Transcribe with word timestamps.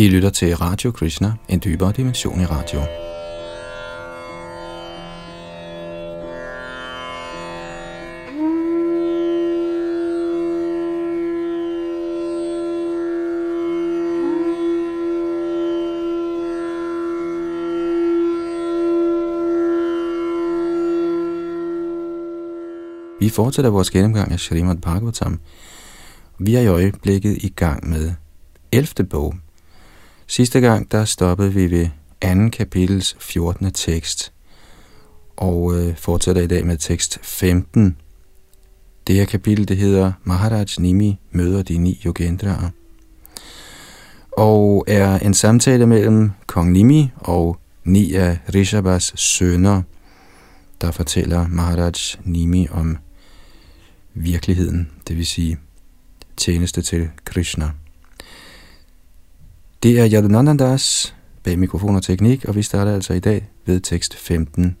I 0.00 0.08
lytter 0.08 0.30
til 0.30 0.56
Radio 0.56 0.90
Krishna, 0.90 1.32
en 1.48 1.60
dybere 1.64 1.92
dimension 1.92 2.40
i 2.40 2.44
radio. 2.44 2.80
Vi 23.20 23.28
fortsætter 23.28 23.70
vores 23.70 23.90
gennemgang 23.90 24.32
af 24.32 24.40
Srimad 24.40 24.76
Bhagavatam. 24.76 25.40
Vi 26.38 26.54
er 26.54 26.60
i 26.60 26.66
øjeblikket 26.66 27.36
i 27.42 27.48
gang 27.48 27.88
med 27.88 28.12
11. 28.72 29.08
bog. 29.10 29.34
Sidste 30.30 30.60
gang, 30.60 30.92
der 30.92 31.04
stoppede 31.04 31.54
vi 31.54 31.70
ved 31.70 31.88
anden 32.20 32.50
kapitels 32.50 33.16
14. 33.20 33.72
tekst, 33.72 34.32
og 35.36 35.78
øh, 35.78 35.96
fortsætter 35.96 36.42
i 36.42 36.46
dag 36.46 36.66
med 36.66 36.76
tekst 36.76 37.18
15. 37.22 37.96
Det 39.06 39.14
her 39.14 39.24
kapitel, 39.24 39.68
det 39.68 39.76
hedder 39.76 40.12
Maharaj 40.24 40.66
Nimi 40.78 41.18
møder 41.30 41.62
de 41.62 41.78
ni 41.78 42.02
yogendraer, 42.06 42.70
og 44.32 44.84
er 44.88 45.18
en 45.18 45.34
samtale 45.34 45.86
mellem 45.86 46.30
kong 46.46 46.72
Nimi 46.72 47.10
og 47.16 47.58
ni 47.84 48.14
af 48.14 48.38
Rishabhas 48.54 49.12
sønner, 49.16 49.82
der 50.80 50.90
fortæller 50.90 51.48
Maharaj 51.48 51.92
Nimi 52.24 52.68
om 52.70 52.96
virkeligheden, 54.14 54.90
det 55.08 55.16
vil 55.16 55.26
sige 55.26 55.58
tjeneste 56.36 56.82
til 56.82 57.08
Krishna. 57.24 57.70
Det 59.82 60.00
er 60.00 60.08
Yadunandandas 60.12 61.14
bag 61.44 61.58
mikrofon 61.58 61.96
og 61.96 62.02
teknik, 62.02 62.44
og 62.44 62.56
vi 62.56 62.62
starter 62.62 62.94
altså 62.94 63.12
i 63.12 63.18
dag 63.18 63.50
ved 63.66 63.80
tekst 63.80 64.16
15 64.16 64.76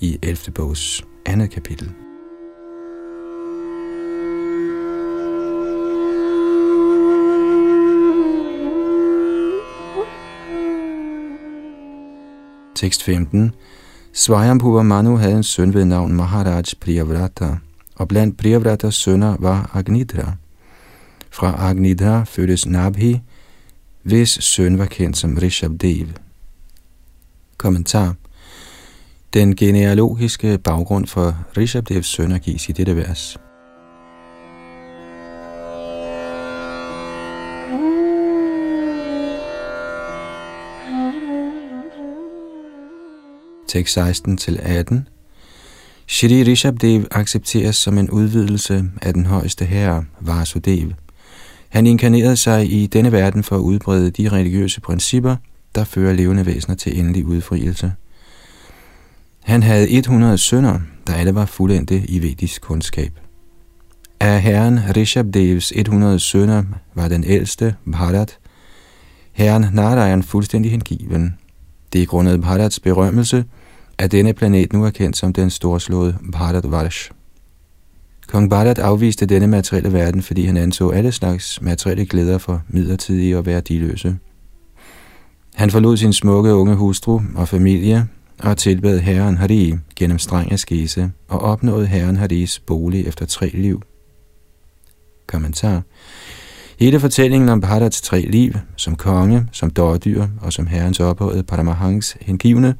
i 0.00 0.18
11. 0.22 0.52
bogs 0.54 1.04
andet 1.26 1.50
kapitel. 1.50 1.90
Tekst 12.74 13.02
15. 13.02 13.54
Svajampuva 14.12 14.82
Manu 14.82 15.16
havde 15.16 15.36
en 15.36 15.42
søn 15.42 15.74
ved 15.74 15.84
navn 15.84 16.14
Maharaj 16.14 16.64
Priyavrata, 16.80 17.56
og 17.96 18.08
blandt 18.08 18.38
Priyavratas 18.38 18.94
sønner 18.94 19.36
var 19.38 19.70
Agnidra. 19.74 20.32
Fra 21.30 21.54
Agnidra 21.58 22.24
fødtes 22.24 22.66
Nabhi, 22.66 23.20
hvis 24.02 24.30
søn 24.30 24.78
var 24.78 24.86
kendt 24.86 25.16
som 25.16 25.38
Rishabdev. 25.42 26.06
Kommentar 27.56 28.14
Den 29.34 29.56
genealogiske 29.56 30.58
baggrund 30.58 31.06
for 31.06 31.44
Rishabdevs 31.56 32.06
sønner 32.06 32.38
gives 32.38 32.68
i 32.68 32.72
dette 32.72 32.96
vers. 32.96 33.38
Tekst 43.68 43.94
16 43.94 44.36
til 44.36 44.58
18 44.62 45.08
Shri 46.08 46.42
Rishabdev 46.42 47.06
accepteres 47.10 47.76
som 47.76 47.98
en 47.98 48.10
udvidelse 48.10 48.84
af 49.02 49.14
den 49.14 49.26
højeste 49.26 49.64
herre, 49.64 50.04
Vasudev. 50.20 50.92
Han 51.72 51.86
inkarnerede 51.86 52.36
sig 52.36 52.72
i 52.72 52.86
denne 52.86 53.12
verden 53.12 53.42
for 53.42 53.56
at 53.56 53.60
udbrede 53.60 54.10
de 54.10 54.28
religiøse 54.28 54.80
principper, 54.80 55.36
der 55.74 55.84
fører 55.84 56.12
levende 56.12 56.46
væsener 56.46 56.76
til 56.76 56.98
endelig 56.98 57.24
udfrielse. 57.24 57.92
Han 59.42 59.62
havde 59.62 59.90
100 59.90 60.38
sønner, 60.38 60.80
der 61.06 61.14
alle 61.14 61.34
var 61.34 61.46
fuldendte 61.46 62.02
i 62.08 62.22
vedisk 62.22 62.62
kundskab. 62.62 63.12
Af 64.20 64.42
herren 64.42 64.80
Rishabdevs 64.96 65.72
100 65.76 66.18
sønner 66.18 66.62
var 66.94 67.08
den 67.08 67.24
ældste, 67.24 67.74
Bharat, 67.92 68.38
herren 69.32 69.66
Narayan 69.72 70.22
fuldstændig 70.22 70.70
hengiven. 70.70 71.38
Det 71.92 72.02
er 72.02 72.06
grundet 72.06 72.40
Bharats 72.40 72.80
berømmelse, 72.80 73.44
at 73.98 74.12
denne 74.12 74.32
planet 74.32 74.72
nu 74.72 74.84
er 74.84 74.90
kendt 74.90 75.16
som 75.16 75.32
den 75.32 75.50
storslåede 75.50 76.16
Bharat 76.32 76.70
Varsh. 76.70 77.10
Kong 78.32 78.50
Bharat 78.50 78.78
afviste 78.78 79.26
denne 79.26 79.46
materielle 79.46 79.92
verden, 79.92 80.22
fordi 80.22 80.46
han 80.46 80.56
anså 80.56 80.90
alle 80.90 81.12
slags 81.12 81.62
materielle 81.62 82.06
glæder 82.06 82.38
for 82.38 82.62
midlertidige 82.68 83.38
og 83.38 83.46
værdiløse. 83.46 84.16
Han 85.54 85.70
forlod 85.70 85.96
sin 85.96 86.12
smukke 86.12 86.54
unge 86.54 86.74
hustru 86.74 87.20
og 87.36 87.48
familie 87.48 88.06
og 88.38 88.58
tilbad 88.58 88.98
herren 88.98 89.36
Hari 89.36 89.74
gennem 89.96 90.18
streng 90.18 90.52
askese 90.52 91.10
og 91.28 91.40
opnåede 91.40 91.86
herren 91.86 92.16
Haris 92.16 92.58
bolig 92.58 93.06
efter 93.06 93.26
tre 93.26 93.50
liv. 93.54 93.82
Kommentar 95.26 95.82
Hele 96.78 97.00
fortællingen 97.00 97.48
om 97.48 97.60
Bharats 97.60 98.02
tre 98.02 98.20
liv, 98.20 98.52
som 98.76 98.96
konge, 98.96 99.46
som 99.52 99.70
dårdyr 99.70 100.26
og 100.40 100.52
som 100.52 100.66
herrens 100.66 101.00
ophøjet 101.00 101.46
Paramahans 101.46 102.16
hengivne, 102.20 102.74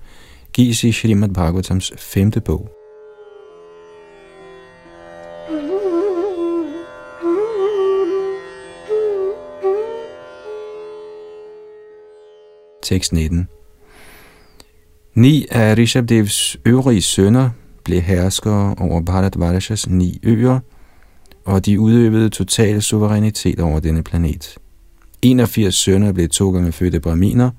gives 0.52 0.84
i 0.84 0.92
Srimad 0.92 1.28
Bhagavatams 1.28 1.92
femte 1.98 2.40
bog. 2.40 2.81
Tekst 12.82 13.12
19 13.12 13.48
Ni 15.14 15.46
af 15.50 15.76
Rishabdevs 15.76 16.56
øvrige 16.66 17.02
sønner 17.02 17.50
blev 17.84 18.00
herskere 18.00 18.74
over 18.78 19.00
Bharatvarashas 19.00 19.88
ni 19.88 20.20
øer, 20.22 20.60
og 21.44 21.66
de 21.66 21.80
udøvede 21.80 22.28
total 22.28 22.82
suverænitet 22.82 23.60
over 23.60 23.80
denne 23.80 24.02
planet. 24.02 24.54
81 25.22 25.74
sønner 25.74 26.12
blev 26.12 26.28
to 26.28 26.50
gange 26.50 26.72
fødte 26.72 27.00
braminer, 27.00 27.50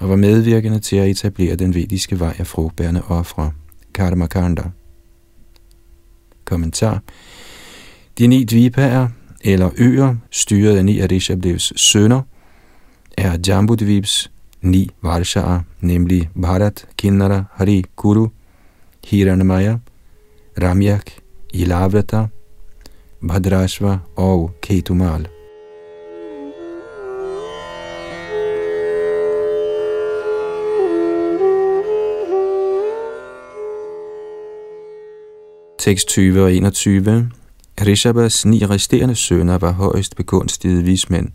og 0.00 0.08
var 0.08 0.16
medvirkende 0.16 0.78
til 0.78 0.96
at 0.96 1.08
etablere 1.08 1.56
den 1.56 1.74
vediske 1.74 2.20
vej 2.20 2.34
af 2.38 2.46
frugtbærende 2.46 3.02
ofre, 3.02 3.52
Karmakanda. 3.94 4.62
Kommentar 6.44 7.02
De 8.18 8.26
ni 8.26 8.44
dvipaer, 8.44 9.08
eller 9.40 9.70
øer, 9.78 10.16
styret 10.30 10.76
af 10.76 10.84
ni 10.84 11.00
af 11.00 11.10
Rishabdevs 11.10 11.80
sønner, 11.80 12.22
er 13.18 13.38
Jambudvibs 13.46 14.30
ni 14.64 14.90
Varsha'a, 15.02 15.64
nemlig 15.80 16.30
Bharat, 16.34 16.86
Kinnara, 16.96 17.44
Hari, 17.56 17.84
Kuru, 17.96 18.28
Hiranamaya, 19.06 19.80
Ramyak, 20.56 21.20
Ilavrata, 21.52 22.28
Bhadrashva 23.20 23.98
og 24.16 24.54
Ketumal. 24.62 25.28
Tekst 35.78 36.08
20 36.08 36.42
og 36.42 36.52
21. 36.52 37.30
Rishabas 37.80 38.44
ni 38.46 38.64
resterende 38.64 39.14
sønner 39.14 39.58
var 39.58 39.70
højst 39.70 40.16
begunstigede 40.16 40.82
vismænd, 40.82 41.28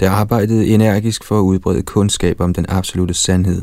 der 0.00 0.10
arbejdede 0.10 0.66
energisk 0.66 1.24
for 1.24 1.38
at 1.38 1.42
udbrede 1.42 1.82
kundskab 1.82 2.40
om 2.40 2.54
den 2.54 2.66
absolute 2.68 3.14
sandhed. 3.14 3.62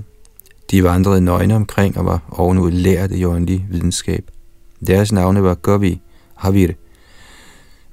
De 0.71 0.83
vandrede 0.83 1.21
nøgne 1.21 1.55
omkring 1.55 1.97
og 1.97 2.05
var 2.05 2.19
ovenud 2.29 2.71
lært 2.71 3.11
i 3.11 3.25
åndelig 3.25 3.65
videnskab. 3.69 4.31
Deres 4.87 5.11
navne 5.11 5.43
var 5.43 5.55
Govi, 5.55 6.01
Havir, 6.35 6.71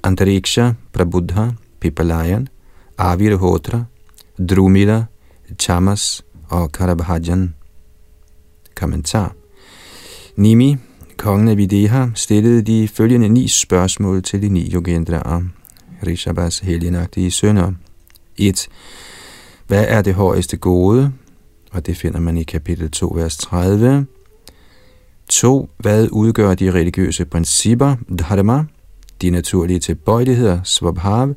Antariksha, 0.02 0.72
Prabuddha, 0.92 1.50
Pipalayan, 1.80 2.48
Avir 2.98 3.36
Hotra, 3.36 3.84
Drumila, 4.50 5.04
Chamas 5.58 6.24
og 6.48 6.72
Karabhajan. 6.72 7.54
Kommentar 8.74 9.34
Nimi, 10.36 10.76
kongen 11.18 11.48
af 11.48 11.56
Videha, 11.56 12.06
stillede 12.14 12.62
de 12.62 12.88
følgende 12.88 13.28
ni 13.28 13.48
spørgsmål 13.48 14.22
til 14.22 14.42
de 14.42 14.48
ni 14.48 14.70
yogendraer, 14.74 15.42
Rishabhas 16.06 16.58
helgenagtige 16.58 17.30
sønner. 17.30 17.72
1. 18.36 18.68
Hvad 19.66 19.84
er 19.88 20.02
det 20.02 20.14
højeste 20.14 20.56
gode? 20.56 21.12
Og 21.72 21.86
det 21.86 21.96
finder 21.96 22.20
man 22.20 22.36
i 22.36 22.42
kapitel 22.42 22.90
2, 22.90 23.12
vers 23.16 23.36
30. 23.36 24.06
2. 25.28 25.70
Hvad 25.78 26.08
udgør 26.12 26.54
de 26.54 26.70
religiøse 26.70 27.24
principper, 27.24 27.96
dharma, 28.18 28.64
de 29.22 29.30
naturlige 29.30 29.78
tilbøjeligheder, 29.78 30.62
svabhav, 30.62 31.34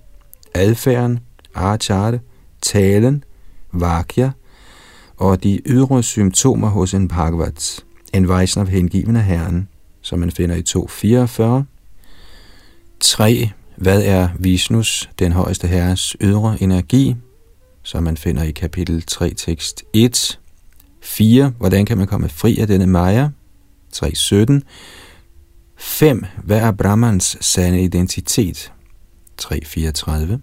adfærden, 0.53 1.19
achara, 1.55 2.17
talen, 2.61 3.23
vakya 3.71 4.31
og 5.17 5.43
de 5.43 5.61
ydre 5.65 6.03
symptomer 6.03 6.69
hos 6.69 6.93
en 6.93 7.07
bhagavat, 7.07 7.83
en 8.13 8.27
Vaisnav 8.27 8.67
hengiven 8.67 9.15
af 9.15 9.23
Herren, 9.23 9.67
som 10.11 10.19
man 10.19 10.31
finder 10.31 10.55
i 10.55 10.63
2.44. 11.61 11.63
3. 12.99 13.49
Hvad 13.75 14.03
er 14.03 14.29
Vishnus, 14.39 15.09
den 15.19 15.31
højeste 15.31 15.67
herres 15.67 16.15
ydre 16.21 16.57
energi? 16.63 17.15
som 17.83 18.03
man 18.03 18.17
finder 18.17 18.43
i 18.43 18.51
kapitel 18.51 19.01
3, 19.01 19.33
tekst 19.33 19.83
1. 19.93 20.39
4. 21.01 21.53
Hvordan 21.57 21.85
kan 21.85 21.97
man 21.97 22.07
komme 22.07 22.29
fri 22.29 22.57
af 22.59 22.67
denne 22.67 22.87
Maya? 22.87 23.29
3.17. 23.95 24.59
5. 25.77 26.25
Hvad 26.43 26.57
er 26.57 26.71
Brahmans 26.71 27.37
sande 27.41 27.83
identitet? 27.83 28.73
3.34. 29.41 30.37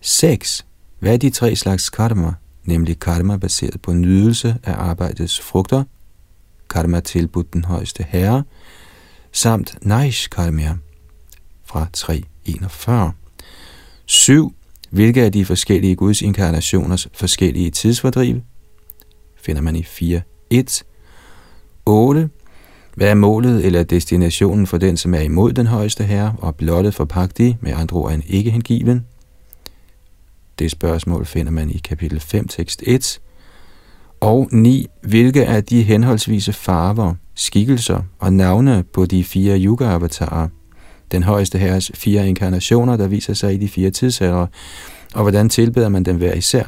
6. 0.00 0.66
Hvad 0.98 1.12
er 1.12 1.16
de 1.16 1.30
tre 1.30 1.56
slags 1.56 1.90
karma? 1.90 2.32
Nemlig 2.64 2.98
karma 2.98 3.36
baseret 3.36 3.82
på 3.82 3.92
nydelse 3.92 4.56
af 4.64 4.72
arbejdets 4.72 5.40
frugter, 5.40 5.84
karma 6.70 7.00
tilbudt 7.00 7.52
den 7.52 7.64
højeste 7.64 8.06
herre, 8.08 8.44
samt 9.36 9.74
naish 9.82 10.30
karma 10.30 10.76
fra 11.64 11.86
3.41. 11.96 13.12
7. 14.06 14.54
Hvilke 14.90 15.22
af 15.22 15.32
de 15.32 15.44
forskellige 15.44 15.96
Guds 15.96 16.22
inkarnationers 16.22 17.08
forskellige 17.14 17.70
tidsfordriv? 17.70 18.40
Finder 19.42 19.62
man 19.62 19.76
i 19.76 19.82
4.1. 19.82 20.82
8. 21.86 22.30
Hvad 22.94 23.08
er 23.08 23.14
målet 23.14 23.64
eller 23.64 23.82
destinationen 23.82 24.66
for 24.66 24.78
den, 24.78 24.96
som 24.96 25.14
er 25.14 25.20
imod 25.20 25.52
den 25.52 25.66
højeste 25.66 26.04
herre 26.04 26.36
og 26.38 26.56
blottet 26.56 26.94
for 26.94 27.04
pagti, 27.04 27.56
med 27.60 27.72
andre 27.72 27.96
ord 27.96 28.12
en 28.12 28.22
ikke 28.26 28.50
hengiven? 28.50 29.06
Det 30.58 30.70
spørgsmål 30.70 31.26
finder 31.26 31.52
man 31.52 31.70
i 31.70 31.78
kapitel 31.78 32.20
5, 32.20 32.48
tekst 32.48 32.82
1. 32.86 33.20
Og 34.20 34.48
9. 34.52 34.86
Hvilke 35.02 35.46
af 35.46 35.64
de 35.64 35.82
henholdsvise 35.82 36.52
farver, 36.52 37.14
skikkelser 37.36 38.02
og 38.18 38.32
navne 38.32 38.84
på 38.92 39.06
de 39.06 39.24
fire 39.24 39.58
yuga-avatarer, 39.60 40.48
den 41.12 41.22
højeste 41.22 41.58
herres 41.58 41.90
fire 41.94 42.28
inkarnationer, 42.28 42.96
der 42.96 43.08
viser 43.08 43.34
sig 43.34 43.54
i 43.54 43.56
de 43.56 43.68
fire 43.68 43.90
tidsalder, 43.90 44.46
og 45.14 45.22
hvordan 45.22 45.48
tilbeder 45.48 45.88
man 45.88 46.02
dem 46.02 46.16
hver 46.16 46.34
især? 46.34 46.64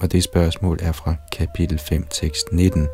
Og 0.00 0.12
det 0.12 0.24
spørgsmål 0.24 0.78
er 0.82 0.92
fra 0.92 1.14
kapitel 1.32 1.78
5, 1.78 2.04
tekst 2.10 2.52
19. 2.52 2.86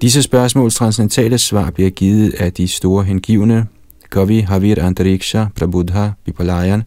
Disse 0.00 0.22
spørgsmåls 0.22 0.74
transcendentale 0.74 1.38
svar 1.38 1.70
bliver 1.70 1.90
givet 1.90 2.34
af 2.34 2.52
de 2.52 2.68
store 2.68 3.04
hengivne 3.04 3.66
Kavi 4.16 4.40
Havir 4.40 4.82
Antariksha 4.82 5.46
Prabudha 5.54 6.10
Vipalayan, 6.26 6.82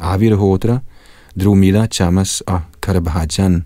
Avir 0.00 0.34
Hodra, 0.34 0.78
Drumila 1.40 1.86
Chamas 1.86 2.40
og 2.40 2.60
Karabhajan. 2.82 3.64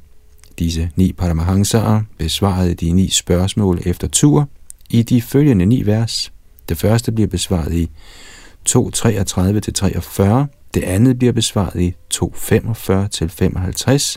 Disse 0.58 0.90
ni 0.96 1.12
paramahansaer 1.12 2.00
besvarede 2.18 2.74
de 2.74 2.92
ni 2.92 3.10
spørgsmål 3.10 3.80
efter 3.86 4.08
tur 4.08 4.48
i 4.90 5.02
de 5.02 5.22
følgende 5.22 5.66
ni 5.66 5.86
vers. 5.86 6.32
Det 6.68 6.78
første 6.78 7.12
bliver 7.12 7.28
besvaret 7.28 7.72
i 7.72 7.90
2.33-43, 8.68 10.24
det 10.74 10.82
andet 10.82 11.18
bliver 11.18 11.32
besvaret 11.32 11.80
i 11.80 11.94
2.45-55, 12.14 14.16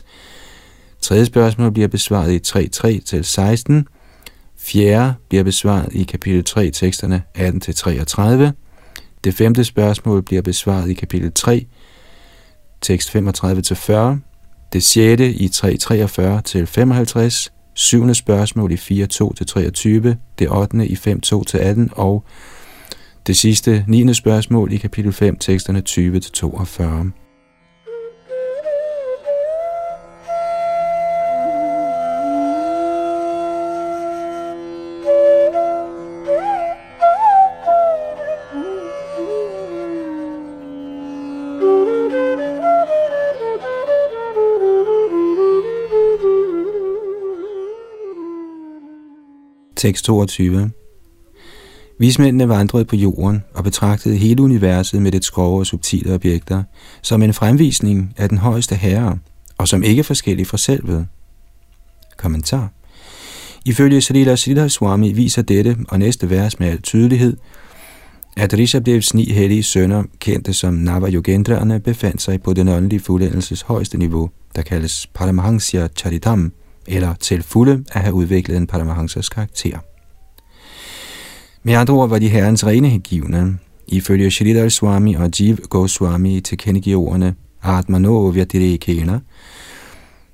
tredje 1.00 1.24
spørgsmål 1.24 1.72
bliver 1.72 1.88
besvaret 1.88 2.32
i 2.32 2.40
3.3-16, 2.46 3.82
Fjerde 4.58 5.14
bliver 5.28 5.44
besvaret 5.44 5.92
i 5.92 6.02
kapitel 6.02 6.44
3, 6.44 6.70
teksterne 6.70 7.22
18-33. 7.38 8.52
Det 9.24 9.34
femte 9.34 9.64
spørgsmål 9.64 10.22
bliver 10.22 10.42
besvaret 10.42 10.90
i 10.90 10.94
kapitel 10.94 11.32
3, 11.32 11.66
tekst 12.80 13.16
35-40. 13.16 13.92
Det 14.72 14.82
sjette 14.82 15.32
i 15.32 15.46
3.43-55. 15.46 17.48
Syvende 17.74 18.14
spørgsmål 18.14 18.72
i 18.72 18.74
4.2-23. 18.74 20.14
Det 20.38 20.50
ottende 20.50 20.86
i 20.86 20.94
5.2-18. 20.94 21.88
Og 21.92 22.24
det 23.26 23.36
sidste, 23.36 23.84
niende 23.88 24.14
spørgsmål 24.14 24.72
i 24.72 24.76
kapitel 24.76 25.12
5, 25.12 25.36
teksterne 25.36 25.82
20-42. 25.88 27.19
22. 49.80 50.70
Vismændene 51.98 52.48
vandrede 52.48 52.84
på 52.84 52.96
jorden 52.96 53.44
og 53.54 53.64
betragtede 53.64 54.16
hele 54.16 54.42
universet 54.42 55.02
med 55.02 55.12
det 55.12 55.24
skrove 55.24 55.58
og 55.58 55.66
subtile 55.66 56.14
objekter 56.14 56.62
som 57.02 57.22
en 57.22 57.34
fremvisning 57.34 58.14
af 58.16 58.28
den 58.28 58.38
højeste 58.38 58.74
herre, 58.74 59.18
og 59.58 59.68
som 59.68 59.82
ikke 59.82 60.00
er 60.00 60.04
forskellig 60.04 60.46
fra 60.46 60.58
selvet. 60.58 61.06
Kommentar. 62.16 62.72
Ifølge 63.64 64.00
Srila 64.00 64.36
Siddha 64.36 64.68
Swami 64.68 65.12
viser 65.12 65.42
dette 65.42 65.76
og 65.88 65.98
næste 65.98 66.30
vers 66.30 66.58
med 66.58 66.68
al 66.68 66.82
tydelighed, 66.82 67.36
at 68.36 68.54
Rishabdevs 68.54 69.14
ni 69.14 69.32
hellige 69.32 69.62
sønner, 69.62 70.02
kendte 70.18 70.52
som 70.52 70.74
Navajogendraerne, 70.74 71.80
befandt 71.80 72.22
sig 72.22 72.42
på 72.42 72.52
den 72.52 72.68
åndelige 72.68 73.00
fuldendelses 73.00 73.62
højeste 73.62 73.98
niveau, 73.98 74.30
der 74.56 74.62
kaldes 74.62 75.06
Paramahansa 75.14 75.88
Charitam, 75.96 76.52
eller 76.86 77.14
til 77.14 77.42
fulde 77.42 77.84
at 77.92 78.00
have 78.00 78.14
udviklet 78.14 78.56
en 78.56 78.66
Paramahansas 78.66 79.28
karakter. 79.28 79.78
Med 81.62 81.74
andre 81.74 81.94
ord 81.94 82.08
var 82.08 82.18
de 82.18 82.28
herrens 82.28 82.66
rene 82.66 82.88
hengivne. 82.88 83.58
Ifølge 83.88 84.30
Sridhar 84.30 84.68
Swami 84.68 85.14
og 85.14 85.40
Jiv 85.40 85.56
Goswami 85.56 86.40
til 86.40 86.96
ordene 86.96 87.34
Atmano 87.62 88.28
Vyatirikena, 88.28 89.20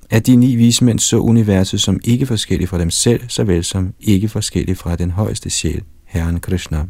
at 0.09 0.27
de 0.27 0.35
ni 0.35 0.55
vismænd 0.55 0.99
så 0.99 1.17
universet 1.17 1.81
som 1.81 1.99
ikke 2.03 2.25
forskelligt 2.25 2.69
fra 2.69 2.79
dem 2.79 2.89
selv, 2.89 3.21
såvel 3.27 3.63
som 3.63 3.93
ikke 3.99 4.29
forskelligt 4.29 4.79
fra 4.79 4.95
den 4.95 5.11
højeste 5.11 5.49
sjæl, 5.49 5.83
Herren 6.05 6.39
Krishna. 6.39 6.85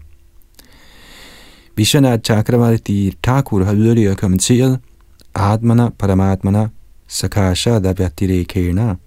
Vishwanath 1.75 2.24
Chakravarti 2.24 3.13
Thakur 3.24 3.63
har 3.63 3.75
yderligere 3.75 4.15
kommenteret, 4.15 4.80
Atmana 5.36 5.89
Paramatmana 5.89 6.68
Sakasha 7.07 7.80
Vyatirikena– 7.80 8.95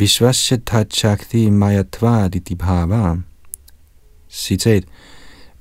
Vishvasya 0.00 0.58
Shakti 0.90 1.50
Mayatva 1.50 2.28
Bhava. 2.58 3.16
Citat. 4.30 4.84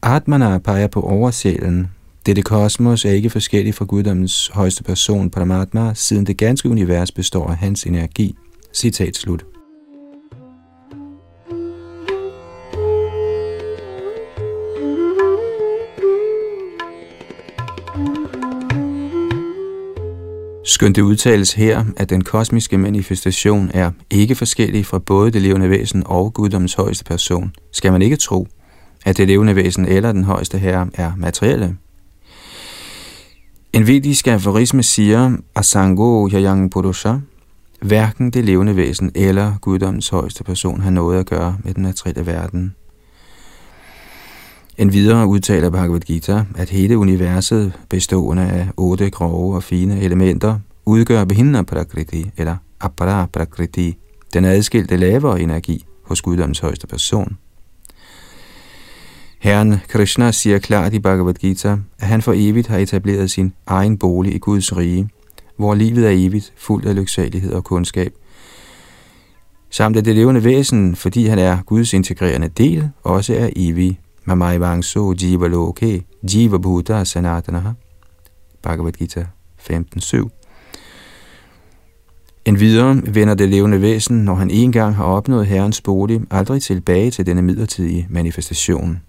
Atmana 0.02 0.58
peger 0.58 0.88
på 0.88 1.02
oversjælen. 1.02 1.88
Dette 2.26 2.42
kosmos 2.42 3.06
er 3.06 3.12
ikke 3.12 3.30
forskelligt 3.30 3.76
fra 3.76 3.86
guddommens 3.86 4.48
højeste 4.54 4.84
person, 4.84 5.30
Paramatma, 5.30 5.94
siden 5.94 6.26
det 6.26 6.38
ganske 6.38 6.70
univers 6.70 7.12
består 7.12 7.48
af 7.48 7.58
hans 7.58 7.84
energi. 7.84 8.36
Citat 8.74 9.18
slut. 9.18 9.46
Skønt 20.70 20.96
det 20.96 21.02
udtales 21.02 21.54
her, 21.54 21.86
at 21.98 22.10
den 22.10 22.24
kosmiske 22.24 22.78
manifestation 22.78 23.72
er 23.74 23.92
ikke 24.10 24.36
forskellig 24.36 24.86
fra 24.86 25.00
både 25.00 25.32
det 25.32 25.42
levende 25.42 25.70
væsen 25.70 26.04
og 26.06 26.34
guddommens 26.34 26.74
højeste 26.74 27.04
person, 27.06 27.52
skal 27.72 27.92
man 27.92 28.02
ikke 28.02 28.16
tro, 28.16 28.48
at 29.06 29.18
det 29.18 29.28
levende 29.28 29.56
væsen 29.56 29.86
eller 29.86 30.12
den 30.12 30.24
højeste 30.24 30.58
herre 30.58 30.90
er 30.94 31.12
materielle. 31.18 31.78
En 33.74 33.88
vedisk 33.88 34.28
aforisme 34.28 34.84
siger, 34.84 35.38
Asango 35.56 36.30
Yayang 36.30 36.72
Purusha, 36.72 37.16
hverken 37.82 38.32
det 38.32 38.46
levende 38.46 38.76
væsen 38.76 39.12
eller 39.16 39.54
guddommens 39.62 40.10
højeste 40.10 40.44
person 40.44 40.82
har 40.82 40.92
noget 40.92 41.20
at 41.20 41.26
gøre 41.26 41.58
med 41.64 41.74
den 41.74 41.84
materielle 41.84 42.26
verden. 42.26 42.76
En 44.80 44.94
videre 44.94 45.28
udtaler 45.28 45.70
Bhagavad 45.70 46.00
Gita, 46.00 46.46
at 46.56 46.70
hele 46.70 46.98
universet, 46.98 47.74
bestående 47.90 48.44
af 48.44 48.68
otte 48.78 49.10
grove 49.10 49.56
og 49.56 49.64
fine 49.64 50.02
elementer, 50.02 50.60
udgør 50.86 51.26
Vihinna 51.26 51.62
Prakriti 51.62 52.32
eller 52.38 52.56
Apara 52.80 53.26
Prakriti, 53.26 53.98
den 54.34 54.46
adskilte 54.46 54.98
lavere 54.98 55.42
energi 55.42 55.86
hos 56.04 56.22
guddommens 56.22 56.60
højeste 56.60 56.88
person. 56.88 57.38
Herren 59.40 59.76
Krishna 59.88 60.32
siger 60.32 60.60
klart 60.60 60.94
i 60.94 61.00
Bhagavad 61.00 61.34
Gita, 61.34 61.78
at 62.00 62.08
han 62.08 62.22
for 62.22 62.34
evigt 62.36 62.68
har 62.68 62.78
etableret 62.78 63.32
sin 63.32 63.54
egen 63.68 63.98
bolig 63.98 64.36
i 64.36 64.38
Guds 64.38 64.78
rige, 64.78 65.10
hvor 65.58 65.76
livet 65.76 66.06
er 66.06 66.28
evigt, 66.28 66.54
fuldt 66.58 66.86
af 66.86 66.96
lyksalighed 66.96 67.54
og 67.54 67.64
kundskab, 67.64 68.14
samt 69.70 69.98
at 69.98 70.06
det 70.06 70.16
levende 70.16 70.44
væsen, 70.44 70.96
fordi 70.96 71.26
han 71.26 71.40
er 71.40 71.58
Guds 71.66 71.94
integrerende 71.94 72.48
del, 72.48 72.90
også 73.04 73.36
er 73.36 73.50
evig 73.56 74.00
Vangso 74.36 75.14
jiva 75.14 75.48
loke 75.48 76.04
jiva 76.24 76.58
bhuta 76.58 77.04
sanatanaha. 77.04 77.74
Bhagavad 78.62 78.92
Gita 78.92 79.26
15.7 79.58 80.30
En 82.46 82.60
videre 82.60 83.02
vender 83.14 83.34
det 83.34 83.50
levende 83.50 83.82
væsen, 83.82 84.18
når 84.18 84.36
han 84.36 84.50
engang 84.50 84.96
har 84.96 85.04
opnået 85.04 85.48
herrens 85.48 85.82
bolig, 85.82 86.22
aldrig 86.32 86.62
tilbage 86.62 87.12
til 87.12 87.26
denne 87.26 87.42
midlertidige 87.42 88.08
manifestation. 88.10 89.02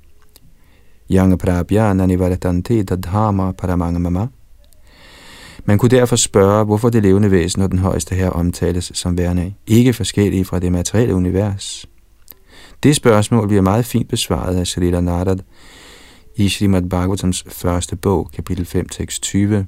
Yang 1.11 1.39
prabhya 1.39 1.93
nanivaratante 1.93 2.83
dadhama 2.83 3.53
paramangamama. 3.53 4.27
Man 5.65 5.79
kunne 5.79 5.91
derfor 5.91 6.17
spørge, 6.17 6.65
hvorfor 6.65 6.89
det 6.89 7.03
levende 7.03 7.31
væsen 7.31 7.62
og 7.62 7.71
den 7.71 7.79
højeste 7.79 8.15
her 8.15 8.31
omtales 8.31 8.93
som 8.95 9.19
værende 9.19 9.55
ikke 9.67 9.93
forskellige 9.93 10.45
fra 10.45 10.59
det 10.59 10.73
materielle 10.73 11.15
univers. 11.15 11.87
Det 12.83 12.97
spørgsmål 12.97 13.47
bliver 13.47 13.63
meget 13.63 13.85
fint 13.85 14.09
besvaret 14.09 14.57
af 14.57 14.67
Srila 14.67 15.01
Narad 15.01 15.39
i 16.37 16.49
Srimad 16.49 16.83
Bhagavatams 16.83 17.45
første 17.49 17.97
bog, 17.97 18.31
kapitel 18.35 18.65
5, 18.67 18.89
tekst 18.89 19.23
20. 19.23 19.67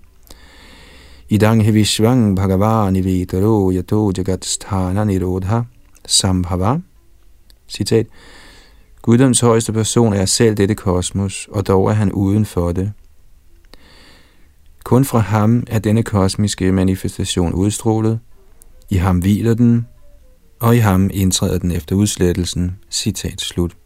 Idang 1.28 1.64
hevishvang 1.64 2.36
bhagavani 2.36 3.00
vidaro 3.00 3.72
yato 3.72 4.12
jagat 4.16 4.44
sthana 4.44 5.04
nirodha 5.04 5.60
sambhava. 6.06 6.78
Citat. 7.68 8.06
Guddoms 9.02 9.40
højeste 9.40 9.72
person 9.72 10.12
er 10.12 10.24
selv 10.24 10.56
dette 10.56 10.74
kosmos, 10.74 11.48
og 11.50 11.66
dog 11.66 11.88
er 11.88 11.92
han 11.92 12.12
uden 12.12 12.44
for 12.44 12.72
det. 12.72 12.92
Kun 14.84 15.04
fra 15.04 15.18
ham 15.18 15.64
er 15.66 15.78
denne 15.78 16.02
kosmiske 16.02 16.72
manifestation 16.72 17.52
udstrålet. 17.52 18.20
I 18.90 18.96
ham 18.96 19.18
hviler 19.18 19.54
den, 19.54 19.86
og 20.62 20.76
i 20.76 20.78
ham 20.78 21.10
indtræder 21.12 21.58
den 21.58 21.70
efter 21.70 21.96
udslettelsen. 21.96 22.76
Citat 22.90 23.40
slut. 23.40 23.76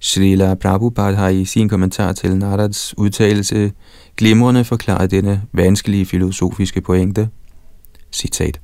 Srila 0.00 0.54
Prabhupada 0.54 1.16
har 1.16 1.28
i 1.28 1.44
sin 1.44 1.68
kommentar 1.68 2.12
til 2.12 2.36
Narads 2.36 2.98
udtalelse 2.98 3.72
glimrende 4.16 4.64
forklaret 4.64 5.10
denne 5.10 5.42
vanskelige 5.52 6.06
filosofiske 6.06 6.80
pointe. 6.80 7.28
Citat. 8.12 8.60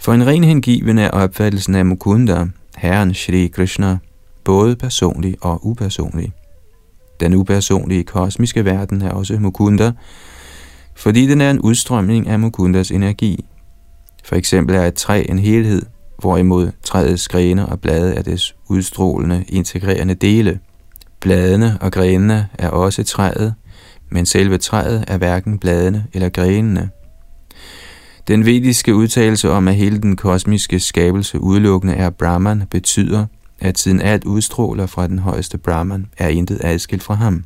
For 0.00 0.12
en 0.12 0.26
ren 0.26 0.44
hengiven 0.44 0.98
er 0.98 1.10
opfattelsen 1.10 1.74
af 1.74 1.86
Mukunda, 1.86 2.46
Herren 2.76 3.14
Shri 3.14 3.46
Krishna, 3.46 3.98
både 4.44 4.76
personlig 4.76 5.36
og 5.40 5.66
upersonlig. 5.66 6.32
Den 7.20 7.34
upersonlige 7.34 8.04
kosmiske 8.04 8.64
verden 8.64 9.02
er 9.02 9.10
også 9.10 9.38
Mukunda, 9.38 9.92
fordi 10.96 11.26
den 11.26 11.40
er 11.40 11.50
en 11.50 11.60
udstrømning 11.60 12.28
af 12.28 12.38
Mukundas 12.38 12.90
energi. 12.90 13.44
For 14.24 14.36
eksempel 14.36 14.76
er 14.76 14.86
et 14.86 14.94
træ 14.94 15.24
en 15.28 15.38
helhed, 15.38 15.82
hvorimod 16.18 16.70
træets 16.82 17.28
grene 17.28 17.66
og 17.66 17.80
blade 17.80 18.14
er 18.14 18.22
dets 18.22 18.56
udstrålende, 18.68 19.44
integrerende 19.48 20.14
dele. 20.14 20.58
Bladene 21.20 21.78
og 21.80 21.92
grenene 21.92 22.48
er 22.58 22.68
også 22.68 23.04
træet, 23.04 23.54
men 24.10 24.26
selve 24.26 24.58
træet 24.58 25.04
er 25.08 25.16
hverken 25.18 25.58
bladene 25.58 26.06
eller 26.12 26.28
grenene. 26.28 26.90
Den 28.28 28.46
vediske 28.46 28.94
udtalelse 28.94 29.50
om, 29.50 29.68
at 29.68 29.74
hele 29.74 29.98
den 29.98 30.16
kosmiske 30.16 30.80
skabelse 30.80 31.40
udelukkende 31.40 31.94
er 31.94 32.10
Brahman, 32.10 32.62
betyder, 32.70 33.26
at 33.60 33.78
siden 33.78 34.00
alt 34.00 34.24
udstråler 34.24 34.86
fra 34.86 35.06
den 35.06 35.18
højeste 35.18 35.58
Brahman, 35.58 36.06
er 36.18 36.28
intet 36.28 36.60
adskilt 36.64 37.02
fra 37.02 37.14
ham. 37.14 37.44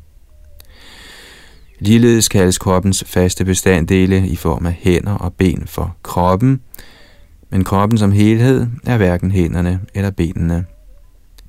Ligeledes 1.79 2.27
kaldes 2.27 2.57
kroppens 2.57 3.03
faste 3.07 3.45
bestanddele 3.45 4.27
i 4.27 4.35
form 4.35 4.65
af 4.65 4.73
hænder 4.79 5.13
og 5.13 5.33
ben 5.33 5.63
for 5.67 5.95
kroppen, 6.03 6.61
men 7.51 7.63
kroppen 7.63 7.97
som 7.97 8.11
helhed 8.11 8.67
er 8.85 8.97
hverken 8.97 9.31
hænderne 9.31 9.79
eller 9.93 10.11
benene. 10.11 10.65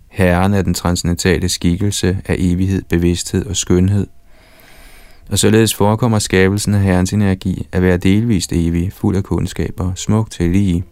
Herren 0.08 0.54
er 0.54 0.62
den 0.62 0.74
transcendentale 0.74 1.48
skikkelse 1.48 2.18
af 2.26 2.36
evighed, 2.38 2.82
bevidsthed 2.88 3.46
og 3.46 3.56
skønhed. 3.56 4.06
Og 5.30 5.38
således 5.38 5.74
forekommer 5.74 6.18
skabelsen 6.18 6.74
af 6.74 6.80
Herrens 6.80 7.12
energi 7.12 7.66
at 7.72 7.82
være 7.82 7.96
delvist 7.96 8.52
evig, 8.52 8.92
fuld 8.92 9.16
af 9.16 9.22
kundskaber, 9.22 9.94
smuk 9.94 10.30
til 10.30 10.50
lige. 10.50 10.84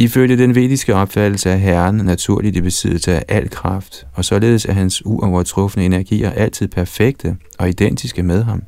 Ifølge 0.00 0.36
den 0.36 0.54
vediske 0.54 0.94
opfattelse 0.94 1.50
er 1.50 1.56
Herren 1.56 1.94
naturligt 1.94 2.56
i 2.56 2.60
besiddelse 2.60 3.12
af 3.12 3.24
al 3.28 3.50
kraft, 3.50 4.06
og 4.14 4.24
således 4.24 4.64
er 4.64 4.72
hans 4.72 5.06
uovertrufne 5.06 5.84
energier 5.84 6.30
altid 6.30 6.68
perfekte 6.68 7.36
og 7.58 7.68
identiske 7.68 8.22
med 8.22 8.42
ham. 8.42 8.62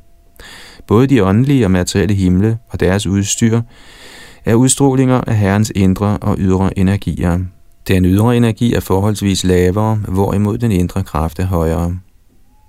Både 0.87 1.07
de 1.07 1.23
åndelige 1.23 1.65
og 1.65 1.71
materielle 1.71 2.15
himle 2.15 2.57
og 2.69 2.79
deres 2.79 3.07
udstyr 3.07 3.61
er 4.45 4.55
udstrålinger 4.55 5.21
af 5.21 5.37
Herrens 5.37 5.71
indre 5.75 6.17
og 6.17 6.35
ydre 6.39 6.79
energier. 6.79 7.39
Den 7.87 8.05
ydre 8.05 8.37
energi 8.37 8.73
er 8.73 8.79
forholdsvis 8.79 9.43
lavere, 9.43 9.95
hvorimod 9.95 10.57
den 10.57 10.71
indre 10.71 11.03
kraft 11.03 11.39
er 11.39 11.45
højere. 11.45 11.97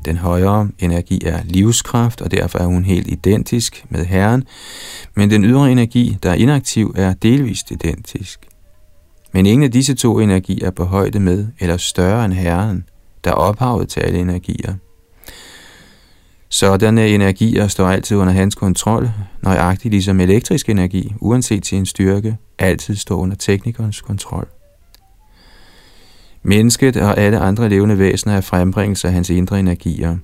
Den 0.05 0.17
højere 0.17 0.69
energi 0.79 1.23
er 1.25 1.39
livskraft, 1.45 2.21
og 2.21 2.31
derfor 2.31 2.59
er 2.59 2.67
hun 2.67 2.85
helt 2.85 3.09
identisk 3.09 3.85
med 3.89 4.05
Herren, 4.05 4.45
men 5.17 5.31
den 5.31 5.45
ydre 5.45 5.73
energi, 5.73 6.17
der 6.23 6.31
er 6.31 6.35
inaktiv, 6.35 6.95
er 6.97 7.15
delvist 7.15 7.71
identisk. 7.71 8.49
Men 9.35 9.47
ingen 9.47 9.65
af 9.65 9.71
disse 9.71 9.95
to 9.95 10.21
energier 10.21 10.67
er 10.67 10.71
på 10.71 10.85
højde 10.85 11.21
med 11.21 11.47
eller 11.61 11.77
større 11.77 12.25
end 12.25 12.33
Herren, 12.33 12.85
der 13.25 13.31
er 13.31 13.35
ophavet 13.35 13.89
til 13.89 14.01
alle 14.01 14.19
energier. 14.19 14.75
Sådanne 16.49 17.09
energier 17.09 17.69
står 17.69 17.87
altid 17.87 18.17
under 18.17 18.33
hans 18.33 18.55
kontrol, 18.55 19.11
nøjagtigt 19.43 19.93
ligesom 19.93 20.21
elektrisk 20.21 20.69
energi, 20.69 21.15
uanset 21.21 21.67
sin 21.67 21.87
styrke, 21.87 22.37
altid 22.59 22.97
står 22.97 23.17
under 23.17 23.37
teknikernes 23.37 24.01
kontrol. 24.01 24.49
Mennesket 26.43 26.97
og 26.97 27.19
alle 27.19 27.39
andre 27.39 27.69
levende 27.69 27.99
væsener 27.99 28.37
er 28.37 28.41
frembringelser 28.41 29.09
af 29.09 29.15
hans 29.15 29.31
indre 29.31 29.59
energier. 29.59 30.17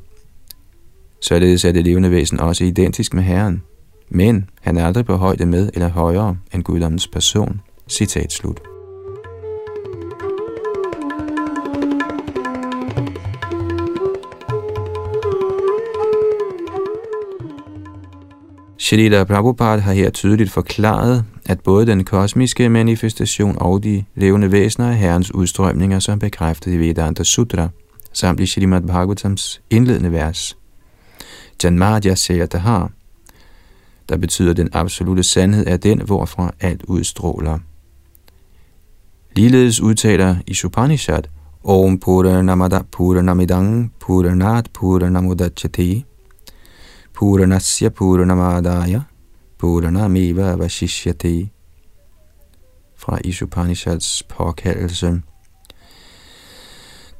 Således 1.23 1.65
er 1.65 1.73
det 1.73 1.85
levende 1.85 2.11
væsen 2.11 2.41
også 2.41 2.65
identisk 2.65 3.15
med 3.15 3.23
Herren, 3.23 3.63
men 4.09 4.51
han 4.61 4.77
er 4.77 4.87
aldrig 4.87 5.07
på 5.07 5.17
højde 5.17 5.47
med 5.47 5.71
eller 5.75 5.89
højere 5.89 6.37
end 6.55 6.63
guddommens 6.63 7.09
person. 7.09 7.61
Citat 7.89 8.33
slut. 8.33 8.61
Shalila 18.91 19.25
Prabhupada 19.25 19.81
har 19.81 19.93
her 19.93 20.11
tydeligt 20.11 20.51
forklaret, 20.51 21.25
at 21.47 21.61
både 21.61 21.87
den 21.87 22.05
kosmiske 22.05 22.69
manifestation 22.69 23.57
og 23.61 23.85
de 23.85 24.05
levende 24.15 24.53
væsener 24.53 24.89
er 24.89 24.93
Herrens 24.93 25.35
udstrømninger, 25.35 25.99
som 25.99 26.19
bekræftet 26.19 26.73
i 26.73 26.77
Vedanta 26.77 27.25
Sutra, 27.25 27.69
samt 28.13 28.41
i 28.41 28.47
Shrimad 28.47 28.81
Bhagavatams 28.81 29.63
indledende 29.71 30.13
vers. 30.13 30.57
Janmadya 31.65 32.15
har, 32.55 32.91
der 34.09 34.17
betyder 34.17 34.53
den 34.53 34.69
absolute 34.73 35.23
sandhed 35.23 35.67
er 35.67 35.77
den, 35.77 36.03
hvorfra 36.03 36.53
alt 36.61 36.83
udstråler. 36.83 37.59
Ligeledes 39.37 39.81
udtaler 39.81 40.37
i 40.47 40.55
Upanishad, 40.65 41.23
Om 41.65 41.99
Pura 41.99 42.43
Namada 42.43 42.81
Pura 42.93 43.23
Namidang 43.23 43.93
Pura 44.01 44.35
Nat 44.35 44.71
Pura 44.75 45.09
Namudachati, 45.09 46.05
Puranasya 47.21 47.89
Puranamadaya 47.89 49.01
Puranamiva 49.59 50.55
Vashishyate 50.55 51.49
fra 52.97 53.19
Isupanishads 53.25 54.23
påkaldelse. 54.23 55.23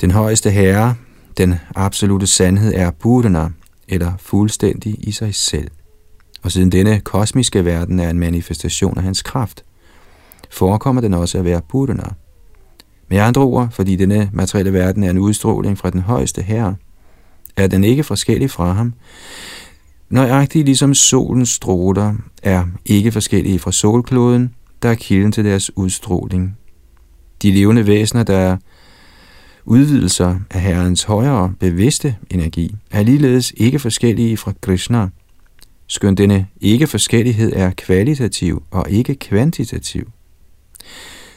Den 0.01 0.11
højeste 0.11 0.51
herre, 0.51 0.95
den 1.39 1.55
absolute 1.75 2.27
sandhed 2.27 2.75
er 2.75 2.91
Purana, 2.91 3.49
eller 3.89 4.13
fuldstændig 4.19 5.09
i 5.09 5.13
sig 5.13 5.35
selv. 5.35 5.71
Og 6.43 6.53
siden 6.53 6.73
denne 6.73 7.01
kosmiske 7.01 7.65
verden 7.65 8.01
er 8.01 8.11
en 8.11 8.19
manifestation 8.19 8.99
af 8.99 9.03
hans 9.05 9.23
kraft, 9.23 9.65
forekommer 10.51 11.01
den 11.01 11.15
også 11.15 11.39
at 11.39 11.45
være 11.45 11.63
Purana. 11.69 12.09
Med 13.09 13.19
andre 13.19 13.43
ord, 13.43 13.69
fordi 13.71 13.97
denne 13.97 14.31
materielle 14.33 14.73
verden 14.73 15.05
er 15.05 15.11
en 15.11 15.19
udstråling 15.19 15.79
fra 15.79 15.91
den 15.91 16.01
højeste 16.01 16.43
herre, 16.43 16.77
er 17.57 17.67
den 17.67 17.85
ikke 17.85 18.05
forskellig 18.05 18.51
fra 18.51 18.73
ham, 18.73 18.95
Nøjagtigt 20.11 20.65
ligesom 20.65 20.95
solens 20.95 21.49
stråler 21.49 22.15
er 22.43 22.67
ikke 22.85 23.13
forskellige 23.13 23.59
fra 23.59 23.73
solkloden, 23.73 24.55
der 24.83 24.89
er 24.89 24.95
kilden 24.95 25.33
til 25.33 25.45
deres 25.45 25.77
udstråling. 25.77 26.57
De 27.43 27.51
levende 27.51 27.87
væsener, 27.87 28.23
der 28.23 28.37
er 28.37 28.57
udvidelser 29.65 30.39
af 30.51 30.61
Herrens 30.61 31.03
højere 31.03 31.53
bevidste 31.61 32.17
energi, 32.31 32.75
er 32.91 33.03
ligeledes 33.03 33.53
ikke 33.57 33.79
forskellige 33.79 34.37
fra 34.37 34.53
Krishna, 34.61 35.09
skønt 35.87 36.19
denne 36.19 36.47
ikke-forskellighed 36.61 37.53
er 37.57 37.71
kvalitativ 37.77 38.63
og 38.71 38.91
ikke 38.91 39.15
kvantitativ. 39.15 40.11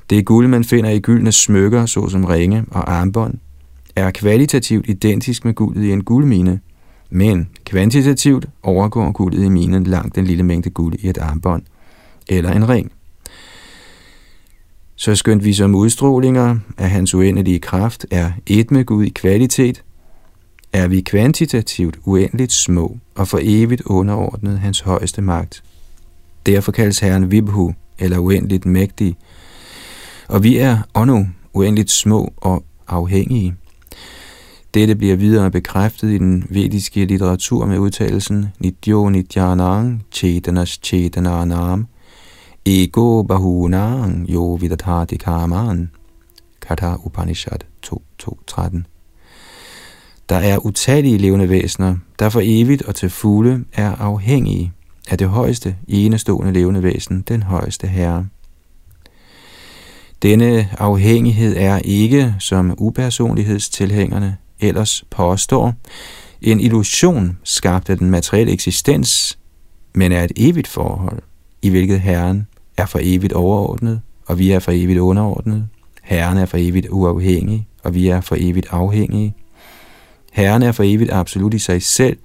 Det 0.09 0.25
guld, 0.25 0.47
man 0.47 0.63
finder 0.63 0.89
i 0.89 0.99
gyldne 0.99 1.31
smykker, 1.31 1.85
såsom 1.85 2.25
ringe 2.25 2.65
og 2.71 2.93
armbånd, 2.93 3.33
er 3.95 4.11
kvalitativt 4.11 4.89
identisk 4.89 5.45
med 5.45 5.53
guldet 5.53 5.83
i 5.83 5.91
en 5.91 6.03
guldmine– 6.03 6.59
men 7.13 7.49
kvantitativt 7.65 8.45
overgår 8.63 9.11
guldet 9.11 9.43
i 9.43 9.49
minen 9.49 9.83
langt 9.83 10.15
den 10.15 10.25
lille 10.25 10.43
mængde 10.43 10.69
guld 10.69 10.95
i 10.99 11.09
et 11.09 11.17
armbånd 11.17 11.63
eller 12.29 12.51
en 12.51 12.69
ring. 12.69 12.91
Så 14.95 15.15
skønt 15.15 15.43
vi 15.43 15.53
som 15.53 15.75
udstrålinger 15.75 16.57
af 16.77 16.89
hans 16.89 17.13
uendelige 17.13 17.59
kraft 17.59 18.05
er 18.11 18.31
et 18.45 18.71
med 18.71 18.85
Gud 18.85 19.05
i 19.05 19.09
kvalitet, 19.09 19.83
er 20.73 20.87
vi 20.87 21.01
kvantitativt 21.01 21.97
uendeligt 22.05 22.53
små 22.53 22.97
og 23.15 23.27
for 23.27 23.39
evigt 23.41 23.81
underordnet 23.81 24.59
hans 24.59 24.79
højeste 24.79 25.21
magt. 25.21 25.63
Derfor 26.45 26.71
kaldes 26.71 26.99
Herren 26.99 27.31
Vibhu, 27.31 27.73
eller 27.99 28.19
uendeligt 28.19 28.65
mægtig, 28.65 29.17
og 30.27 30.43
vi 30.43 30.57
er 30.57 30.77
åndu 30.95 31.25
uendeligt 31.53 31.91
små 31.91 32.33
og 32.37 32.63
afhængige. 32.87 33.55
Dette 34.73 34.95
bliver 34.95 35.15
videre 35.15 35.51
bekræftet 35.51 36.09
i 36.09 36.17
den 36.17 36.47
vediske 36.49 37.05
litteratur 37.05 37.65
med 37.65 37.77
udtalelsen 37.77 38.45
Nidyo 38.59 39.09
Nidyanang 39.09 40.03
Chetanas 40.11 40.79
Chetananam 40.83 41.87
Ego 42.65 43.23
Bahunang 43.23 44.29
Yo 44.29 44.53
Vidathati 44.53 45.15
Kaman 45.15 45.89
Katha 46.61 46.95
Upanishad 47.03 47.59
2.2.13 47.85 48.81
Der 50.29 50.35
er 50.35 50.65
utallige 50.65 51.17
levende 51.17 51.49
væsener, 51.49 51.95
der 52.19 52.29
for 52.29 52.41
evigt 52.43 52.81
og 52.81 52.95
til 52.95 53.09
fulde 53.09 53.63
er 53.73 53.95
afhængige 53.95 54.71
af 55.09 55.17
det 55.17 55.29
højeste, 55.29 55.75
enestående 55.87 56.53
levende 56.53 56.83
væsen, 56.83 57.23
den 57.27 57.43
højeste 57.43 57.87
herre. 57.87 58.27
Denne 60.21 60.69
afhængighed 60.77 61.55
er 61.57 61.79
ikke, 61.79 62.35
som 62.39 62.75
upersonlighedstilhængerne 62.77 64.37
ellers 64.63 65.03
påstår, 65.09 65.73
en 66.41 66.59
illusion 66.59 67.37
skabt 67.43 67.89
af 67.89 67.97
den 67.97 68.09
materielle 68.09 68.51
eksistens, 68.51 69.37
men 69.93 70.11
er 70.11 70.23
et 70.23 70.31
evigt 70.35 70.67
forhold, 70.67 71.19
i 71.61 71.69
hvilket 71.69 72.01
Herren 72.01 72.47
er 72.77 72.85
for 72.85 72.99
evigt 73.01 73.33
overordnet, 73.33 74.01
og 74.27 74.39
vi 74.39 74.51
er 74.51 74.59
for 74.59 74.71
evigt 74.71 74.99
underordnet. 74.99 75.67
Herren 76.03 76.37
er 76.37 76.45
for 76.45 76.57
evigt 76.57 76.87
uafhængig, 76.89 77.67
og 77.83 77.93
vi 77.93 78.07
er 78.07 78.21
for 78.21 78.35
evigt 78.39 78.67
afhængige. 78.71 79.35
Herren 80.31 80.63
er 80.63 80.71
for 80.71 80.83
evigt 80.83 81.11
absolut 81.11 81.53
i 81.53 81.59
sig 81.59 81.83
selv, 81.83 82.17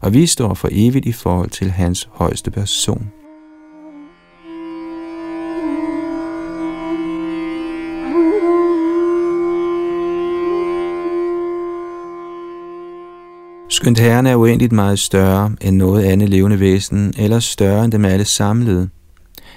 og 0.00 0.14
vi 0.14 0.26
står 0.26 0.54
for 0.54 0.68
evigt 0.72 1.06
i 1.06 1.12
forhold 1.12 1.50
til 1.50 1.70
hans 1.70 2.08
højeste 2.12 2.50
person. 2.50 3.10
Skønt 13.70 13.98
Herren 13.98 14.26
er 14.26 14.36
uendeligt 14.36 14.72
meget 14.72 14.98
større 14.98 15.56
end 15.60 15.76
noget 15.76 16.04
andet 16.04 16.28
levende 16.28 16.60
væsen, 16.60 17.14
eller 17.18 17.40
større 17.40 17.84
end 17.84 17.92
dem 17.92 18.04
alle 18.04 18.24
samlede, 18.24 18.88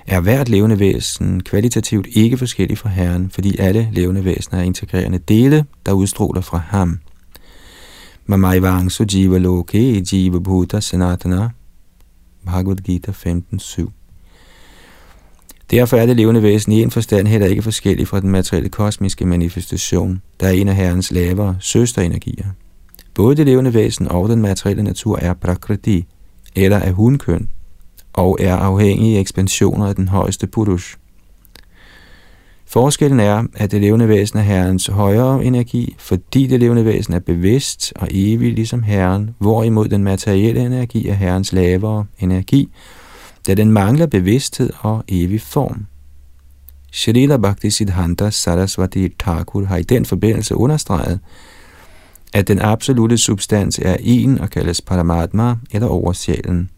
er 0.08 0.20
hvert 0.22 0.50
levende 0.50 0.80
væsen 0.80 1.44
kvalitativt 1.44 2.08
ikke 2.12 2.38
forskellig 2.38 2.78
fra 2.78 2.90
Herren, 2.90 3.30
fordi 3.30 3.58
alle 3.58 3.90
levende 3.92 4.26
væsener 4.26 4.60
er 4.60 4.64
integrerende 4.64 5.18
dele, 5.18 5.66
der 5.86 5.92
udstråler 5.92 6.42
fra 6.42 6.58
ham. 6.58 7.00
Vang 8.28 8.92
Jiva 9.14 9.38
Loke 9.38 10.04
Jiva 10.14 10.40
Bhuta 10.40 10.80
Sanatana 10.80 11.50
Bhagavad 12.46 12.76
Gita 12.76 13.12
15.7 13.12 13.90
Derfor 15.72 15.98
er 15.98 16.06
det 16.06 16.16
levende 16.16 16.44
væsen 16.44 16.72
i 16.72 16.82
en 16.82 16.92
forstand 16.92 17.28
heller 17.28 17.48
ikke 17.48 17.62
forskellig 17.62 18.08
fra 18.08 18.20
den 18.20 18.30
materielle 18.30 18.70
kosmiske 18.70 19.26
manifestation, 19.26 20.22
der 20.40 20.48
er 20.48 20.52
en 20.52 20.68
af 20.68 20.76
Herrens 20.76 21.12
lavere 21.12 21.58
søsterenergier. 21.60 22.46
Både 23.14 23.36
det 23.36 23.46
levende 23.46 23.74
væsen 23.74 24.08
og 24.08 24.30
den 24.30 24.42
materielle 24.42 24.84
natur 24.84 25.20
er 25.22 25.34
prakriti, 25.34 26.06
eller 26.56 26.78
er 26.78 26.92
hunkøn, 26.92 27.50
og 28.14 28.38
er 28.40 28.56
afhængige 28.56 29.18
af 29.18 29.22
ekspansioner 29.22 29.86
af 29.86 29.96
den 29.96 30.08
højeste 30.08 30.48
purush. 30.48 30.98
Forskellen 32.66 33.20
er, 33.20 33.44
at 33.54 33.72
det 33.72 33.82
levende 33.82 34.08
væsen 34.08 34.40
er 34.40 34.44
Herrens 34.44 34.88
højere 34.88 35.46
energi, 35.46 35.96
fordi 36.00 36.48
det 36.48 36.60
levende 36.60 36.86
væsen 36.86 37.14
er 37.14 37.20
bevidst 37.20 37.94
og 37.96 38.08
evig 38.12 38.54
ligesom 38.54 38.84
Herren, 38.84 39.30
hvorimod 39.40 39.88
den 39.88 40.04
materielle 40.04 40.66
energi 40.66 41.08
er 41.08 41.14
Herrens 41.14 41.54
lavere 41.54 42.06
energi, 42.20 42.70
da 43.48 43.54
den 43.54 43.72
mangler 43.72 44.06
bevidsthed 44.06 44.70
og 44.80 45.04
evig 45.08 45.42
form. 45.42 45.86
Shrila 46.92 47.38
Bhakti 47.38 47.70
Siddhanta 47.70 48.30
Saraswati 48.30 49.10
Thakur 49.20 49.66
har 49.66 49.78
i 49.78 49.84
den 49.84 50.06
forbindelse 50.06 50.56
understreget, 50.56 51.20
at 52.34 52.48
den 52.48 52.60
absolute 52.60 53.18
substans 53.18 53.80
er 53.80 53.98
en 54.00 54.40
og 54.40 54.50
kaldes 54.50 54.82
Paramatma 54.82 55.56
eller 55.72 55.88
oversjælen. 55.88 56.70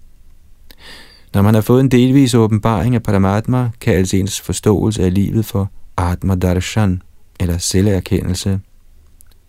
Når 1.33 1.41
man 1.41 1.53
har 1.53 1.61
fået 1.61 1.79
en 1.79 1.91
delvis 1.91 2.33
åbenbaring 2.33 2.95
af 2.95 3.03
Paramatma, 3.03 3.69
kaldes 3.81 3.99
altså 3.99 4.17
ens 4.17 4.41
forståelse 4.41 5.03
af 5.03 5.13
livet 5.13 5.45
for 5.45 5.71
Atma 5.97 6.35
Darshan 6.35 7.01
eller 7.39 7.57
selverkendelse. 7.57 8.59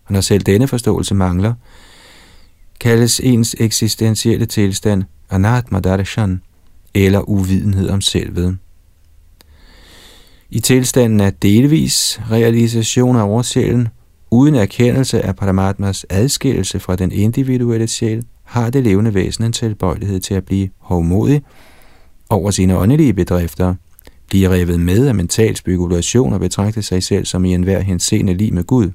Og 0.05 0.13
når 0.13 0.21
selv 0.21 0.41
denne 0.41 0.67
forståelse 0.67 1.15
mangler, 1.15 1.53
kaldes 2.79 3.19
ens 3.19 3.55
eksistentielle 3.59 4.45
tilstand 4.45 5.03
Anatma 5.29 5.79
Darshan 5.79 6.41
eller 6.93 7.29
uvidenhed 7.29 7.89
om 7.89 8.01
selvet. 8.01 8.57
I 10.49 10.59
tilstanden 10.59 11.21
af 11.21 11.33
delvis 11.33 12.21
realisation 12.31 13.15
af 13.15 13.23
oversjælen 13.23 13.87
Uden 14.35 14.55
erkendelse 14.55 15.21
af 15.21 15.35
Paramatmas 15.35 16.05
adskillelse 16.09 16.79
fra 16.79 16.95
den 16.95 17.11
individuelle 17.11 17.87
sjæl, 17.87 18.23
har 18.43 18.69
det 18.69 18.83
levende 18.83 19.13
væsen 19.13 19.43
en 19.43 19.51
tilbøjelighed 19.51 20.19
til 20.19 20.33
at 20.33 20.45
blive 20.45 20.69
hovmodig 20.77 21.41
over 22.29 22.51
sine 22.51 22.77
åndelige 22.77 23.13
bedrifter, 23.13 23.75
blive 24.27 24.49
revet 24.49 24.79
med 24.79 25.07
af 25.07 25.15
mental 25.15 25.55
spekulation 25.55 26.33
og 26.33 26.39
betragte 26.39 26.81
sig 26.81 27.03
selv 27.03 27.25
som 27.25 27.45
i 27.45 27.53
enhver 27.53 27.79
henseende 27.79 28.33
lig 28.33 28.53
med 28.53 28.63
Gud. 28.63 28.91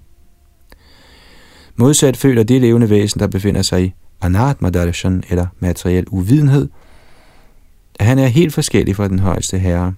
Modsat 1.76 2.16
føler 2.16 2.42
det 2.42 2.60
levende 2.60 2.90
væsen, 2.90 3.20
der 3.20 3.26
befinder 3.26 3.62
sig 3.62 3.84
i 3.84 3.92
Anatma 4.20 4.70
Darshan, 4.70 5.22
eller 5.30 5.46
materiel 5.58 6.04
uvidenhed, 6.08 6.68
at 7.98 8.06
han 8.06 8.18
er 8.18 8.26
helt 8.26 8.54
forskellig 8.54 8.96
fra 8.96 9.08
den 9.08 9.18
højeste 9.18 9.58
herre. 9.58 9.94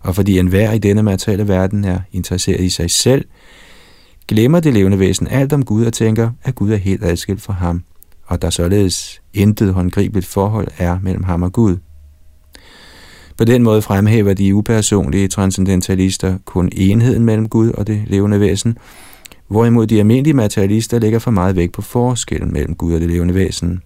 Og 0.00 0.14
fordi 0.14 0.38
enhver 0.38 0.72
i 0.72 0.78
denne 0.78 1.02
materielle 1.02 1.48
verden 1.48 1.84
er 1.84 2.00
interesseret 2.12 2.60
i 2.60 2.68
sig 2.68 2.90
selv, 2.90 3.24
glemmer 4.28 4.60
det 4.60 4.74
levende 4.74 4.98
væsen 4.98 5.28
alt 5.28 5.52
om 5.52 5.64
Gud 5.64 5.84
og 5.84 5.92
tænker, 5.92 6.30
at 6.42 6.54
Gud 6.54 6.70
er 6.70 6.76
helt 6.76 7.04
adskilt 7.04 7.42
fra 7.42 7.52
ham, 7.52 7.82
og 8.26 8.42
der 8.42 8.50
således 8.50 9.22
intet 9.34 9.74
håndgribeligt 9.74 10.26
forhold 10.26 10.68
er 10.78 10.98
mellem 11.02 11.24
ham 11.24 11.42
og 11.42 11.52
Gud. 11.52 11.76
På 13.36 13.44
den 13.44 13.62
måde 13.62 13.82
fremhæver 13.82 14.34
de 14.34 14.54
upersonlige 14.54 15.28
transcendentalister 15.28 16.38
kun 16.44 16.68
enheden 16.72 17.24
mellem 17.24 17.48
Gud 17.48 17.70
og 17.70 17.86
det 17.86 18.02
levende 18.06 18.40
væsen, 18.40 18.78
hvorimod 19.48 19.86
de 19.86 19.98
almindelige 19.98 20.34
materialister 20.34 20.98
lægger 20.98 21.18
for 21.18 21.30
meget 21.30 21.56
vægt 21.56 21.72
på 21.72 21.82
forskellen 21.82 22.52
mellem 22.52 22.74
Gud 22.74 22.94
og 22.94 23.00
det 23.00 23.10
levende 23.10 23.34
væsen. 23.34 23.82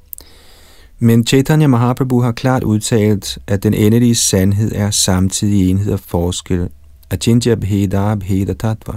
Men 0.99 1.27
Chaitanya 1.27 1.67
Mahaprabhu 1.67 2.21
har 2.21 2.33
klart 2.33 2.63
udtalt, 2.63 3.39
at 3.47 3.63
den 3.63 3.75
endelige 3.75 4.15
sandhed 4.15 4.73
er 4.75 4.91
samtidig 4.91 5.71
enhed 5.71 5.93
og 5.93 6.01
forskel. 6.01 6.69
Achintya 7.11 7.55
Bheda 7.55 8.15
Bheda 8.15 8.53
Tattva. 8.53 8.93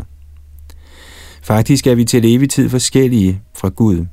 Faktisk 1.46 1.88
er 1.88 1.96
vi 1.96 2.06
til 2.06 2.36
evig 2.36 2.50
tid 2.50 2.70
forskellige 2.70 3.42
fra 3.58 3.70
Gud. 3.70 4.06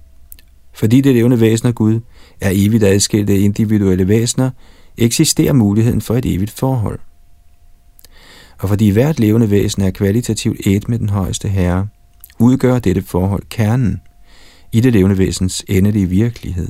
Fordi 0.74 1.00
det 1.00 1.14
levende 1.14 1.40
væsen 1.40 1.68
af 1.68 1.74
Gud 1.74 2.00
er 2.40 2.50
evigt 2.54 2.84
adskilte 2.84 3.38
individuelle 3.38 4.08
væsener, 4.08 4.50
eksisterer 4.98 5.52
muligheden 5.52 6.00
for 6.00 6.14
et 6.14 6.26
evigt 6.26 6.50
forhold. 6.50 6.98
Og 8.58 8.68
fordi 8.68 8.90
hvert 8.90 9.20
levende 9.20 9.50
væsen 9.50 9.82
er 9.82 9.90
kvalitativt 9.90 10.66
et 10.66 10.88
med 10.88 10.98
den 10.98 11.08
højeste 11.08 11.48
herre, 11.48 11.88
udgør 12.38 12.78
dette 12.78 13.02
forhold 13.02 13.42
kernen 13.50 14.00
i 14.72 14.80
det 14.80 14.92
levende 14.92 15.18
væsens 15.18 15.64
endelige 15.68 16.08
virkelighed. 16.08 16.68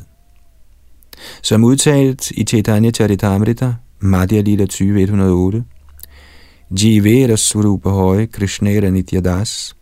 Som 1.42 1.64
udtalt 1.64 2.31
i 2.31 2.44
Chaitanya 2.44 2.90
Charitamrita, 2.90 3.75
Madhya 4.01 4.40
Lila 4.40 4.66
20.108, 4.72 5.62
Jivera 6.83 7.37
Surupa 7.37 7.88
Høje 7.88 8.27
Krishnera 8.27 8.90
Nityadas, 8.90 9.77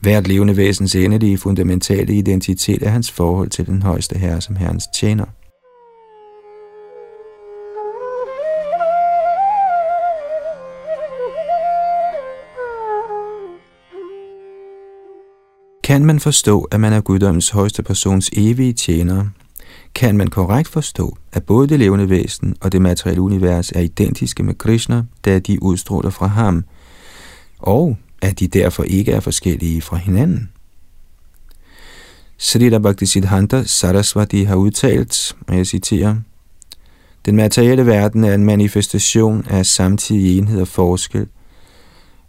Hvert 0.00 0.28
levende 0.28 0.56
væsens 0.56 0.94
endelige 0.94 1.38
fundamentale 1.38 2.14
identitet 2.14 2.82
er 2.82 2.88
hans 2.88 3.10
forhold 3.10 3.50
til 3.50 3.66
den 3.66 3.82
højeste 3.82 4.18
herre 4.18 4.40
som 4.40 4.56
herrens 4.56 4.84
tjener. 4.94 5.24
Kan 15.84 16.04
man 16.04 16.20
forstå, 16.20 16.62
at 16.62 16.80
man 16.80 16.92
er 16.92 17.00
guddommens 17.00 17.50
højeste 17.50 17.82
persons 17.82 18.30
evige 18.32 18.72
tjener, 18.72 19.26
kan 19.94 20.16
man 20.16 20.26
korrekt 20.26 20.68
forstå, 20.68 21.16
at 21.32 21.46
både 21.46 21.68
det 21.68 21.78
levende 21.78 22.10
væsen 22.10 22.56
og 22.60 22.72
det 22.72 22.82
materielle 22.82 23.20
univers 23.20 23.72
er 23.72 23.80
identiske 23.80 24.42
med 24.42 24.54
Krishna, 24.54 25.04
da 25.24 25.38
de 25.38 25.62
udstråler 25.62 26.10
fra 26.10 26.26
ham, 26.26 26.64
og 27.58 27.96
at 28.22 28.40
de 28.40 28.48
derfor 28.48 28.82
ikke 28.82 29.12
er 29.12 29.20
forskellige 29.20 29.82
fra 29.82 29.96
hinanden. 29.96 30.50
Srila 32.38 32.78
Bhaktisiddhanta 32.78 33.62
Saraswati 33.62 34.42
har 34.42 34.56
udtalt, 34.56 35.36
og 35.48 35.56
jeg 35.56 35.66
citerer, 35.66 36.16
Den 37.26 37.36
materielle 37.36 37.86
verden 37.86 38.24
er 38.24 38.34
en 38.34 38.44
manifestation 38.44 39.46
af 39.50 39.66
samtidig 39.66 40.38
enhed 40.38 40.60
og 40.60 40.68
forskel, 40.68 41.26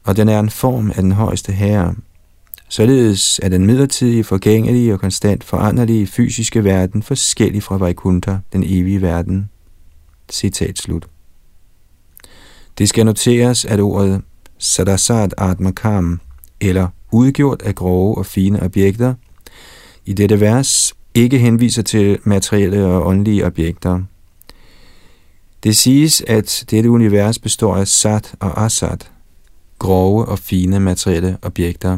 og 0.04 0.18
den 0.18 0.30
er 0.30 0.40
en 0.40 0.50
form 0.50 0.90
af 0.90 1.02
den 1.02 1.12
højeste 1.12 1.52
herre. 1.52 1.96
Således 2.70 3.40
er 3.44 3.50
den 3.50 3.66
midlertidige, 3.66 4.24
forgængelige 4.24 4.94
og 4.94 5.00
konstant 5.00 5.44
foranderlige 5.44 6.08
fysiske 6.08 6.64
verden 6.64 7.04
forskellig 7.04 7.64
fra 7.64 7.78
Vaikuntha, 7.78 8.38
den 8.54 8.64
evige 8.64 9.02
verden. 9.02 9.50
Citat 10.32 10.78
slut. 10.78 11.08
Det 12.78 12.90
skal 12.90 13.06
noteres, 13.06 13.66
at 13.66 13.80
ordet 13.80 14.22
Sadasat 14.60 15.34
Atmakam, 15.38 16.20
eller 16.62 16.88
udgjort 17.12 17.62
af 17.62 17.76
grove 17.76 18.18
og 18.18 18.26
fine 18.26 18.64
objekter, 18.64 19.14
i 20.06 20.14
dette 20.14 20.40
vers 20.40 20.94
ikke 21.14 21.38
henviser 21.38 21.82
til 21.82 22.20
materielle 22.24 22.86
og 22.86 23.08
åndelige 23.08 23.46
objekter. 23.46 24.02
Det 25.64 25.78
siges, 25.78 26.24
at 26.28 26.66
dette 26.72 26.90
univers 26.90 27.40
består 27.40 27.76
af 27.76 27.88
sat 27.88 28.36
og 28.40 28.66
asat, 28.66 29.12
grove 29.80 30.26
og 30.26 30.40
fine 30.40 30.80
materielle 30.80 31.38
objekter. 31.42 31.98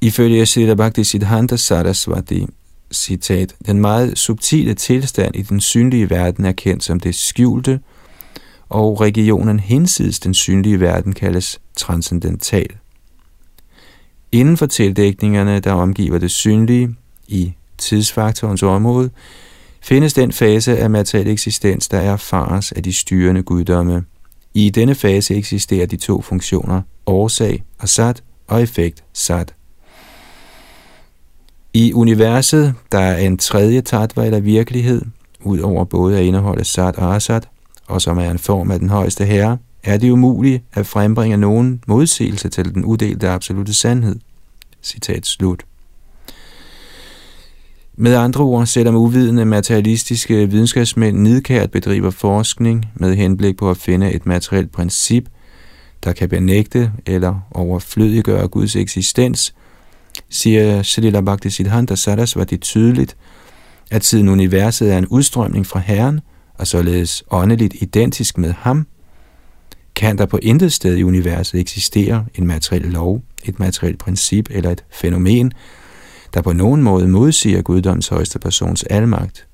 Ifølge 0.00 0.46
Srila 0.46 0.74
Bhakti 0.74 1.04
Siddhanta 1.04 1.56
Saraswati, 1.56 2.46
citat, 2.92 3.54
den 3.66 3.80
meget 3.80 4.18
subtile 4.18 4.74
tilstand 4.74 5.36
i 5.36 5.42
den 5.42 5.60
synlige 5.60 6.10
verden 6.10 6.44
er 6.44 6.52
kendt 6.52 6.84
som 6.84 7.00
det 7.00 7.14
skjulte, 7.14 7.80
og 8.72 9.00
regionen 9.00 9.60
hinsides 9.60 10.20
den 10.20 10.34
synlige 10.34 10.80
verden 10.80 11.12
kaldes 11.12 11.60
transcendental. 11.76 12.70
Inden 14.32 14.56
for 14.56 14.66
tildækningerne, 14.66 15.60
der 15.60 15.72
omgiver 15.72 16.18
det 16.18 16.30
synlige 16.30 16.94
i 17.28 17.52
tidsfaktorens 17.78 18.62
område, 18.62 19.10
findes 19.80 20.14
den 20.14 20.32
fase 20.32 20.78
af 20.78 20.90
materiel 20.90 21.28
eksistens, 21.28 21.88
der 21.88 21.98
erfares 21.98 22.72
af 22.72 22.82
de 22.82 22.92
styrende 22.92 23.42
guddomme. 23.42 24.04
I 24.54 24.70
denne 24.70 24.94
fase 24.94 25.34
eksisterer 25.34 25.86
de 25.86 25.96
to 25.96 26.22
funktioner, 26.22 26.82
årsag 27.06 27.62
og 27.78 27.88
sat 27.88 28.22
og 28.46 28.62
effekt 28.62 29.04
sat. 29.12 29.54
I 31.74 31.92
universet, 31.92 32.74
der 32.92 32.98
er 32.98 33.18
en 33.18 33.38
tredje 33.38 33.80
tatva 33.80 34.24
eller 34.24 34.40
virkelighed, 34.40 35.02
ud 35.40 35.58
over 35.58 35.84
både 35.84 36.18
at 36.18 36.24
indeholde 36.24 36.64
sat 36.64 36.96
og 36.96 37.16
asat, 37.16 37.48
og 37.86 38.02
som 38.02 38.18
er 38.18 38.30
en 38.30 38.38
form 38.38 38.70
af 38.70 38.78
den 38.78 38.88
højeste 38.88 39.24
herre, 39.24 39.58
er 39.84 39.96
det 39.96 40.10
umuligt 40.10 40.64
at 40.72 40.86
frembringe 40.86 41.36
nogen 41.36 41.82
modsigelse 41.86 42.48
til 42.48 42.74
den 42.74 42.84
uddelte 42.84 43.28
absolute 43.28 43.74
sandhed. 43.74 44.16
Citat 44.82 45.26
slut. 45.26 45.64
Med 47.96 48.14
andre 48.14 48.44
ord, 48.44 48.66
selvom 48.66 48.96
uvidende 48.96 49.44
materialistiske 49.44 50.50
videnskabsmænd 50.50 51.18
nidkært 51.18 51.70
bedriver 51.70 52.10
forskning 52.10 52.84
med 52.94 53.14
henblik 53.14 53.56
på 53.56 53.70
at 53.70 53.76
finde 53.76 54.12
et 54.12 54.26
materielt 54.26 54.72
princip, 54.72 55.28
der 56.04 56.12
kan 56.12 56.28
benægte 56.28 56.92
eller 57.06 57.40
overflødiggøre 57.50 58.48
Guds 58.48 58.76
eksistens, 58.76 59.54
siger 60.28 60.82
Shalila 60.82 61.20
Bhakti 61.20 61.50
Siddhanta 61.50 61.94
Sarasvati 61.94 62.56
tydeligt, 62.56 63.16
at 63.90 64.04
siden 64.04 64.28
universet 64.28 64.92
er 64.92 64.98
en 64.98 65.06
udstrømning 65.06 65.66
fra 65.66 65.78
Herren, 65.78 66.20
og 66.58 66.66
således 66.66 67.24
åndeligt 67.30 67.74
identisk 67.80 68.38
med 68.38 68.52
ham, 68.52 68.86
kan 69.94 70.18
der 70.18 70.26
på 70.26 70.38
intet 70.42 70.72
sted 70.72 70.96
i 70.96 71.02
universet 71.02 71.60
eksistere 71.60 72.26
en 72.34 72.46
materiel 72.46 72.82
lov, 72.82 73.22
et 73.44 73.58
materielt 73.58 73.98
princip 73.98 74.48
eller 74.50 74.70
et 74.70 74.84
fænomen, 74.90 75.52
der 76.34 76.42
på 76.42 76.52
nogen 76.52 76.82
måde 76.82 77.08
modsiger 77.08 77.62
guddoms 77.62 78.08
højeste 78.08 78.38
persons 78.38 78.82
almagt. 78.82 79.46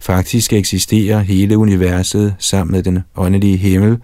Faktisk 0.00 0.52
eksisterer 0.52 1.20
hele 1.20 1.58
universet 1.58 2.34
sammen 2.38 2.72
med 2.72 2.82
den 2.82 2.98
åndelige 3.16 3.56
himmel, 3.56 3.98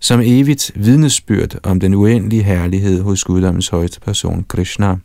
som 0.00 0.20
evigt 0.20 0.72
vidnesbyrd 0.74 1.58
om 1.62 1.80
den 1.80 1.94
uendelige 1.94 2.42
herlighed 2.42 3.02
hos 3.02 3.24
guddommens 3.24 3.68
højeste 3.68 4.00
person, 4.00 4.44
Krishna. 4.48 4.96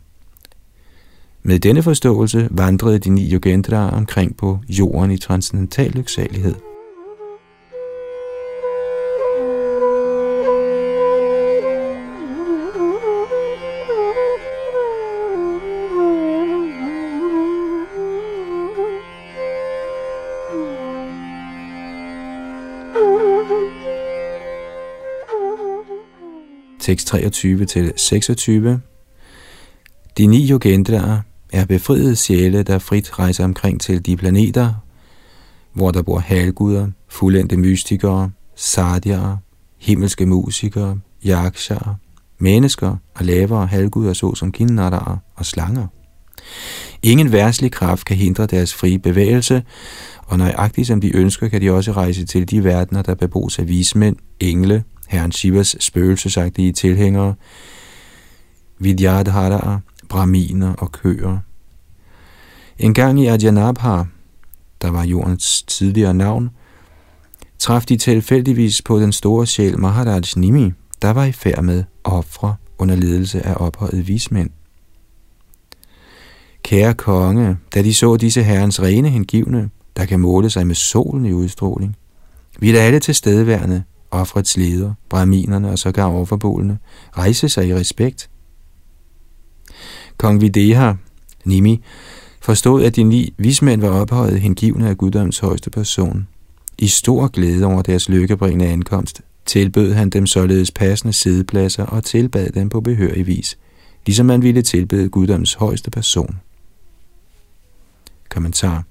Med 1.48 1.58
denne 1.58 1.82
forståelse 1.82 2.48
vandrede 2.50 2.98
de 2.98 3.10
ni 3.10 3.32
yogendraer 3.32 3.90
omkring 3.90 4.36
på 4.36 4.58
jorden 4.68 5.10
i 5.10 5.16
transcendental 5.16 5.90
lyksalighed. 5.90 6.54
Tekst 26.80 27.06
23 27.06 27.64
til 27.64 27.92
26. 27.96 28.80
De 30.18 30.26
ni 30.26 30.50
yogendraer 30.50 31.20
er 31.52 31.64
befriede 31.64 32.16
sjæle, 32.16 32.62
der 32.62 32.78
frit 32.78 33.18
rejser 33.18 33.44
omkring 33.44 33.80
til 33.80 34.06
de 34.06 34.16
planeter, 34.16 34.74
hvor 35.72 35.90
der 35.90 36.02
bor 36.02 36.18
halguder, 36.18 36.88
fuldendte 37.08 37.56
mystikere, 37.56 38.30
sardjere, 38.56 39.38
himmelske 39.78 40.26
musikere, 40.26 40.98
yakshaer, 41.26 41.94
mennesker 42.38 42.96
og 43.14 43.24
lavere 43.24 43.66
halguder 43.66 44.12
såsom 44.12 44.52
kinnadarer 44.52 45.16
og 45.34 45.46
slanger. 45.46 45.86
Ingen 47.02 47.32
værtslig 47.32 47.72
kraft 47.72 48.04
kan 48.04 48.16
hindre 48.16 48.46
deres 48.46 48.74
frie 48.74 48.98
bevægelse, 48.98 49.62
og 50.26 50.38
nøjagtigt 50.38 50.86
som 50.86 51.00
de 51.00 51.16
ønsker, 51.16 51.48
kan 51.48 51.60
de 51.60 51.70
også 51.70 51.92
rejse 51.92 52.26
til 52.26 52.50
de 52.50 52.64
verdener, 52.64 53.02
der 53.02 53.14
bebos 53.14 53.58
af 53.58 53.68
vismænd, 53.68 54.16
engle, 54.40 54.84
herren 55.08 55.32
Shivas 55.32 55.76
spøgelsesagtige 55.80 56.72
tilhængere, 56.72 57.34
Vidyadharaer, 58.78 59.78
braminer 60.08 60.72
og 60.72 60.92
køer. 60.92 61.38
En 62.78 62.94
gang 62.94 63.20
i 63.20 63.26
Adjanabha, 63.26 64.02
der 64.82 64.90
var 64.90 65.04
jordens 65.04 65.62
tidligere 65.62 66.14
navn, 66.14 66.50
traf 67.58 67.84
de 67.84 67.96
tilfældigvis 67.96 68.82
på 68.82 69.00
den 69.00 69.12
store 69.12 69.46
sjæl 69.46 69.80
Maharaj 69.80 70.20
Nimi, 70.36 70.72
der 71.02 71.10
var 71.10 71.24
i 71.24 71.32
færd 71.32 71.62
med 71.62 71.84
ofre 72.04 72.56
under 72.78 72.96
ledelse 72.96 73.46
af 73.46 73.54
ophøjet 73.56 74.08
vismænd. 74.08 74.50
Kære 76.62 76.94
konge, 76.94 77.56
da 77.74 77.82
de 77.82 77.94
så 77.94 78.16
disse 78.16 78.42
herrens 78.42 78.82
rene 78.82 79.08
hengivne, 79.08 79.70
der 79.96 80.04
kan 80.04 80.20
måle 80.20 80.50
sig 80.50 80.66
med 80.66 80.74
solen 80.74 81.26
i 81.26 81.32
udstråling, 81.32 81.96
ville 82.58 82.80
alle 82.80 83.00
tilstedeværende 83.00 83.82
offrets 84.10 84.56
leder, 84.56 84.94
braminerne 85.08 85.70
og 85.70 85.78
sågar 85.78 86.04
overforbålene, 86.04 86.78
rejse 87.18 87.48
sig 87.48 87.68
i 87.68 87.74
respekt. 87.74 88.30
Kong 90.18 90.40
Videha, 90.40 90.92
Nimi, 91.44 91.80
forstod, 92.40 92.84
at 92.84 92.96
de 92.96 93.02
ni 93.02 93.34
vismænd 93.38 93.80
var 93.80 93.88
ophøjet 93.88 94.40
hengivne 94.40 94.88
af 94.88 94.98
guddoms 94.98 95.38
højeste 95.38 95.70
person. 95.70 96.28
I 96.78 96.86
stor 96.88 97.28
glæde 97.28 97.64
over 97.64 97.82
deres 97.82 98.08
lykkebringende 98.08 98.66
ankomst, 98.66 99.20
tilbød 99.46 99.92
han 99.92 100.10
dem 100.10 100.26
således 100.26 100.70
passende 100.70 101.12
sidepladser 101.12 101.84
og 101.84 102.04
tilbad 102.04 102.50
dem 102.50 102.68
på 102.68 102.80
behørig 102.80 103.26
vis, 103.26 103.58
ligesom 104.06 104.26
man 104.26 104.42
ville 104.42 104.62
tilbede 104.62 105.08
guddoms 105.08 105.54
højeste 105.54 105.90
person. 105.90 106.40
Kommentar 108.28 108.84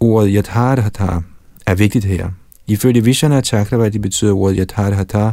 Ordet 0.00 0.30
Yatharhata 0.34 1.20
er 1.66 1.74
vigtigt 1.74 2.04
her, 2.04 2.30
Ifølge 2.68 3.04
Vishana 3.04 3.40
Chakravati 3.40 3.98
betyder 3.98 4.32
ordet 4.32 4.56
Yatharhata 4.58 5.32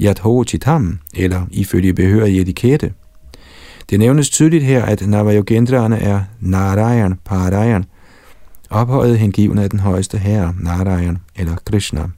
Yadho 0.00 0.44
Chitam, 0.44 0.98
eller 1.14 1.46
ifølge 1.50 1.94
behørig 1.94 2.40
etikette. 2.40 2.92
Det 3.92 4.00
nævnes 4.00 4.30
tydeligt 4.30 4.64
her, 4.64 4.84
at 4.84 5.06
Navayogendraerne 5.06 5.98
er 5.98 6.20
Narayan, 6.40 7.18
Parayan, 7.24 7.84
ophøjet 8.70 9.18
hengivne 9.18 9.62
af 9.62 9.70
den 9.70 9.80
højeste 9.80 10.18
herre, 10.18 10.54
Narayan 10.60 11.18
eller 11.36 11.56
Krishna. 11.64 12.08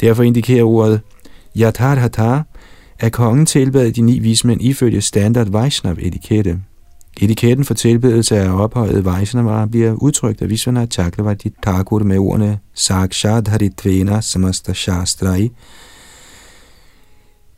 Derfor 0.00 0.22
indikerer 0.22 0.64
ordet 0.64 1.00
Yatharhatha, 1.56 2.40
at 2.98 3.12
kongen 3.12 3.46
tilbad 3.46 3.92
de 3.92 4.02
ni 4.02 4.18
vismænd 4.18 4.62
ifølge 4.62 5.00
standard 5.00 5.48
Vaishnav-etikette. 5.48 6.58
Etiketten 7.20 7.64
for 7.64 7.74
tilbedelse 7.74 8.38
af 8.38 8.62
ophøjet 8.62 9.04
Vaishnava 9.04 9.66
bliver 9.66 9.92
udtrykt 9.92 10.42
af 10.42 10.50
Vishwanath 10.50 10.90
Chakravarti 10.90 11.50
Thakur 11.62 11.98
med 11.98 12.18
ordene 12.18 12.58
Sakshadharitvena 12.74 14.20
Samasta 14.20 14.72
Shastrai. 14.72 15.50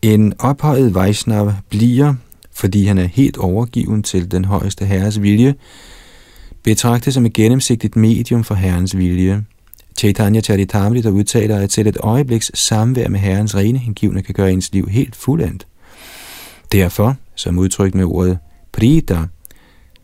En 0.02 0.32
ophøjet 0.38 0.94
Vaishnava 0.94 1.54
bliver, 1.70 2.14
fordi 2.54 2.84
han 2.84 2.98
er 2.98 3.06
helt 3.06 3.36
overgiven 3.36 4.02
til 4.02 4.30
den 4.30 4.44
højeste 4.44 4.84
herres 4.84 5.22
vilje, 5.22 5.54
betragtes 6.62 7.14
som 7.14 7.26
et 7.26 7.32
gennemsigtigt 7.32 7.96
medium 7.96 8.44
for 8.44 8.54
herrens 8.54 8.96
vilje. 8.96 9.44
Chaitanya 9.98 10.40
Charitamrita 10.40 11.08
udtaler, 11.08 11.58
at 11.58 11.72
selv 11.72 11.88
et 11.88 11.96
øjebliks 12.00 12.50
samvær 12.54 13.08
med 13.08 13.20
herrens 13.20 13.54
rene 13.54 13.78
hengivne 13.78 14.22
kan 14.22 14.34
gøre 14.34 14.52
ens 14.52 14.72
liv 14.72 14.88
helt 14.88 15.16
fuldendt. 15.16 15.66
Derfor, 16.72 17.16
som 17.34 17.58
udtrykt 17.58 17.94
med 17.94 18.04
ordet 18.04 18.38
Prita, 18.72 19.18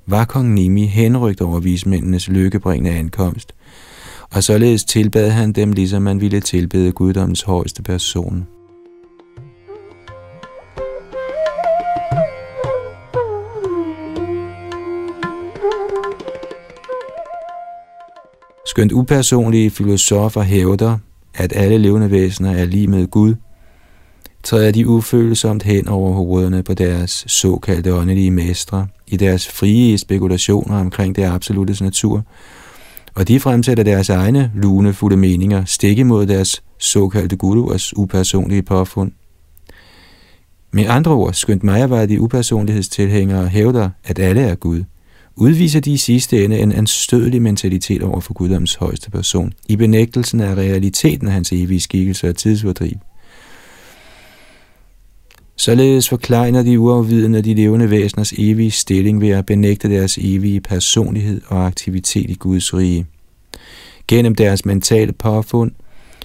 var 0.07 0.25
kong 0.25 0.55
Nimi 0.55 0.87
henrygt 0.87 1.41
over 1.41 1.61
vismændenes 1.61 2.29
lykkebringende 2.29 2.91
ankomst, 2.91 3.55
og 4.31 4.45
således 4.45 4.85
tilbad 4.85 5.31
han 5.31 5.53
dem, 5.53 5.73
ligesom 5.73 6.03
man 6.03 6.21
ville 6.21 6.41
tilbede 6.41 6.93
guddommens 6.93 7.43
højeste 7.43 7.83
person. 7.83 8.47
Skønt 18.71 18.93
upersonlige 18.93 19.71
filosofer 19.71 20.43
hævder, 20.43 20.99
at 21.35 21.53
alle 21.57 21.79
levende 21.79 22.11
væsener 22.11 22.53
er 22.53 22.65
lige 22.65 22.87
med 22.87 23.07
Gud, 23.07 23.35
træder 24.43 24.71
de 24.71 24.89
ufølsomt 24.89 25.63
hen 25.63 25.89
over 25.89 26.13
hovederne 26.13 26.63
på 26.63 26.75
deres 26.75 27.25
såkaldte 27.27 27.95
åndelige 27.95 28.31
mestre 28.31 28.87
i 29.07 29.17
deres 29.17 29.49
frie 29.49 29.99
spekulationer 29.99 30.81
omkring 30.81 31.17
det 31.17 31.25
absolutes 31.25 31.83
natur, 31.83 32.23
og 33.15 33.29
de 33.29 33.41
fremsætter 33.41 33.85
deres 33.85 34.09
egne 34.09 34.53
lunefulde 34.55 35.17
meninger 35.17 35.65
stik 35.65 35.99
imod 35.99 36.27
deres 36.27 36.63
såkaldte 36.79 37.37
guruers 37.37 37.97
upersonlige 37.97 38.63
påfund. 38.63 39.13
Med 40.73 40.85
andre 40.89 41.11
ord, 41.11 41.33
skønt 41.33 41.63
de 42.09 42.21
upersonlighedstilhængere 42.21 43.49
hævder, 43.49 43.91
at 44.05 44.19
alle 44.19 44.41
er 44.41 44.55
Gud, 44.55 44.85
udviser 45.37 45.81
de 45.81 45.93
i 45.93 45.97
sidste 45.97 46.45
ende 46.45 46.59
en 46.59 46.73
anstødelig 46.73 47.43
mentalitet 47.43 48.03
over 48.03 48.21
for 48.21 48.33
Guddoms 48.33 48.75
højeste 48.75 49.11
person, 49.11 49.53
i 49.69 49.77
benægtelsen 49.77 50.41
af 50.41 50.55
realiteten 50.55 51.27
af 51.27 51.33
hans 51.33 51.53
evige 51.53 51.81
skikkelse 51.81 52.29
og 52.29 52.37
tidsfordriv. 52.37 52.97
Således 55.57 56.09
forkleiner 56.09 56.63
de 56.63 56.81
uafvidende 56.81 57.43
de 57.43 57.55
levende 57.55 57.91
væseners 57.91 58.33
evige 58.33 58.71
stilling 58.71 59.21
ved 59.21 59.29
at 59.29 59.47
benægte 59.47 59.91
deres 59.91 60.19
evige 60.19 60.61
personlighed 60.61 61.41
og 61.47 61.67
aktivitet 61.67 62.31
i 62.31 62.35
Guds 62.35 62.75
rige. 62.75 63.07
Gennem 64.09 64.35
deres 64.35 64.65
mentale 64.65 65.13
påfund 65.13 65.71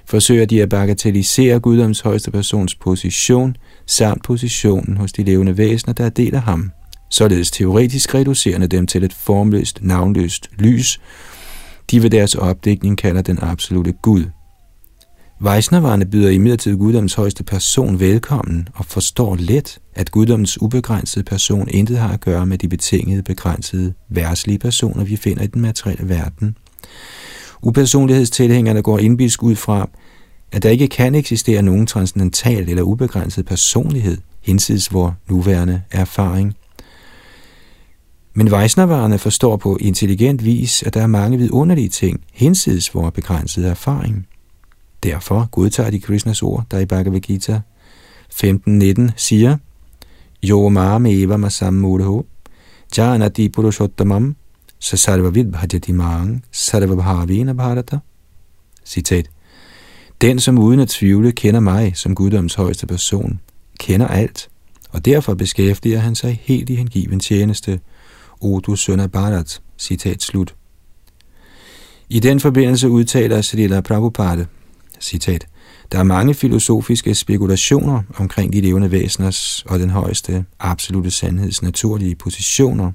forsøger 0.05 0.45
de 0.45 0.61
at 0.61 0.69
bagatellisere 0.69 1.59
Guddoms 1.59 1.99
højeste 1.99 2.31
persons 2.31 2.75
position 2.75 3.55
samt 3.85 4.23
positionen 4.23 4.97
hos 4.97 5.11
de 5.11 5.23
levende 5.23 5.57
væsener, 5.57 5.93
der 5.93 6.09
deler 6.09 6.39
ham. 6.39 6.71
Således 7.09 7.51
teoretisk 7.51 8.15
reducerende 8.15 8.67
dem 8.67 8.87
til 8.87 9.03
et 9.03 9.13
formløst, 9.13 9.79
navnløst 9.81 10.49
lys, 10.57 10.99
de 11.91 12.03
ved 12.03 12.09
deres 12.09 12.35
opdækning 12.35 12.97
kalder 12.97 13.21
den 13.21 13.39
absolute 13.41 13.91
Gud. 14.01 14.23
Vejsnervarne 15.39 16.05
byder 16.05 16.29
imidlertid 16.29 16.77
guddommens 16.77 17.13
højeste 17.13 17.43
person 17.43 17.99
velkommen 17.99 18.67
og 18.73 18.85
forstår 18.85 19.35
let, 19.39 19.79
at 19.95 20.11
guddommens 20.11 20.61
ubegrænsede 20.61 21.23
person 21.23 21.67
intet 21.71 21.97
har 21.97 22.13
at 22.13 22.19
gøre 22.19 22.45
med 22.45 22.57
de 22.57 22.67
betingede, 22.67 23.23
begrænsede, 23.23 23.93
værtslige 24.09 24.59
personer, 24.59 25.03
vi 25.03 25.15
finder 25.15 25.43
i 25.43 25.47
den 25.47 25.61
materielle 25.61 26.09
verden. 26.09 26.57
Upersonlighedstilhængerne 27.61 28.81
går 28.81 28.99
indbisk 28.99 29.43
ud 29.43 29.55
fra, 29.55 29.89
at 30.51 30.63
der 30.63 30.69
ikke 30.69 30.87
kan 30.87 31.15
eksistere 31.15 31.61
nogen 31.61 31.87
transcendental 31.87 32.69
eller 32.69 32.83
ubegrænset 32.83 33.45
personlighed, 33.45 34.17
hinsides 34.41 34.93
vor 34.93 35.15
nuværende 35.29 35.81
erfaring. 35.91 36.55
Men 38.37 38.53
Weisnervarerne 38.53 39.17
forstår 39.17 39.57
på 39.57 39.77
intelligent 39.81 40.45
vis, 40.45 40.83
at 40.83 40.93
der 40.93 41.01
er 41.01 41.07
mange 41.07 41.37
vidunderlige 41.37 41.89
ting, 41.89 42.23
hinsides 42.33 42.95
vores 42.95 43.13
begrænsede 43.13 43.67
erfaring. 43.67 44.27
Derfor 45.03 45.49
godtager 45.51 45.89
de 45.89 45.99
Krishnas 45.99 46.41
ord, 46.41 46.65
der 46.71 46.79
i 46.79 46.85
Bhagavad 46.85 47.19
Gita 47.19 47.61
15.19 48.33 49.11
siger, 49.15 49.57
Yo 50.43 50.69
mame 50.69 51.11
eva 51.11 51.37
masam 51.37 51.73
mudho, 51.73 52.25
janati 52.97 53.49
purushottamam, 53.49 54.35
så 54.79 54.97
sarva 54.97 55.29
vidbhajati 55.29 55.91
mang, 55.91 56.43
sarva 56.51 56.95
bhavina 56.95 57.53
bharata. 57.53 57.97
Citat. 58.85 59.29
Den, 60.21 60.39
som 60.39 60.57
uden 60.57 60.79
at 60.79 60.89
tvivle 60.89 61.31
kender 61.31 61.59
mig 61.59 61.97
som 61.97 62.15
guddoms 62.15 62.53
højeste 62.53 62.87
person, 62.87 63.39
kender 63.79 64.07
alt, 64.07 64.49
og 64.89 65.05
derfor 65.05 65.33
beskæftiger 65.33 65.99
han 65.99 66.15
sig 66.15 66.39
helt 66.43 66.69
i 66.69 66.75
hengiven 66.75 67.19
tjeneste. 67.19 67.79
O 68.41 68.59
du 68.59 68.75
søn 68.75 68.99
af 68.99 69.11
Bharat. 69.11 69.61
Citat 69.77 70.21
slut. 70.21 70.55
I 72.09 72.19
den 72.19 72.39
forbindelse 72.39 72.89
udtaler 72.89 73.41
Srila 73.41 73.81
Prabhupada, 73.81 74.45
citat, 74.99 75.47
der 75.91 75.99
er 75.99 76.03
mange 76.03 76.33
filosofiske 76.33 77.15
spekulationer 77.15 78.01
omkring 78.17 78.53
de 78.53 78.61
levende 78.61 78.91
væseners 78.91 79.63
og 79.69 79.79
den 79.79 79.89
højeste 79.89 80.45
absolute 80.59 81.11
sandheds 81.11 81.61
naturlige 81.61 82.15
positioner. 82.15 82.91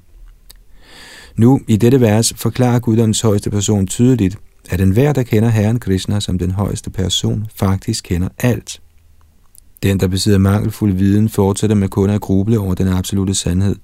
Nu, 1.35 1.61
i 1.67 1.77
dette 1.77 2.01
vers, 2.01 2.33
forklarer 2.35 2.79
Guddoms 2.79 3.21
højeste 3.21 3.49
person 3.49 3.87
tydeligt, 3.87 4.37
at 4.69 4.81
enhver, 4.81 5.13
der 5.13 5.23
kender 5.23 5.49
Herren 5.49 5.79
Krishna 5.79 6.19
som 6.19 6.37
den 6.37 6.51
højeste 6.51 6.89
person, 6.89 7.47
faktisk 7.55 8.03
kender 8.03 8.29
alt. 8.37 8.81
Den, 9.83 9.99
der 9.99 10.07
besidder 10.07 10.37
mangelfuld 10.37 10.93
viden, 10.93 11.29
fortsætter 11.29 11.75
med 11.75 11.89
kun 11.89 12.09
at 12.09 12.21
gruble 12.21 12.59
over 12.59 12.75
den 12.75 12.87
absolute 12.87 13.35
sandhed. 13.35 13.75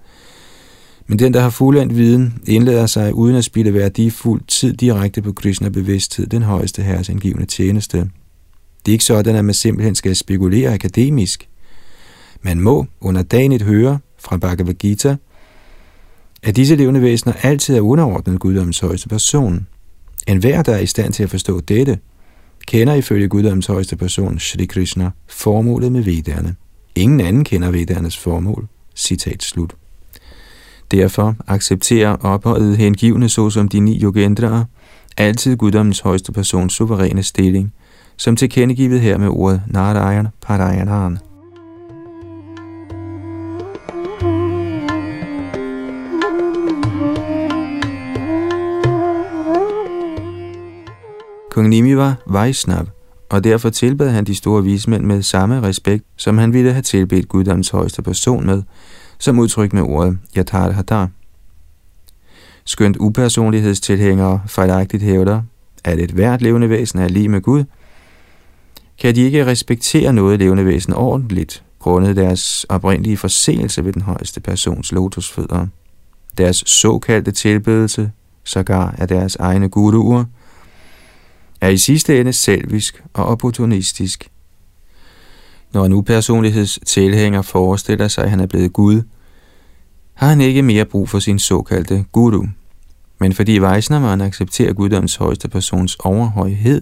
Men 1.08 1.20
den, 1.20 1.34
der 1.34 1.42
har 1.42 1.50
fuldendt 1.50 1.96
viden, 1.96 2.42
indlader 2.48 2.86
sig 2.86 3.14
uden 3.14 3.36
at 3.36 3.44
spille 3.44 3.74
værdifuld 3.74 4.42
tid 4.48 4.74
direkte 4.74 5.22
på 5.22 5.34
Krishna-bevidsthed, 5.34 6.28
den 6.28 6.42
højeste 6.42 6.82
herres 6.82 7.10
angivende 7.10 7.46
tjeneste. 7.46 7.98
Det 7.98 8.92
er 8.92 8.92
ikke 8.92 9.04
sådan, 9.04 9.36
at 9.36 9.46
man 9.46 9.54
simpelthen 9.54 9.96
skal 9.96 10.16
spekulere 10.16 10.74
akademisk. 10.74 11.50
Man 12.42 12.60
må 12.60 12.86
underdanigt 13.02 13.64
høre 13.64 14.00
fra 14.20 14.38
Bhagavad 14.38 14.74
Gita, 14.74 15.16
at 16.44 16.56
disse 16.56 16.76
levende 16.76 17.02
væsener 17.02 17.34
altid 17.44 17.76
er 17.76 17.82
underordnet 17.82 18.40
guddoms 18.40 18.80
højeste 18.80 19.10
person. 19.10 19.68
En 20.28 20.38
hver, 20.38 20.62
der 20.62 20.74
er 20.74 20.80
i 20.80 20.86
stand 20.86 21.14
til 21.14 21.24
at 21.24 21.30
forstå 21.30 21.60
dette, 21.60 22.00
kender 22.68 22.94
ifølge 22.94 23.28
guddoms 23.28 23.66
højeste 23.66 23.96
person, 23.96 24.40
Shri 24.40 24.66
Krishna, 24.66 25.12
formålet 25.28 25.92
med 25.92 26.02
vedderne. 26.02 26.56
Ingen 26.96 27.22
anden 27.22 27.44
kender 27.44 27.72
veddernes 27.72 28.18
formål. 28.18 28.68
Citat 28.96 29.44
slut. 29.44 29.76
Derfor 30.92 31.36
accepterer 31.48 32.16
ophøjet 32.26 32.78
hengivne 32.78 33.30
såsom 33.30 33.68
de 33.68 33.80
ni 33.80 34.04
yogendraer 34.04 34.64
altid 35.18 35.58
guddommens 35.58 36.00
højeste 36.00 36.32
persons 36.32 36.74
suveræne 36.74 37.24
stilling, 37.24 37.74
som 38.18 38.36
tilkendegivet 38.36 39.02
her 39.02 39.18
med 39.18 39.28
ordet 39.28 39.62
Narayan 39.68 40.28
Parayanan. 40.42 41.18
Kong 51.52 51.70
Nimi 51.70 51.98
var 51.98 52.16
Vaishnav, 52.28 52.86
og 53.30 53.44
derfor 53.44 53.70
tilbad 53.70 54.10
han 54.10 54.24
de 54.24 54.36
store 54.36 54.64
vismænd 54.64 55.06
med 55.06 55.22
samme 55.22 55.62
respekt, 55.62 56.04
som 56.18 56.38
han 56.38 56.54
ville 56.54 56.72
have 56.72 56.82
tilbedt 56.82 57.28
guddoms 57.28 57.70
højeste 57.70 58.02
person 58.02 58.46
med, 58.46 58.64
som 59.20 59.40
udtryk 59.40 59.74
med 59.74 59.82
ordet 59.82 60.18
Yatar 60.38 60.72
Hadar. 60.72 61.10
Skønt 62.66 62.98
upersonlighedstilhængere 63.00 64.42
fejlagtigt 64.48 65.04
hævder, 65.04 65.42
at 65.84 66.00
et 66.00 66.12
hvert 66.12 66.42
levende 66.42 66.70
væsen 66.70 67.00
er 67.00 67.08
lige 67.08 67.30
med 67.30 67.42
Gud, 67.42 67.64
kan 69.02 69.16
de 69.16 69.22
ikke 69.22 69.46
respektere 69.46 70.14
noget 70.14 70.40
levende 70.40 70.66
væsen 70.66 70.94
ordentligt, 70.94 71.64
grundet 71.80 72.16
deres 72.16 72.64
oprindelige 72.70 73.18
forseelse 73.18 73.86
ved 73.86 73.94
den 73.94 74.02
højeste 74.02 74.40
persons 74.40 74.92
lotusfødder. 74.92 75.68
Deres 76.38 76.64
såkaldte 76.66 77.32
tilbedelse, 77.32 78.12
sågar 78.44 78.96
af 78.98 79.08
deres 79.08 79.36
egne 79.36 79.70
guruer, 79.70 80.26
er 81.62 81.70
i 81.70 81.78
sidste 81.78 82.20
ende 82.20 82.34
selvisk 82.34 83.04
og 83.14 83.26
opportunistisk. 83.26 84.30
Når 85.74 85.86
en 85.86 85.94
upersonlighedstilhænger 85.94 87.42
forestiller 87.42 88.08
sig, 88.08 88.24
at 88.24 88.30
han 88.30 88.40
er 88.40 88.46
blevet 88.46 88.74
Gud, 88.74 89.02
har 90.14 90.28
han 90.28 90.42
ikke 90.42 90.62
mere 90.62 90.86
brug 90.86 91.10
for 91.10 91.20
sin 91.20 91.40
såkaldte 91.40 92.06
guru. 92.12 92.46
Men 93.20 93.34
fordi 93.34 93.60
Weisnermann 93.60 94.22
accepterer 94.22 94.74
guddoms 94.74 95.16
højeste 95.16 95.48
persons 95.48 95.96
overhøjhed, 95.96 96.82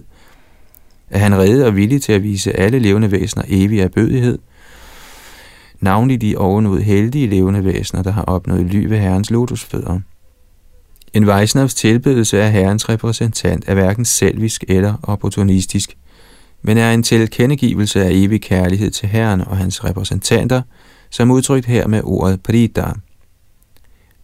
er 1.10 1.18
han 1.18 1.36
reddet 1.36 1.66
og 1.66 1.76
villig 1.76 2.02
til 2.02 2.12
at 2.12 2.22
vise 2.22 2.52
alle 2.52 2.78
levende 2.78 3.10
væsener 3.10 3.44
evig 3.48 3.80
erbødighed, 3.80 4.38
navnlig 5.80 6.20
de 6.20 6.36
ovenud 6.36 6.80
heldige 6.80 7.26
levende 7.26 7.64
væsener, 7.64 8.02
der 8.02 8.10
har 8.10 8.22
opnået 8.22 8.66
ly 8.66 8.84
ved 8.84 8.98
Herrens 8.98 9.30
lotusfødder. 9.30 10.00
En 11.12 11.26
Vaisnavs 11.26 11.74
tilbedelse 11.74 12.42
af 12.42 12.52
Herrens 12.52 12.88
repræsentant 12.88 13.64
er 13.66 13.74
hverken 13.74 14.04
selvisk 14.04 14.64
eller 14.68 14.94
opportunistisk, 15.02 15.96
men 16.62 16.78
er 16.78 16.92
en 16.92 17.02
tilkendegivelse 17.02 18.04
af 18.04 18.10
evig 18.12 18.42
kærlighed 18.42 18.90
til 18.90 19.08
Herren 19.08 19.40
og 19.40 19.56
hans 19.56 19.84
repræsentanter, 19.84 20.62
som 21.10 21.30
udtrykt 21.30 21.66
her 21.66 21.86
med 21.86 22.00
ordet 22.04 22.42
Prita. 22.42 22.92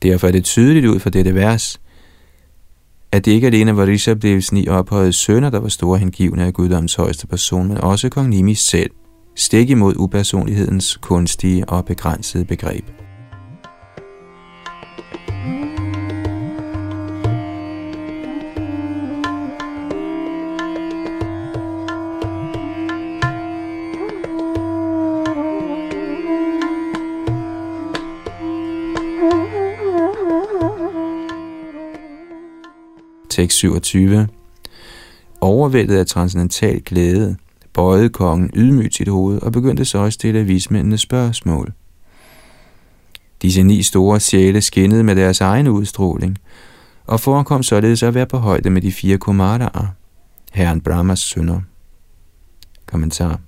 Derfor 0.03 0.27
er 0.27 0.33
det 0.33 0.45
tydeligt 0.45 0.87
ud 0.87 1.01
fra 1.01 1.11
dette 1.11 1.35
vers, 1.35 1.81
at 3.13 3.25
det 3.25 3.33
ikke 3.33 3.47
alene 3.47 3.77
var 3.77 3.87
Rishabdevs 3.87 4.53
ni 4.53 4.69
ophøjede 4.69 5.13
sønner, 5.13 5.51
der 5.51 5.61
var 5.61 5.69
store 5.69 5.99
hengivne 5.99 6.45
af 6.45 6.53
guddoms 6.53 6.95
højeste 6.95 7.27
person, 7.27 7.69
men 7.69 7.79
også 7.79 8.09
kong 8.09 8.29
Nimi 8.29 8.55
selv, 8.55 8.91
stik 9.37 9.71
imod 9.71 9.95
upersonlighedens 9.97 10.97
kunstige 10.97 11.69
og 11.69 11.85
begrænsede 11.85 12.45
begreb. 12.45 12.85
Tekst 33.43 33.59
27. 33.59 34.29
Overvældet 35.41 35.97
af 35.97 36.07
transcendental 36.07 36.81
glæde, 36.81 37.37
bøjede 37.73 38.09
kongen 38.09 38.51
ydmygt 38.55 38.95
sit 38.95 39.09
hoved 39.09 39.43
og 39.43 39.53
begyndte 39.53 39.85
så 39.85 40.03
at 40.03 40.13
stille 40.13 40.45
vismændene 40.45 40.99
spørgsmål. 40.99 41.73
Disse 43.43 43.63
ni 43.63 43.83
store 43.83 44.21
sjæle 44.21 44.61
skinnede 44.61 45.05
med 45.05 45.17
deres 45.17 45.41
egen 45.41 45.69
udstråling, 45.69 46.39
og 47.07 47.21
forekom 47.21 47.63
således 47.63 48.03
at 48.03 48.15
være 48.15 48.27
på 48.27 48.37
højde 48.39 48.71
med 48.71 48.83
de 48.83 48.93
fire 48.93 49.19
kumaraer, 49.19 49.95
herren 50.53 50.81
Brahmas 50.81 51.19
sønner. 51.19 51.61
Kommentar 52.87 53.41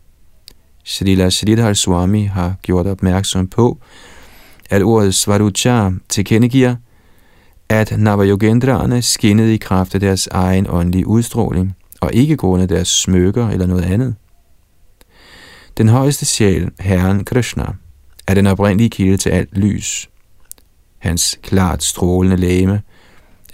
Srila 0.84 1.30
Sridhar 1.30 1.72
Swami 1.72 2.24
har 2.24 2.54
gjort 2.62 2.86
opmærksom 2.86 3.46
på, 3.46 3.78
at 4.70 4.82
ordet 4.82 5.14
Svarucha 5.14 5.90
tilkendegiver, 6.08 6.76
at 7.68 7.94
Navayogendraerne 7.98 9.02
skinnede 9.02 9.54
i 9.54 9.56
kraft 9.56 9.94
af 9.94 10.00
deres 10.00 10.26
egen 10.26 10.66
åndelige 10.70 11.06
udstråling, 11.06 11.76
og 12.00 12.14
ikke 12.14 12.36
grundet 12.36 12.68
deres 12.68 12.88
smykker 12.88 13.48
eller 13.48 13.66
noget 13.66 13.84
andet. 13.84 14.14
Den 15.76 15.88
højeste 15.88 16.26
sjæl, 16.26 16.70
Herren 16.80 17.24
Krishna, 17.24 17.66
er 18.26 18.34
den 18.34 18.46
oprindelige 18.46 18.90
kilde 18.90 19.16
til 19.16 19.30
alt 19.30 19.58
lys. 19.58 20.10
Hans 20.98 21.38
klart 21.42 21.82
strålende 21.82 22.36
læme 22.36 22.82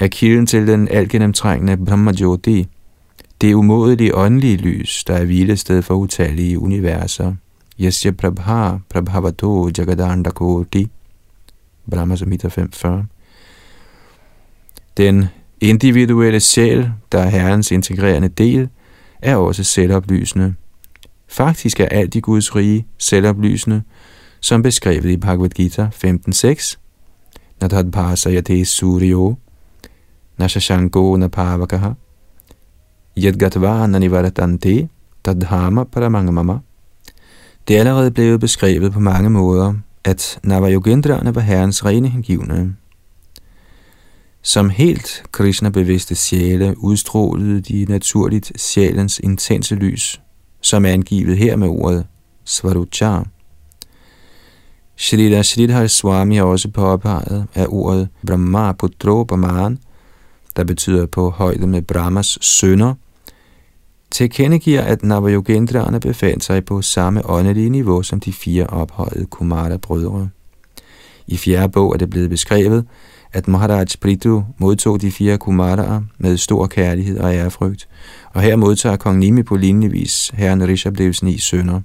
er 0.01 0.09
kilden 0.09 0.47
til 0.47 0.67
den 0.67 0.89
altgennemtrængende 0.89 1.85
Brahmajoti, 1.85 2.67
det 3.41 3.55
umådelige 3.55 4.15
åndelige 4.15 4.57
lys, 4.57 5.05
der 5.05 5.15
er 5.15 5.25
hvilested 5.25 5.83
for 5.83 5.95
utallige 5.95 6.59
universer. 6.59 7.35
Yasya 7.81 8.11
Prabha 8.11 8.77
Prabhavato 8.89 9.71
Jagadanda 9.79 10.31
Koti 10.31 10.89
Brahma 11.91 12.17
Samhita 12.17 12.49
540 12.49 13.07
den 15.01 15.25
individuelle 15.61 16.41
sjæl, 16.41 16.91
der 17.13 17.19
er 17.19 17.29
Herrens 17.29 17.71
integrerende 17.71 18.29
del, 18.29 18.69
er 19.23 19.37
også 19.37 19.65
selvoplysende. 19.65 20.55
Faktisk 21.29 21.81
er 21.81 21.87
alt 21.87 22.15
i 22.15 22.21
Guds 22.21 22.57
rige 22.57 22.87
selvoplysende, 22.99 23.83
som 24.41 24.63
beskrevet 24.63 25.05
i 25.05 25.17
Bhagavad 25.17 25.49
Gita 25.49 25.89
15.6. 26.05 26.77
Nadhad 27.61 27.85
Bhasayate 27.93 28.65
Suryo 28.65 29.37
Nashashanko 30.39 31.17
Napavakaha 31.17 31.93
Yadgatva 33.19 33.87
Nanivaratante 33.87 34.89
Tadhama 35.25 35.85
Paramangamama 35.85 36.59
Det 37.69 37.77
er 37.77 37.81
allerede 37.81 38.11
blevet 38.11 38.41
beskrevet 38.41 38.93
på 38.93 39.01
mange 39.01 39.31
måder, 39.31 39.75
at 40.05 40.39
Navayogendrane 40.43 41.35
var 41.35 41.41
herrens 41.41 41.85
rene 41.85 42.09
hengivne. 42.09 42.77
Som 44.43 44.71
helt 44.71 45.23
Krishna-bevidste 45.33 46.15
sjæle 46.15 46.75
udstrålede 46.79 47.61
de 47.61 47.85
naturligt 47.89 48.61
sjælens 48.61 49.19
intense 49.19 49.75
lys, 49.75 50.21
som 50.61 50.85
er 50.85 50.91
angivet 50.91 51.39
her 51.39 51.57
med 51.57 51.69
ordet 51.69 52.07
Svaruchar. 52.45 53.27
Shrita 54.97 55.43
Shridhar 55.43 55.87
Swami 55.87 56.37
har 56.37 56.45
også 56.45 56.71
påpeget 56.71 57.47
at 57.55 57.67
ordet 57.69 58.09
Brahma 58.27 58.73
Putro 58.73 59.25
Brahman, 59.25 59.79
der 60.57 60.65
betyder 60.65 61.07
på 61.07 61.31
højde 61.31 61.67
med 61.67 61.83
Brahmas 61.83 62.39
sønner, 62.41 62.95
tilkendegiver, 64.11 64.83
at 64.83 65.03
Navayogendraerne 65.03 66.01
befandt 66.01 66.45
sig 66.45 66.65
på 66.65 66.83
samme 66.83 67.31
åndelige 67.31 67.71
niveau 67.71 68.03
som 68.03 68.21
de 68.21 68.33
fire 68.33 68.67
ophøjede 68.67 69.27
Kumara-brødre. 69.27 70.29
I 71.27 71.37
fjerde 71.37 71.73
bog 71.73 71.93
er 71.95 71.99
det 71.99 72.11
blevet 72.11 72.31
beskrevet, 72.31 72.87
at 73.33 73.49
Maharaj 73.49 73.87
Prithu 74.01 74.45
modtog 74.59 75.01
de 75.01 75.11
fire 75.11 75.39
Kumaraer 75.39 76.01
med 76.19 76.37
stor 76.37 76.67
kærlighed 76.67 77.19
og 77.19 77.35
ærefrygt, 77.35 77.89
og 78.33 78.43
her 78.43 78.57
modtager 78.57 78.97
kong 78.97 79.19
Nimi 79.19 79.43
på 79.43 79.57
lignende 79.57 79.91
vis 79.91 80.31
herren 80.35 80.69
Rishabdevs 80.69 81.23
ni 81.23 81.39
sønner. 81.39 81.81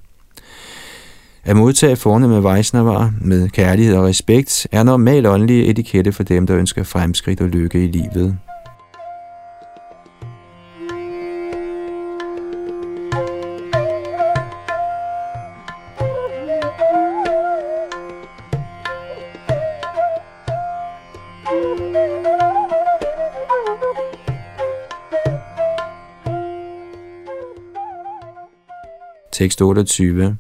At 1.44 1.56
modtage 1.56 1.96
forne 1.96 2.28
med 2.28 2.40
Vaisnavar 2.40 3.14
med 3.22 3.50
kærlighed 3.50 3.96
og 3.96 4.04
respekt 4.04 4.68
er 4.72 4.84
normal 4.84 5.26
åndelig 5.26 5.70
etikette 5.70 6.12
for 6.12 6.24
dem, 6.24 6.48
der 6.48 6.58
ønsker 6.58 6.84
fremskridt 6.84 7.42
og 7.42 7.48
lykke 7.48 7.84
i 7.84 7.88
livet. 7.88 8.38
Tekst 29.36 29.62
28. 29.62 30.38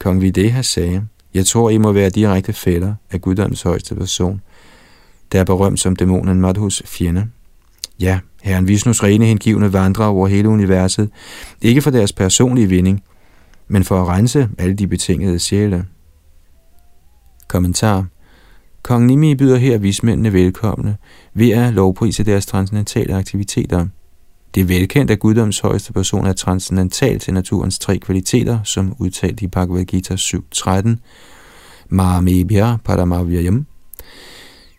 Kong 0.00 0.20
Videha 0.20 0.62
sagde, 0.62 1.06
Jeg 1.34 1.46
tror, 1.46 1.70
I 1.70 1.78
må 1.78 1.92
være 1.92 2.10
direkte 2.10 2.52
fælder 2.52 2.94
af 3.10 3.20
guddoms 3.20 3.62
højeste 3.62 3.94
person, 3.94 4.40
der 5.32 5.40
er 5.40 5.44
berømt 5.44 5.80
som 5.80 5.96
dæmonen 5.96 6.40
Madhus 6.40 6.82
fjende. 6.86 7.26
Ja, 8.00 8.20
herren 8.42 8.68
Vishnus 8.68 9.02
rene 9.02 9.26
hengivne 9.26 9.72
vandrer 9.72 10.06
over 10.06 10.28
hele 10.28 10.48
universet, 10.48 11.10
ikke 11.62 11.82
for 11.82 11.90
deres 11.90 12.12
personlige 12.12 12.68
vinding, 12.68 13.02
men 13.68 13.84
for 13.84 14.02
at 14.02 14.08
rense 14.08 14.48
alle 14.58 14.74
de 14.74 14.86
betingede 14.86 15.38
sjæle. 15.38 15.84
Kommentar 17.48 18.06
Kong 18.82 19.06
Nimi 19.06 19.34
byder 19.34 19.56
her 19.56 19.78
vismændene 19.78 20.32
velkomne 20.32 20.96
ved 21.34 21.50
at 21.50 21.72
lovprise 21.72 22.24
deres 22.24 22.46
transcendentale 22.46 23.14
aktiviteter– 23.14 23.86
det 24.54 24.60
er 24.60 24.64
velkendt, 24.64 25.10
at 25.10 25.18
guddoms 25.18 25.60
højeste 25.60 25.92
person 25.92 26.26
er 26.26 26.32
transcendental 26.32 27.18
til 27.18 27.34
naturens 27.34 27.78
tre 27.78 27.98
kvaliteter, 27.98 28.58
som 28.62 28.96
udtalt 28.98 29.42
i 29.42 29.46
Bhagavad 29.46 29.84
Gita 29.84 30.14
7.13, 30.14 30.88
Mahamebhya 31.88 32.76
Paramavyayam. 32.84 33.66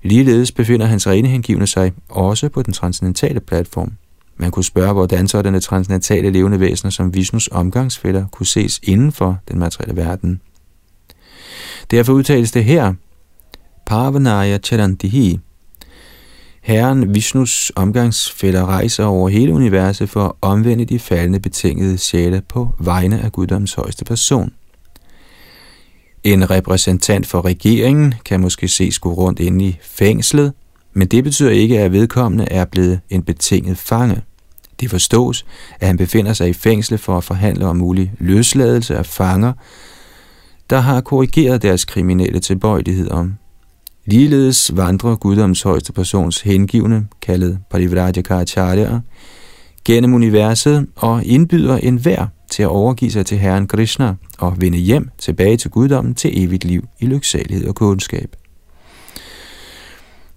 Ligeledes 0.03 0.51
befinder 0.51 0.85
hans 0.85 1.07
rene 1.07 1.27
hengivne 1.27 1.67
sig 1.67 1.93
også 2.09 2.49
på 2.49 2.61
den 2.61 2.73
transcendentale 2.73 3.39
platform. 3.39 3.91
Man 4.37 4.51
kunne 4.51 4.63
spørge, 4.63 4.93
hvordan 4.93 5.27
sådanne 5.27 5.59
transcendentale 5.59 6.29
levende 6.29 6.59
væsener 6.59 6.91
som 6.91 7.13
Vishnus 7.13 7.49
omgangsfælder 7.51 8.25
kunne 8.31 8.47
ses 8.47 8.79
inden 8.83 9.11
for 9.11 9.37
den 9.47 9.59
materielle 9.59 9.95
verden. 9.95 10.41
Derfor 11.91 12.13
udtales 12.13 12.51
det 12.51 12.65
her, 12.65 12.93
Parvanaya 13.85 14.57
Charantihi, 14.57 15.39
Herren 16.65 17.13
Vishnus 17.13 17.71
omgangsfælder 17.75 18.65
rejser 18.65 19.05
over 19.05 19.29
hele 19.29 19.53
universet 19.53 20.09
for 20.09 20.25
at 20.25 20.31
omvende 20.41 20.85
de 20.85 20.99
faldende 20.99 21.39
betingede 21.39 21.97
sjæle 21.97 22.41
på 22.49 22.69
vegne 22.79 23.21
af 23.21 23.31
guddoms 23.31 23.73
højeste 23.73 24.05
person. 24.05 24.53
En 26.23 26.49
repræsentant 26.49 27.27
for 27.27 27.45
regeringen 27.45 28.13
kan 28.25 28.39
måske 28.39 28.67
ses 28.67 28.99
gå 28.99 29.13
rundt 29.13 29.39
inde 29.39 29.65
i 29.65 29.77
fængslet, 29.81 30.53
men 30.93 31.07
det 31.07 31.23
betyder 31.23 31.51
ikke, 31.51 31.79
at 31.79 31.91
vedkommende 31.91 32.47
er 32.51 32.65
blevet 32.65 32.99
en 33.09 33.23
betinget 33.23 33.77
fange. 33.77 34.21
Det 34.79 34.89
forstås, 34.89 35.45
at 35.79 35.87
han 35.87 35.97
befinder 35.97 36.33
sig 36.33 36.49
i 36.49 36.53
fængslet 36.53 36.99
for 36.99 37.17
at 37.17 37.23
forhandle 37.23 37.65
om 37.65 37.75
mulig 37.75 38.13
løsladelse 38.19 38.97
af 38.97 39.05
fanger, 39.05 39.53
der 40.69 40.79
har 40.79 41.01
korrigeret 41.01 41.61
deres 41.61 41.85
kriminelle 41.85 42.39
tilbøjelighed 42.39 43.11
om 43.11 43.33
Ligeledes 44.05 44.71
vandrer 44.75 45.15
guddoms 45.15 45.61
højeste 45.61 45.93
persons 45.93 46.41
hengivne, 46.41 47.07
kaldet 47.21 47.59
Parivrajaka 47.69 48.99
gennem 49.85 50.13
universet 50.13 50.87
og 50.95 51.25
indbyder 51.25 51.77
enhver 51.77 52.27
til 52.51 52.63
at 52.63 52.69
overgive 52.69 53.11
sig 53.11 53.25
til 53.25 53.37
Herren 53.37 53.67
Krishna 53.67 54.15
og 54.37 54.61
vende 54.61 54.77
hjem 54.77 55.09
tilbage 55.17 55.57
til 55.57 55.71
guddommen 55.71 56.15
til 56.15 56.43
evigt 56.43 56.63
liv 56.63 56.87
i 56.99 57.05
lyksalighed 57.05 57.67
og 57.67 57.75
kundskab. 57.75 58.35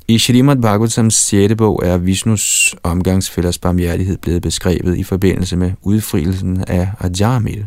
I 0.08 0.18
Srimad 0.18 0.56
Bhagavatams 0.56 1.14
6. 1.14 1.54
bog 1.56 1.82
er 1.84 1.96
Vishnus 1.96 2.74
omgangsfælders 2.82 3.58
barmhjertighed 3.58 4.18
blevet 4.18 4.42
beskrevet 4.42 4.98
i 4.98 5.02
forbindelse 5.02 5.56
med 5.56 5.72
udfrielsen 5.82 6.64
af 6.66 6.90
Ajamil. 7.00 7.66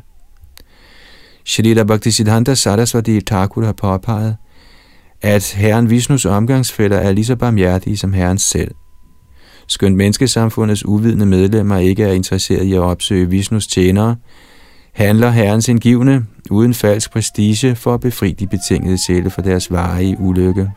Shrita 1.46 1.84
Bhaktisiddhanta 1.84 2.56
Saraswati 2.56 3.22
Thakur 3.22 3.66
har 3.66 3.74
påpeget, 3.74 4.36
at 5.22 5.54
herren 5.54 5.90
Vishnus 5.90 6.26
omgangsfælder 6.26 6.98
er 6.98 7.12
lige 7.12 7.26
så 7.26 7.36
barmhjertige 7.36 7.98
som 7.98 8.14
herren 8.14 8.38
selv. 8.38 8.72
Skønt 9.68 9.96
menneskesamfundets 9.96 10.86
uvidende 10.86 11.26
medlemmer 11.26 11.78
ikke 11.78 12.04
er 12.04 12.12
interesseret 12.12 12.64
i 12.64 12.74
at 12.74 12.80
opsøge 12.80 13.30
Vishnus 13.30 13.68
tjenere, 13.68 14.16
handler 14.94 15.30
herrens 15.30 15.68
indgivende 15.68 16.26
uden 16.50 16.74
falsk 16.74 17.12
prestige 17.12 17.76
for 17.76 17.94
at 17.94 18.00
befri 18.02 18.32
de 18.32 18.48
betingede 18.48 18.98
sjæle 19.06 19.30
for 19.30 19.42
deres 19.42 19.72
varige 19.72 20.18
ulykke. 20.20 20.72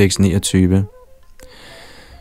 Tekst 0.00 0.20
29 0.20 0.86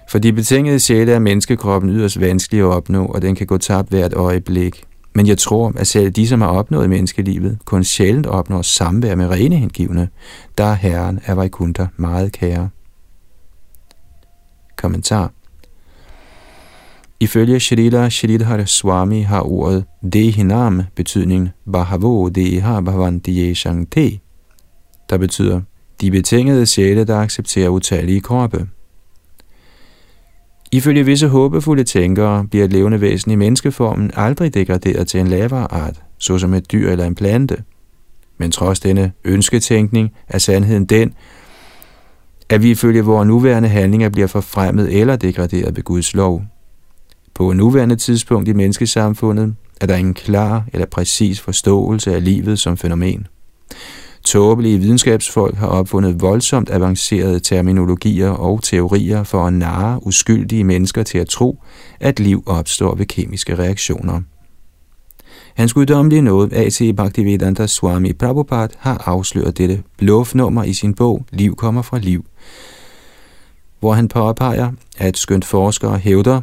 For 0.10 0.20
de 0.20 0.34
betingede 0.34 0.80
sjæle 0.80 1.12
er 1.12 1.20
menneskekroppen 1.20 1.90
yderst 1.90 2.20
vanskelig 2.20 2.60
at 2.60 2.66
opnå, 2.66 3.06
og 3.06 3.22
den 3.22 3.36
kan 3.36 3.48
gå 3.48 3.58
tabt 3.58 3.90
hvert 3.90 4.14
øjeblik. 4.14 4.84
Men 5.14 5.28
jeg 5.28 5.38
tror, 5.38 5.74
at 5.78 5.88
selv 5.88 6.12
de, 6.12 6.28
som 6.28 6.42
har 6.42 6.48
opnået 6.48 6.90
menneskelivet, 6.90 7.58
kun 7.66 7.84
sjældent 7.84 8.28
opnår 8.28 8.62
samvær 8.62 9.16
med 9.16 9.28
rene 9.28 9.56
hengivne, 9.56 10.10
der 10.58 10.64
er 10.64 10.74
Herren 10.74 11.20
er 11.26 11.34
Vajkunta 11.34 11.88
meget 11.98 12.32
kære. 12.32 12.70
Kommentar 14.78 15.32
Ifølge 17.20 17.60
Shrila 17.60 18.10
Shridhar 18.10 18.66
Swami 18.66 19.22
har 19.22 19.42
ordet 19.42 19.86
Dehinam 20.14 20.82
betydning 20.96 21.50
Bahavo 21.72 22.30
Deha 22.30 22.80
Bhavanti 22.82 23.56
Shangte, 23.56 24.20
der 25.10 25.18
betyder 25.18 25.62
de 26.02 26.12
betingede 26.12 26.66
sjæle, 26.66 27.04
der 27.04 27.18
accepterer 27.18 27.70
utallige 27.70 28.22
kroppe. 28.22 28.68
Ifølge 30.72 31.06
visse 31.06 31.28
håbefulde 31.28 31.84
tænkere 31.84 32.46
bliver 32.46 32.66
et 32.66 32.74
levende 32.74 33.02
væsen 33.02 33.32
i 33.32 33.36
menneskeformen 33.36 34.12
aldrig 34.16 34.54
degraderet 34.54 35.08
til 35.08 35.20
en 35.20 35.28
lavere 35.28 35.74
art, 35.74 36.02
såsom 36.18 36.54
et 36.54 36.72
dyr 36.72 36.92
eller 36.92 37.06
en 37.06 37.16
plante. 37.16 37.64
Men 38.38 38.52
trods 38.52 38.80
denne 38.80 39.12
ønsketænkning 39.24 40.12
er 40.28 40.38
sandheden 40.38 40.86
den, 40.86 41.14
at 42.50 42.64
vi 42.64 42.72
ifølge 42.72 43.02
vores 43.02 43.28
nuværende 43.28 43.70
handlinger 43.70 44.10
bliver 44.10 44.28
forfremmet 44.28 45.00
eller 45.00 45.16
degraderet 45.16 45.76
ved 45.76 45.84
Guds 45.84 46.14
lov. 46.14 46.44
På 47.34 47.54
nuværende 47.54 47.96
tidspunkt 47.96 48.48
i 48.48 48.54
menneskesamfundet 48.54 49.56
er 49.82 49.86
der 49.86 49.96
ingen 49.96 50.14
klar 50.14 50.66
eller 50.74 50.86
præcis 50.86 51.42
forståelse 51.42 52.16
af 52.16 52.24
livet 52.24 52.60
som 52.60 52.78
fænomen. 52.78 53.28
Tåbelige 54.24 54.78
videnskabsfolk 54.80 55.56
har 55.58 55.68
opfundet 55.68 56.22
voldsomt 56.22 56.70
avancerede 56.70 57.40
terminologier 57.40 58.30
og 58.30 58.64
teorier 58.64 59.24
for 59.24 59.46
at 59.46 59.54
narre 59.54 60.08
uskyldige 60.08 60.64
mennesker 60.64 61.04
til 61.04 61.18
at 61.18 61.28
tro, 61.28 61.64
at 62.00 62.20
liv 62.20 62.44
opstår 62.46 62.96
ved 62.96 63.06
kemiske 63.06 63.56
reaktioner. 63.56 64.22
Hans 65.54 65.74
guddommelige 65.74 66.22
nåde, 66.22 66.56
A.C. 66.56 66.96
Bhaktivedanta 66.96 67.68
Swami 67.68 68.14
Prabhupada, 68.14 68.74
har 68.78 69.04
afsløret 69.06 69.58
dette 69.58 69.84
bluffnummer 69.98 70.64
i 70.64 70.74
sin 70.74 70.94
bog 70.94 71.26
Liv 71.32 71.56
kommer 71.56 71.82
fra 71.82 72.00
liv, 72.00 72.26
hvor 73.80 73.94
han 73.94 74.08
påpeger, 74.08 74.72
at 74.98 75.18
skønt 75.18 75.46
forskere 75.46 75.98
hævder, 75.98 76.42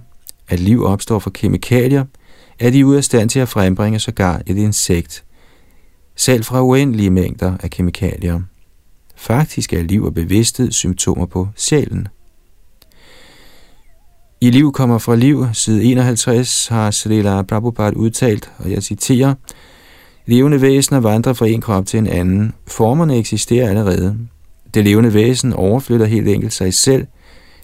at 0.49 0.61
liv 0.61 0.85
opstår 0.85 1.19
fra 1.19 1.31
kemikalier, 1.35 2.05
er 2.59 2.71
de 2.71 2.87
ude 2.87 2.97
af 2.97 3.05
stand 3.05 3.31
til 3.31 3.39
at 3.41 3.49
frembringe 3.49 3.99
sågar 3.99 4.43
et 4.47 4.57
insekt, 4.57 5.25
selv 6.17 6.45
fra 6.45 6.63
uendelige 6.63 7.11
mængder 7.11 7.57
af 7.63 7.71
kemikalier. 7.71 8.41
Faktisk 9.17 9.73
er 9.73 9.83
liv 9.83 10.05
og 10.05 10.15
bevidsthed 10.15 10.73
symptomer 10.73 11.27
på 11.27 11.49
sjælen. 11.57 12.09
I 14.41 14.51
liv 14.51 14.73
kommer 14.73 14.99
fra 14.99 15.17
liv, 15.17 15.47
side 15.53 15.85
51, 15.85 16.69
har 16.69 16.91
Srila 16.91 17.43
Prabhupada 17.43 17.97
udtalt, 17.97 18.51
og 18.59 18.71
jeg 18.71 18.83
citerer, 18.83 19.35
Levende 20.27 20.61
væsener 20.61 21.01
vandrer 21.01 21.33
fra 21.33 21.47
en 21.47 21.61
krop 21.61 21.87
til 21.87 21.99
en 21.99 22.07
anden. 22.07 22.53
Formerne 22.67 23.17
eksisterer 23.17 23.69
allerede. 23.69 24.19
Det 24.75 24.85
levende 24.85 25.15
væsen 25.15 25.53
overflytter 25.53 26.07
helt 26.07 26.29
enkelt 26.29 26.53
sig 26.53 26.75
selv, 26.75 27.07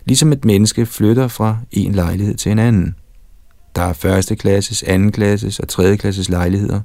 ligesom 0.04 0.32
et 0.32 0.44
menneske 0.44 0.86
flytter 0.86 1.28
fra 1.28 1.56
en 1.70 1.92
lejlighed 1.92 2.34
til 2.34 2.52
en 2.52 2.58
anden. 2.58 2.94
Der 3.76 3.82
er 3.82 3.92
første 3.92 4.36
klasses, 4.36 4.82
anden 4.82 5.12
klasses 5.12 5.60
og 5.60 5.68
tredje 5.68 5.96
klasses 5.96 6.28
lejligheder. 6.28 6.80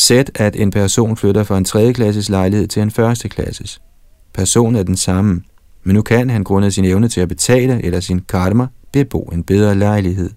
Sæt, 0.00 0.30
at 0.34 0.56
en 0.56 0.70
person 0.70 1.16
flytter 1.16 1.44
fra 1.44 1.58
en 1.58 1.64
tredje 1.64 1.92
klasses 1.92 2.28
lejlighed 2.28 2.68
til 2.68 2.82
en 2.82 2.90
første 2.90 3.28
klasses. 3.28 3.80
Personen 4.34 4.76
er 4.76 4.82
den 4.82 4.96
samme, 4.96 5.42
men 5.84 5.94
nu 5.94 6.02
kan 6.02 6.30
han 6.30 6.44
grundet 6.44 6.74
sin 6.74 6.84
evne 6.84 7.08
til 7.08 7.20
at 7.20 7.28
betale 7.28 7.84
eller 7.84 8.00
sin 8.00 8.20
karma 8.20 8.66
bebo 8.92 9.22
en 9.22 9.42
bedre 9.42 9.74
lejlighed. 9.74 10.30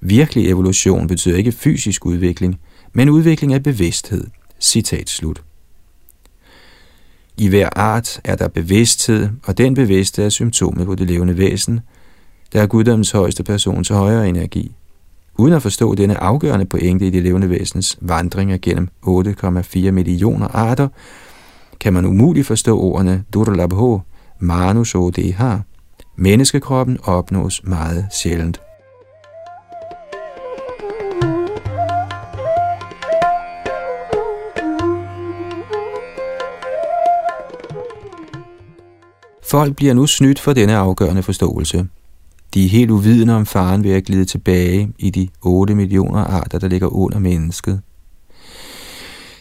Virkelig 0.00 0.48
evolution 0.48 1.06
betyder 1.06 1.36
ikke 1.36 1.52
fysisk 1.52 2.06
udvikling, 2.06 2.60
men 2.92 3.08
udvikling 3.08 3.54
af 3.54 3.62
bevidsthed. 3.62 4.26
Citat 4.60 5.10
slut. 5.10 5.42
I 7.38 7.48
hver 7.48 7.68
art 7.76 8.20
er 8.24 8.36
der 8.36 8.48
bevidsthed, 8.48 9.28
og 9.42 9.58
den 9.58 9.74
bevidsthed 9.74 10.24
er 10.24 10.28
symptomet 10.28 10.86
på 10.86 10.94
det 10.94 11.06
levende 11.06 11.38
væsen, 11.38 11.80
der 12.52 12.62
er 12.62 12.66
guddommens 12.66 13.10
højeste 13.10 13.44
persons 13.44 13.88
højere 13.88 14.28
energi. 14.28 14.74
Uden 15.38 15.54
at 15.54 15.62
forstå 15.62 15.94
denne 15.94 16.20
afgørende 16.20 16.66
pointe 16.66 17.06
i 17.06 17.10
det 17.10 17.22
levende 17.22 17.50
væsens 17.50 17.98
vandringer 18.00 18.58
gennem 18.62 18.88
8,4 19.06 19.90
millioner 19.90 20.48
arter, 20.48 20.88
kan 21.80 21.92
man 21.92 22.06
umuligt 22.06 22.46
forstå 22.46 22.80
ordene 22.80 23.24
Durlabho, 23.34 24.00
Manusho 24.38 25.10
Deha. 25.10 25.56
Menneskekroppen 26.16 26.98
opnås 27.04 27.60
meget 27.64 28.06
sjældent. 28.12 28.60
Folk 39.50 39.76
bliver 39.76 39.94
nu 39.94 40.06
snydt 40.06 40.40
for 40.40 40.52
denne 40.52 40.76
afgørende 40.76 41.22
forståelse. 41.22 41.88
De 42.54 42.64
er 42.64 42.68
helt 42.68 42.90
uvidende 42.90 43.34
om 43.34 43.46
faren 43.46 43.84
ved 43.84 43.92
at 43.92 44.04
glide 44.04 44.24
tilbage 44.24 44.92
i 44.98 45.10
de 45.10 45.28
8 45.42 45.74
millioner 45.74 46.24
arter, 46.24 46.58
der 46.58 46.68
ligger 46.68 46.88
under 46.88 47.18
mennesket. 47.18 47.80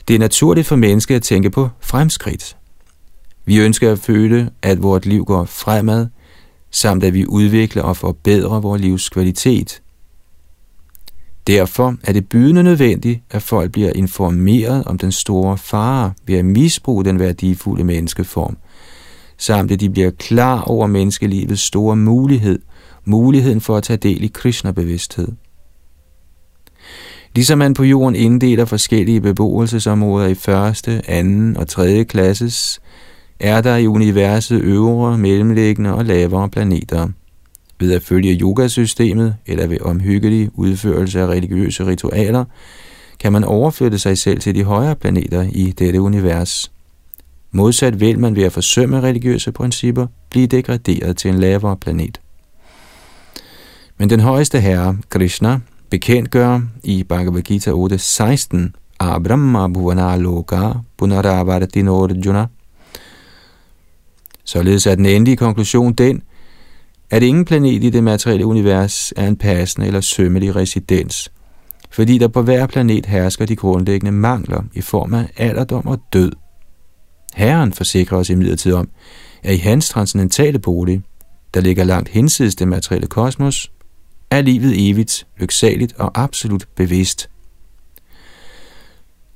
Det 0.08 0.16
er 0.16 0.20
naturligt 0.20 0.68
for 0.68 0.76
mennesket 0.76 1.16
at 1.16 1.22
tænke 1.22 1.50
på 1.50 1.70
fremskridt. 1.80 2.58
Vi 3.46 3.58
ønsker 3.58 3.92
at 3.92 4.00
føle, 4.00 4.50
at 4.62 4.84
vores 4.84 5.06
liv 5.06 5.26
går 5.26 5.46
fremad, 5.46 6.08
samt 6.72 7.04
at 7.04 7.14
vi 7.14 7.26
udvikler 7.26 7.84
og 7.84 7.98
forbedrer 7.98 8.60
vores 8.60 8.82
livskvalitet. 8.82 9.82
Derfor 11.48 11.96
er 12.04 12.14
det 12.14 12.30
bydende 12.30 12.64
nødvendigt, 12.64 13.22
at 13.30 13.42
folk 13.42 13.72
bliver 13.72 13.92
informeret 13.96 14.84
om 14.84 14.98
den 14.98 15.12
store 15.12 15.58
fare 15.58 16.14
ved 16.26 16.36
at 16.36 16.46
misbruge 16.46 17.06
den 17.06 17.20
værdifulde 17.20 17.84
menneskeform, 17.84 18.58
samt 19.38 19.72
at 19.72 19.80
de 19.80 19.90
bliver 19.90 20.12
klar 20.12 20.62
over 20.62 20.88
menneskelivets 20.88 21.62
store 21.62 21.96
mulighed 21.96 22.60
muligheden 23.10 23.62
for 23.62 23.78
at 23.78 23.84
tage 23.84 23.98
del 23.98 24.24
i 24.24 24.32
Krishna-bevidsthed. 24.34 25.28
Ligesom 27.36 27.58
man 27.58 27.74
på 27.74 27.84
jorden 27.84 28.16
inddeler 28.16 28.66
forskellige 28.66 29.22
beboelsesområder 29.22 30.28
i 30.28 30.36
første, 30.36 31.02
anden 31.08 31.58
og 31.58 31.68
tredje 31.68 32.04
klasses, 32.04 32.80
er 33.40 33.62
der 33.62 33.76
i 33.76 33.88
universet 33.88 34.62
øvre, 34.62 35.18
mellemliggende 35.18 35.94
og 35.94 36.06
lavere 36.06 36.50
planeter. 36.50 37.08
Ved 37.80 37.94
at 37.94 38.04
følge 38.04 38.40
yogasystemet 38.42 39.36
eller 39.46 39.68
ved 39.68 39.82
omhyggelig 39.82 40.50
udførelse 40.54 41.20
af 41.20 41.28
religiøse 41.28 41.86
ritualer, 41.86 42.46
kan 43.20 43.34
man 43.34 43.44
overflytte 43.44 44.00
sig 44.00 44.18
selv 44.18 44.40
til 44.40 44.56
de 44.56 44.64
højere 44.64 44.96
planeter 44.96 45.48
i 45.52 45.72
dette 45.72 46.02
univers. 46.02 46.72
Modsat 47.52 48.00
vil 48.00 48.20
man 48.20 48.36
ved 48.36 48.44
at 48.44 48.54
forsømme 48.54 49.02
religiøse 49.02 49.52
principper 49.52 50.08
blive 50.30 50.48
degraderet 50.48 51.18
til 51.18 51.30
en 51.32 51.40
lavere 51.40 51.78
planet. 51.78 52.20
Men 54.00 54.10
den 54.10 54.20
højeste 54.20 54.60
herre, 54.60 54.98
Krishna, 55.10 55.60
bekendtgør 55.90 56.60
i 56.84 57.04
Bhagavad 57.04 57.42
Gita 57.42 57.72
8.16, 57.72 58.58
Abrahma 59.00 59.68
Bhuvana 59.68 60.16
Loka 60.16 60.72
Punaravarti 60.98 61.80
Arjuna. 61.80 62.46
Således 64.44 64.88
er 64.88 64.96
den 64.96 65.06
endelige 65.06 65.38
konklusion 65.38 65.94
den, 65.94 66.22
at 67.10 67.24
ingen 67.24 67.46
planet 67.46 67.84
i 67.84 67.90
det 67.90 68.04
materielle 68.04 68.46
univers 68.46 69.14
er 69.16 69.28
en 69.28 69.36
passende 69.36 69.88
eller 69.88 70.02
sømmelig 70.02 70.56
residens, 70.56 71.32
fordi 71.90 72.18
der 72.18 72.28
på 72.28 72.42
hver 72.42 72.68
planet 72.68 73.06
hersker 73.06 73.46
de 73.46 73.56
grundlæggende 73.56 74.12
mangler 74.12 74.64
i 74.74 74.82
form 74.82 75.14
af 75.14 75.30
alderdom 75.38 75.88
og 75.88 76.00
død. 76.14 76.32
Herren 77.36 77.74
forsikrer 77.74 78.18
os 78.18 78.30
imidlertid 78.30 78.74
om, 78.74 78.90
at 79.44 79.54
i 79.54 79.58
hans 79.58 79.90
transcendentale 79.90 80.60
bolig, 80.60 81.02
der 81.54 81.62
ligger 81.62 81.84
langt 81.84 82.10
hinsides 82.10 82.56
det 82.56 82.68
materielle 82.68 83.08
kosmos, 83.08 83.72
er 84.32 84.42
livet 84.42 84.90
evigt, 84.90 85.28
lyksaligt 85.38 85.94
og 85.94 86.12
absolut 86.16 86.68
bevidst. 86.76 87.30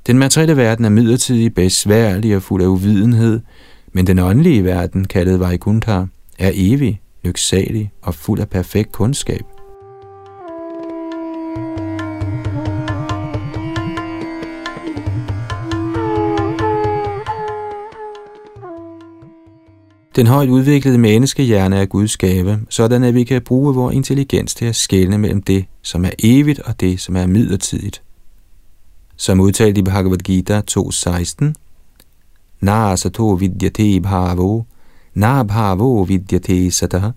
Den 0.08 0.20
materielle 0.20 0.58
verden 0.58 0.86
er 0.86 0.90
midlertidig, 0.90 1.54
besværlig 1.54 2.36
og 2.36 2.42
fuld 2.42 2.64
af 2.64 2.68
uvidenhed, 2.68 3.40
men 3.94 4.08
den 4.08 4.20
åndelige 4.20 4.64
verden, 4.64 5.06
kaldet 5.06 5.40
Vaikuntha, 5.40 6.04
er 6.40 6.52
evig, 6.54 7.02
lyksalig 7.24 7.92
og 8.02 8.16
fuld 8.16 8.40
af 8.40 8.50
perfekt 8.50 8.92
kundskab. 8.92 9.53
Den 20.16 20.28
højt 20.28 20.50
udviklede 20.50 20.98
menneskehjerne 20.98 21.78
er 21.78 21.86
Guds 21.86 22.18
gave, 22.18 22.60
sådan 22.70 23.04
at 23.04 23.14
vi 23.14 23.24
kan 23.24 23.42
bruge 23.42 23.76
vores 23.76 23.96
intelligens 23.96 24.56
til 24.56 24.66
at 24.66 24.76
skelne 24.76 25.18
mellem 25.18 25.42
det, 25.42 25.66
som 25.82 26.06
er 26.06 26.10
evigt 26.20 26.60
og 26.60 26.80
det, 26.80 27.00
som 27.00 27.16
er 27.16 27.28
midlertidigt. 27.28 28.02
Som 29.16 29.40
udtalt 29.40 29.78
i 29.78 29.82
Bhagavad 29.82 30.18
Gita 30.18 30.62
2.16, 30.72 31.54
Nasato 32.60 33.30
vidyate 33.34 34.02
bhavo, 34.02 34.64
na 35.14 35.44
bhavo 35.44 36.04
vidyate 36.04 36.72
sataha, 36.72 37.10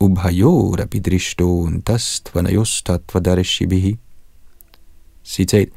ubhayo 0.00 0.74
rapidrishto 0.74 1.68
tastvanayos. 1.86 2.84
Citat. 5.24 5.68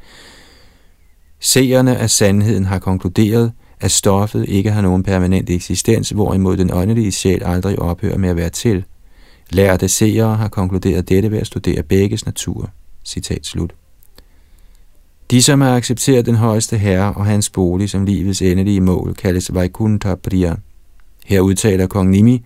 Seerne 1.40 1.96
af 1.96 2.10
sandheden 2.10 2.64
har 2.64 2.78
konkluderet, 2.78 3.52
at 3.84 3.90
stoffet 3.90 4.48
ikke 4.48 4.70
har 4.70 4.82
nogen 4.82 5.02
permanent 5.02 5.50
eksistens, 5.50 6.10
hvorimod 6.10 6.56
den 6.56 6.70
åndelige 6.72 7.12
sjæl 7.12 7.42
aldrig 7.44 7.78
ophører 7.78 8.18
med 8.18 8.28
at 8.28 8.36
være 8.36 8.50
til. 8.50 8.84
Lærte 9.50 9.88
seere 9.88 10.36
har 10.36 10.48
konkluderet 10.48 11.08
dette 11.08 11.30
ved 11.30 11.38
at 11.38 11.46
studere 11.46 11.82
begges 11.82 12.26
natur. 12.26 12.70
Citat 13.04 13.46
slut. 13.46 13.74
De, 15.30 15.42
som 15.42 15.60
har 15.60 15.76
accepteret 15.76 16.26
den 16.26 16.34
højeste 16.34 16.78
herre 16.78 17.12
og 17.12 17.26
hans 17.26 17.50
bolig 17.50 17.90
som 17.90 18.04
livets 18.04 18.42
endelige 18.42 18.80
mål, 18.80 19.14
kaldes 19.14 19.54
Vaikuntha 19.54 20.14
Priya. 20.14 20.54
Her 21.24 21.40
udtaler 21.40 21.86
kong 21.86 22.10
Nimi, 22.10 22.44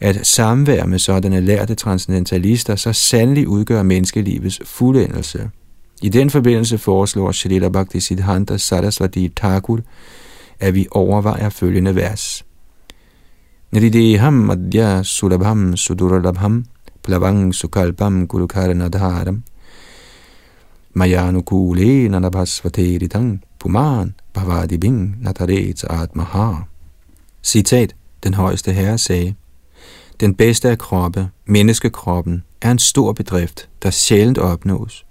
at 0.00 0.26
samvær 0.26 0.86
med 0.86 0.98
sådanne 0.98 1.40
lærte 1.40 1.74
transcendentalister 1.74 2.76
så 2.76 2.92
sandelig 2.92 3.48
udgør 3.48 3.82
menneskelivets 3.82 4.60
fuldendelse. 4.64 5.50
I 6.02 6.08
den 6.08 6.30
forbindelse 6.30 6.78
foreslår 6.78 7.32
Shalila 7.32 7.68
Bhakti 7.68 8.00
Siddhanta 8.00 8.56
Saraswati 8.56 9.28
Thakur, 9.36 9.80
at 10.60 10.74
vi 10.74 10.86
overvejer 10.90 11.48
følgende 11.48 11.94
vers. 11.94 12.44
Nrideham 13.72 14.50
adya 14.50 15.02
sulabham 15.02 15.76
suduralabham 15.76 16.64
plavang 17.02 17.54
sukalpam 17.54 18.26
gurukaranadharam 18.26 19.42
Mayanukule 20.96 22.08
nanabhasvateritang 22.08 23.42
puman 23.58 24.14
bhavadibing 24.34 25.16
nataret 25.20 25.84
atmaha. 25.90 26.52
Citat, 27.42 27.94
den 28.22 28.34
højeste 28.34 28.72
herre 28.72 28.98
sagde, 28.98 29.34
den 30.20 30.34
bedste 30.34 30.70
af 30.70 30.78
kroppe, 30.78 31.28
menneskekroppen, 31.46 32.44
er 32.62 32.70
en 32.70 32.78
stor 32.78 33.12
bedrift, 33.12 33.68
der 33.82 33.90
sjældent 33.90 34.38
opnås, 34.38 35.06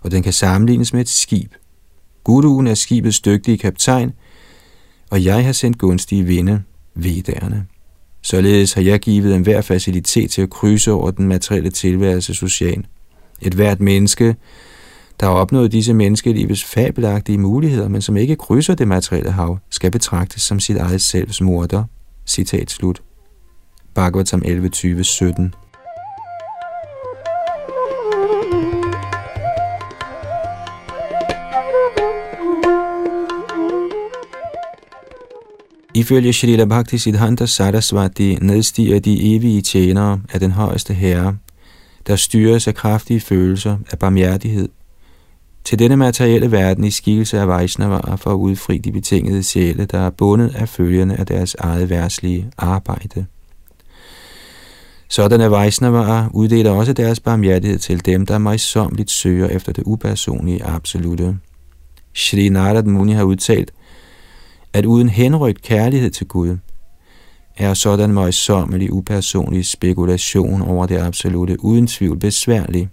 og 0.00 0.10
den 0.10 0.22
kan 0.22 0.32
sammenlignes 0.32 0.92
med 0.92 1.00
et 1.00 1.08
skib. 1.08 1.52
Guruen 2.24 2.66
er 2.66 2.74
skibets 2.74 3.20
dygtige 3.20 3.58
kaptajn, 3.58 4.12
og 5.10 5.24
jeg 5.24 5.44
har 5.44 5.52
sendt 5.52 5.78
gunstige 5.78 6.24
vinde, 6.24 6.62
vedderne. 6.94 7.66
Således 8.22 8.72
har 8.72 8.82
jeg 8.82 9.00
givet 9.00 9.34
en 9.34 9.42
hver 9.42 9.60
facilitet 9.60 10.30
til 10.30 10.42
at 10.42 10.50
krydse 10.50 10.92
over 10.92 11.10
den 11.10 11.28
materielle 11.28 11.70
tilværelse 11.70 12.34
social. 12.34 12.84
Et 13.40 13.54
hvert 13.54 13.80
menneske, 13.80 14.36
der 15.20 15.26
har 15.26 15.34
opnået 15.34 15.72
disse 15.72 15.94
menneskelivets 15.94 16.64
fabelagtige 16.64 17.38
muligheder, 17.38 17.88
men 17.88 18.02
som 18.02 18.16
ikke 18.16 18.36
krydser 18.36 18.74
det 18.74 18.88
materielle 18.88 19.30
hav, 19.30 19.58
skal 19.70 19.90
betragtes 19.90 20.42
som 20.42 20.60
sit 20.60 20.76
eget 20.76 21.00
selvs 21.00 21.40
morder. 21.40 21.84
Citat 22.26 22.70
slut. 22.70 23.02
Bhagavatam 23.94 24.42
11.20.17 24.46 25.65
Ifølge 35.96 36.32
Srila 36.32 36.64
Bhakti 36.64 36.98
Siddhanta 36.98 37.46
Saraswati 37.46 38.38
nedstiger 38.40 38.98
de 38.98 39.34
evige 39.34 39.62
tjenere 39.62 40.20
af 40.32 40.40
den 40.40 40.50
højeste 40.52 40.94
herre, 40.94 41.36
der 42.06 42.16
styres 42.16 42.68
af 42.68 42.74
kraftige 42.74 43.20
følelser 43.20 43.76
af 43.90 43.98
barmhjertighed, 43.98 44.68
til 45.64 45.78
denne 45.78 45.96
materielle 45.96 46.52
verden 46.52 46.84
i 46.84 46.90
skikkelse 46.90 47.40
af 47.40 47.48
Vaishnavaer 47.48 48.16
for 48.16 48.30
at 48.30 48.34
udfri 48.34 48.78
de 48.78 48.92
betingede 48.92 49.42
sjæle, 49.42 49.84
der 49.84 49.98
er 49.98 50.10
bundet 50.10 50.54
af 50.54 50.68
følgerne 50.68 51.20
af 51.20 51.26
deres 51.26 51.56
eget 51.58 51.90
værtslige 51.90 52.50
arbejde. 52.58 53.26
Sådanne 55.08 55.50
Vaishnavaer 55.50 56.28
uddeler 56.32 56.70
også 56.70 56.92
deres 56.92 57.20
barmhjertighed 57.20 57.78
til 57.78 58.06
dem, 58.06 58.26
der 58.26 58.38
møjsommeligt 58.38 59.10
søger 59.10 59.48
efter 59.48 59.72
det 59.72 59.82
upersonlige 59.86 60.64
absolute. 60.64 61.36
Shri 62.14 62.48
Narad 62.48 62.82
Muni 62.82 63.12
har 63.12 63.24
udtalt, 63.24 63.72
at 64.76 64.84
uden 64.84 65.08
henrygt 65.08 65.62
kærlighed 65.62 66.10
til 66.10 66.26
Gud, 66.26 66.56
er 67.56 67.74
sådan 67.74 68.12
møjsommelig 68.12 68.92
upersonlig 68.92 69.66
spekulation 69.66 70.62
over 70.62 70.86
det 70.86 70.98
absolute 70.98 71.64
uden 71.64 71.86
tvivl 71.86 72.18
besværlig. 72.18 72.88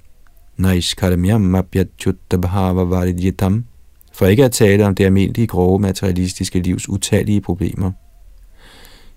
For 4.13 4.25
ikke 4.25 4.45
at 4.45 4.51
tale 4.51 4.85
om 4.85 4.95
det 4.95 5.05
almindelige 5.05 5.47
grove 5.47 5.79
materialistiske 5.79 6.59
livs 6.59 6.89
utallige 6.89 7.41
problemer. 7.41 7.91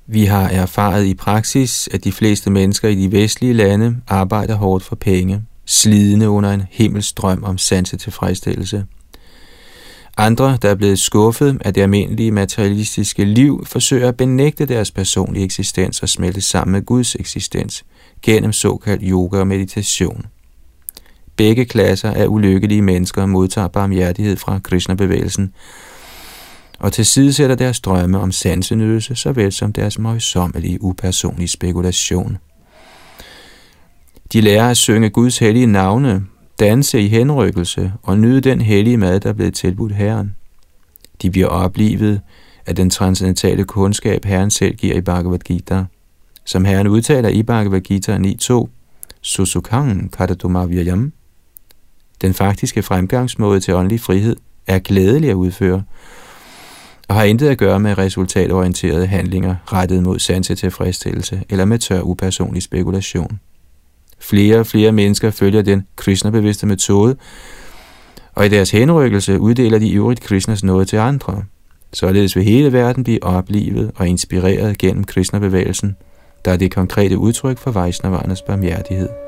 Vi 0.07 0.25
har 0.25 0.49
erfaret 0.49 1.05
i 1.05 1.15
praksis, 1.15 1.89
at 1.93 2.05
de 2.05 2.13
fleste 2.13 2.51
mennesker 2.51 2.89
i 2.89 2.95
de 2.95 3.13
vestlige 3.13 3.53
lande 3.53 3.97
arbejder 4.09 4.55
hårdt 4.55 4.85
for 4.85 4.97
penge, 4.97 5.43
slidende 5.67 6.29
under 6.29 6.51
en 6.51 6.63
himmelstrøm 6.71 7.45
om 7.45 7.59
sanse 7.59 7.97
tilfredsstillelse– 7.97 8.85
andre, 10.17 10.59
der 10.63 10.71
er 10.71 10.75
blevet 10.75 10.99
skuffet 10.99 11.59
af 11.61 11.75
det 11.75 11.83
almindelige 11.83 12.31
materialistiske 12.31 13.25
liv, 13.25 13.67
forsøger 13.67 14.09
at 14.09 14.17
benægte 14.17 14.67
deres 14.67 14.91
personlige 14.91 15.45
eksistens 15.45 16.03
og 16.03 16.09
smelte 16.09 16.41
sammen 16.41 16.73
med 16.73 16.83
Guds 16.83 17.15
eksistens 17.15 17.85
gennem 18.23 18.53
såkaldt 18.53 19.03
yoga 19.05 19.39
og 19.39 19.47
meditation. 19.47 20.27
Begge 21.37 21.65
klasser 21.65 22.11
af 22.11 22.27
ulykkelige 22.27 22.83
mennesker 22.83 23.27
modtager 23.27 23.69
barmhjertighed 23.69 24.37
fra 24.37 24.59
Krishna-bevægelsen 24.59 25.53
og 26.79 26.93
tilsidesætter 26.93 27.57
deres 27.57 27.81
drømme 27.81 28.19
om 28.19 28.33
sansenydelse, 28.33 29.15
såvel 29.15 29.53
som 29.53 29.73
deres 29.73 29.99
møjsommelige 29.99 30.83
upersonlige 30.83 31.49
spekulation. 31.49 32.39
De 34.33 34.41
lærer 34.41 34.71
at 34.71 34.77
synge 34.77 35.11
Guds 35.11 35.39
hellige 35.39 35.67
navne, 35.67 36.23
danse 36.61 37.01
i 37.01 37.09
henrykkelse 37.09 37.93
og 38.03 38.19
nyde 38.19 38.41
den 38.41 38.61
hellige 38.61 38.97
mad, 38.97 39.21
der 39.21 39.29
er 39.29 39.33
blevet 39.33 39.55
tilbudt 39.55 39.95
Herren. 39.95 40.35
De 41.23 41.31
bliver 41.31 41.47
oplivet 41.47 42.21
af 42.67 42.77
den 42.77 42.91
transcendentale 42.91 43.65
kundskab, 43.65 44.25
Herren 44.25 44.51
selv 44.51 44.75
giver 44.75 44.95
i 44.97 45.01
Bhagavad 45.01 45.39
Gita. 45.39 45.85
Som 46.45 46.65
Herren 46.65 46.87
udtaler 46.89 47.29
i 47.29 47.43
Bhagavad 47.43 47.81
Gita 47.81 48.19
9.2, 48.19 48.69
Susukang 49.21 50.13
Katadumavyayam. 50.13 51.13
Den 52.21 52.35
faktiske 52.35 52.83
fremgangsmåde 52.83 53.61
til 53.61 53.75
åndelig 53.75 54.01
frihed 54.01 54.37
er 54.67 54.79
glædelig 54.79 55.31
at 55.31 55.35
udføre, 55.35 55.83
og 57.09 57.15
har 57.15 57.23
intet 57.23 57.49
at 57.49 57.59
gøre 57.59 57.81
med 57.81 57.99
resultatorienterede 57.99 59.07
handlinger 59.07 59.57
rettet 59.73 60.03
mod 60.03 60.19
sanse 60.19 60.55
tilfredsstillelse 60.55 61.43
eller 61.49 61.65
med 61.65 61.79
tør 61.79 62.01
upersonlig 62.01 62.63
spekulation. 62.63 63.41
Flere 64.19 64.59
og 64.59 64.67
flere 64.67 64.93
mennesker 64.93 65.31
følger 65.31 65.63
den 65.63 65.87
Krishna-bevidste 65.97 66.67
metode, 66.67 67.17
og 68.35 68.47
i 68.47 68.49
deres 68.49 68.71
henrykkelse 68.71 69.41
uddeler 69.41 69.79
de 69.79 69.93
øvrigt 69.93 70.21
Krishnas 70.21 70.65
noget 70.65 70.89
til 70.89 70.97
andre. 70.97 71.45
Således 71.93 72.37
vil 72.37 72.45
hele 72.45 72.73
verden 72.73 73.05
blive 73.05 73.23
oplivet 73.23 73.91
og 73.97 74.09
inspireret 74.09 74.79
gennem 74.79 75.05
Krishna-bevægelsen, 75.05 75.97
der 76.45 76.53
er 76.53 76.57
det 76.57 76.75
konkrete 76.75 77.19
udtryk 77.19 77.59
for 77.59 77.71
Vaishnavaernes 77.71 78.43
barmhjertighed. 78.43 79.26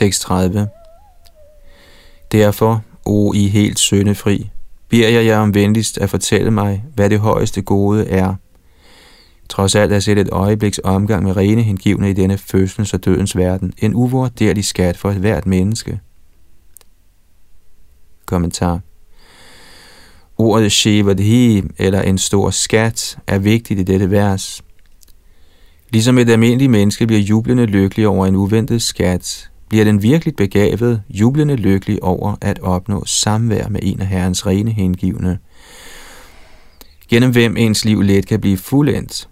Tekst 0.00 0.22
30 0.22 0.68
Derfor, 2.32 2.84
o 3.04 3.32
I 3.32 3.48
helt 3.48 3.78
søndefri, 3.78 4.50
beder 4.88 5.08
jeg 5.08 5.24
jer 5.24 5.38
om 5.38 5.54
venligst 5.54 5.98
at 5.98 6.10
fortælle 6.10 6.50
mig, 6.50 6.84
hvad 6.94 7.10
det 7.10 7.20
højeste 7.20 7.62
gode 7.62 8.06
er. 8.06 8.34
Trods 9.48 9.74
alt 9.74 9.92
er 9.92 10.00
sætte 10.00 10.22
et 10.22 10.28
øjebliks 10.32 10.80
omgang 10.84 11.24
med 11.24 11.36
rene 11.36 11.62
hengivne 11.62 12.10
i 12.10 12.12
denne 12.12 12.38
fødsels 12.38 12.94
og 12.94 13.04
dødens 13.04 13.36
verden 13.36 13.72
en 13.78 13.94
uvurderlig 13.94 14.64
skat 14.64 14.96
for 14.96 15.10
et 15.10 15.16
hvert 15.16 15.46
menneske. 15.46 16.00
Kommentar 18.26 18.80
Ordet 20.38 20.72
Shivadhi, 20.72 21.62
eller 21.78 22.02
en 22.02 22.18
stor 22.18 22.50
skat, 22.50 23.18
er 23.26 23.38
vigtigt 23.38 23.80
i 23.80 23.82
dette 23.82 24.10
vers. 24.10 24.64
Ligesom 25.90 26.18
et 26.18 26.30
almindeligt 26.30 26.70
menneske 26.70 27.06
bliver 27.06 27.22
jublende 27.22 27.66
lykkelig 27.66 28.08
over 28.08 28.26
en 28.26 28.36
uventet 28.36 28.82
skat, 28.82 29.50
bliver 29.70 29.84
den 29.84 30.02
virkelig 30.02 30.36
begavet, 30.36 31.02
jublende 31.08 31.56
lykkelig 31.56 32.02
over 32.02 32.36
at 32.40 32.58
opnå 32.58 33.04
samvær 33.06 33.68
med 33.68 33.80
en 33.82 34.00
af 34.00 34.06
Herrens 34.06 34.46
rene 34.46 34.70
hengivne, 34.70 35.38
gennem 37.08 37.30
hvem 37.30 37.56
ens 37.56 37.84
liv 37.84 38.02
let 38.02 38.26
kan 38.26 38.40
blive 38.40 38.56
fuldendt. 38.56 39.28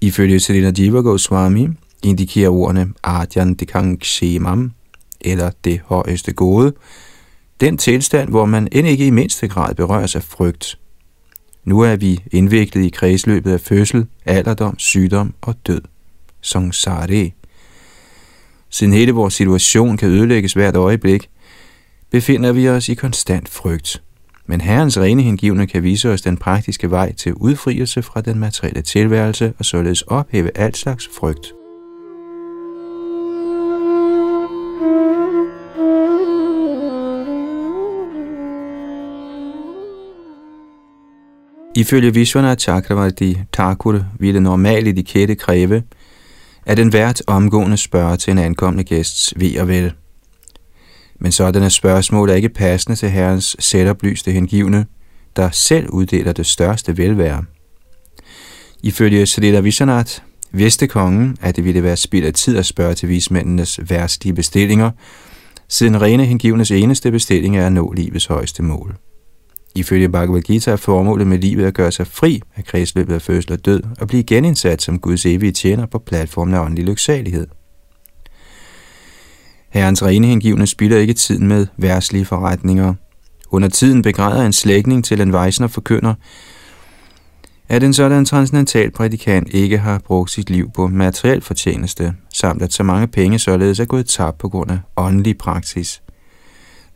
Ifølge 0.00 0.40
Selina 0.40 0.72
Jiva 0.78 1.00
Goswami 1.00 1.68
indikerer 2.04 2.50
ordene 2.50 2.92
Adyan 3.04 3.54
Dekang 3.54 4.04
Shemam, 4.04 4.72
eller 5.20 5.50
det 5.64 5.80
højeste 5.84 6.32
gode, 6.32 6.72
Den 7.60 7.78
tilstand, 7.78 8.28
hvor 8.28 8.44
man 8.44 8.68
end 8.72 8.88
ikke 8.88 9.06
i 9.06 9.10
mindste 9.10 9.48
grad 9.48 9.74
berøres 9.74 10.16
af 10.16 10.22
frygt. 10.22 10.78
Nu 11.64 11.80
er 11.80 11.96
vi 11.96 12.20
indviklet 12.32 12.82
i 12.84 12.88
kredsløbet 12.88 13.52
af 13.52 13.60
fødsel, 13.60 14.06
alderdom, 14.26 14.78
sygdom 14.78 15.34
og 15.40 15.54
død. 15.66 15.80
Sangsare. 16.40 17.30
Siden 18.70 18.92
hele 18.92 19.12
vores 19.12 19.34
situation 19.34 19.96
kan 19.96 20.08
ødelægges 20.08 20.52
hvert 20.52 20.76
øjeblik, 20.76 21.28
befinder 22.10 22.52
vi 22.52 22.68
os 22.68 22.88
i 22.88 22.94
konstant 22.94 23.48
frygt. 23.48 24.02
Men 24.46 24.60
Herrens 24.60 24.98
rene 24.98 25.22
hengivne 25.22 25.66
kan 25.66 25.82
vise 25.82 26.10
os 26.10 26.22
den 26.22 26.36
praktiske 26.36 26.90
vej 26.90 27.12
til 27.12 27.34
udfrielse 27.34 28.02
fra 28.02 28.20
den 28.20 28.38
materielle 28.38 28.82
tilværelse 28.82 29.52
og 29.58 29.64
således 29.64 30.02
ophæve 30.02 30.58
alt 30.58 30.76
slags 30.76 31.08
frygt. 31.18 31.52
Ifølge 41.76 42.14
Vishwanath 42.14 42.60
Chakravarti 42.60 43.38
Thakur 43.52 44.04
ville 44.18 44.40
normal 44.40 44.86
etikette 44.86 45.34
kræve, 45.34 45.82
at 46.70 46.78
en 46.78 46.92
vært 46.92 47.22
omgående 47.26 47.76
spørger 47.76 48.16
til 48.16 48.30
en 48.30 48.38
ankommende 48.38 48.84
gæsts 48.84 49.34
ved 49.36 49.58
og 49.58 49.68
vel. 49.68 49.92
Men 51.20 51.32
sådanne 51.32 51.70
spørgsmål 51.70 52.30
er 52.30 52.34
ikke 52.34 52.48
passende 52.48 52.96
til 52.96 53.10
herrens 53.10 53.56
selvoplyste 53.58 54.32
hengivne, 54.32 54.86
der 55.36 55.50
selv 55.50 55.88
uddeler 55.88 56.32
det 56.32 56.46
største 56.46 56.96
velvære. 56.96 57.44
Ifølge 58.82 59.26
Srila 59.26 59.60
Vishanath 59.60 60.12
vidste 60.52 60.86
kongen, 60.86 61.36
at 61.40 61.56
det 61.56 61.64
ville 61.64 61.82
være 61.82 61.96
spild 61.96 62.26
af 62.26 62.34
tid 62.34 62.56
at 62.56 62.66
spørge 62.66 62.94
til 62.94 63.08
vismændenes 63.08 63.80
værste 63.88 64.32
bestillinger, 64.32 64.90
siden 65.68 66.02
rene 66.02 66.24
hengivnes 66.24 66.70
eneste 66.70 67.10
bestilling 67.10 67.56
er 67.56 67.66
at 67.66 67.72
nå 67.72 67.92
livets 67.92 68.26
højeste 68.26 68.62
mål. 68.62 68.96
Ifølge 69.74 70.08
Bhagavad 70.08 70.42
Gita 70.42 70.70
er 70.70 70.76
formålet 70.76 71.26
med 71.26 71.38
livet 71.38 71.64
at 71.64 71.74
gøre 71.74 71.92
sig 71.92 72.06
fri 72.06 72.42
af 72.56 72.64
kredsløbet 72.64 73.14
af 73.14 73.22
fødsel 73.22 73.52
og 73.52 73.64
død 73.64 73.82
og 74.00 74.08
blive 74.08 74.22
genindsat 74.22 74.82
som 74.82 74.98
Guds 74.98 75.26
evige 75.26 75.52
tjener 75.52 75.86
på 75.86 75.98
platformen 75.98 76.54
af 76.54 76.60
åndelig 76.60 76.84
lyksalighed. 76.84 77.46
Herrens 79.68 80.02
rene 80.02 80.26
hengivne 80.26 80.66
spilder 80.66 80.98
ikke 80.98 81.12
tiden 81.12 81.46
med 81.46 81.66
værslige 81.76 82.24
forretninger. 82.24 82.94
Under 83.50 83.68
tiden 83.68 84.02
begræder 84.02 84.46
en 84.46 84.52
slægning 84.52 85.04
til 85.04 85.20
en 85.20 85.32
vejsen 85.32 85.64
og 85.64 85.70
forkynder, 85.70 86.14
at 87.68 87.82
en 87.82 87.92
sådan 87.92 88.24
transcendental 88.24 88.90
prædikant 88.90 89.48
ikke 89.50 89.78
har 89.78 89.98
brugt 89.98 90.30
sit 90.30 90.50
liv 90.50 90.70
på 90.74 90.86
materiel 90.86 91.40
fortjeneste, 91.40 92.14
samt 92.34 92.62
at 92.62 92.72
så 92.72 92.82
mange 92.82 93.06
penge 93.06 93.38
således 93.38 93.80
er 93.80 93.84
gået 93.84 94.06
tabt 94.06 94.38
på 94.38 94.48
grund 94.48 94.70
af 94.70 94.78
åndelig 94.96 95.38
praksis– 95.38 96.02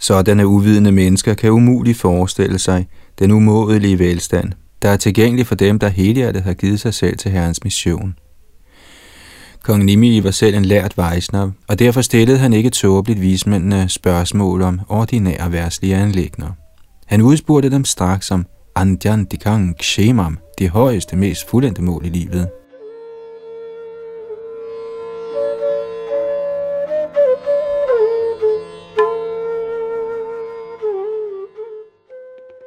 Sådanne 0.05 0.47
uvidende 0.47 0.93
mennesker 0.93 1.35
kan 1.35 1.51
umuligt 1.51 1.99
forestille 1.99 2.59
sig 2.59 2.87
den 3.19 3.31
umådelige 3.31 3.99
velstand, 3.99 4.53
der 4.83 4.89
er 4.89 4.97
tilgængelig 4.97 5.47
for 5.47 5.55
dem, 5.55 5.79
der 5.79 5.89
helhjertet 5.89 6.43
har 6.43 6.55
givet 6.55 6.81
sig 6.81 6.95
selv 6.95 7.17
til 7.17 7.31
Herrens 7.31 7.65
mission. 7.65 8.15
Kong 9.63 9.85
Nimi 9.85 10.25
var 10.25 10.31
selv 10.31 10.57
en 10.57 10.65
lært 10.65 10.97
vejsner, 10.97 11.51
og 11.69 11.79
derfor 11.79 12.01
stillede 12.01 12.39
han 12.39 12.53
ikke 12.53 12.71
tåbeligt 12.71 13.21
vismændene 13.21 13.89
spørgsmål 13.89 14.63
om 14.63 14.81
ordinære 14.89 15.53
værtslige 15.53 15.97
anlægner. 15.97 16.51
Han 17.07 17.23
udspurgte 17.23 17.71
dem 17.71 17.85
straks 17.85 18.31
om 18.31 18.47
Andjan 18.75 19.25
Dikang 19.25 19.77
Kshemam, 19.79 20.39
det 20.59 20.71
højeste, 20.71 21.17
mest 21.17 21.51
fuldendte 21.51 21.83
mål 21.83 22.07
i 22.07 22.09
livet. 22.09 22.49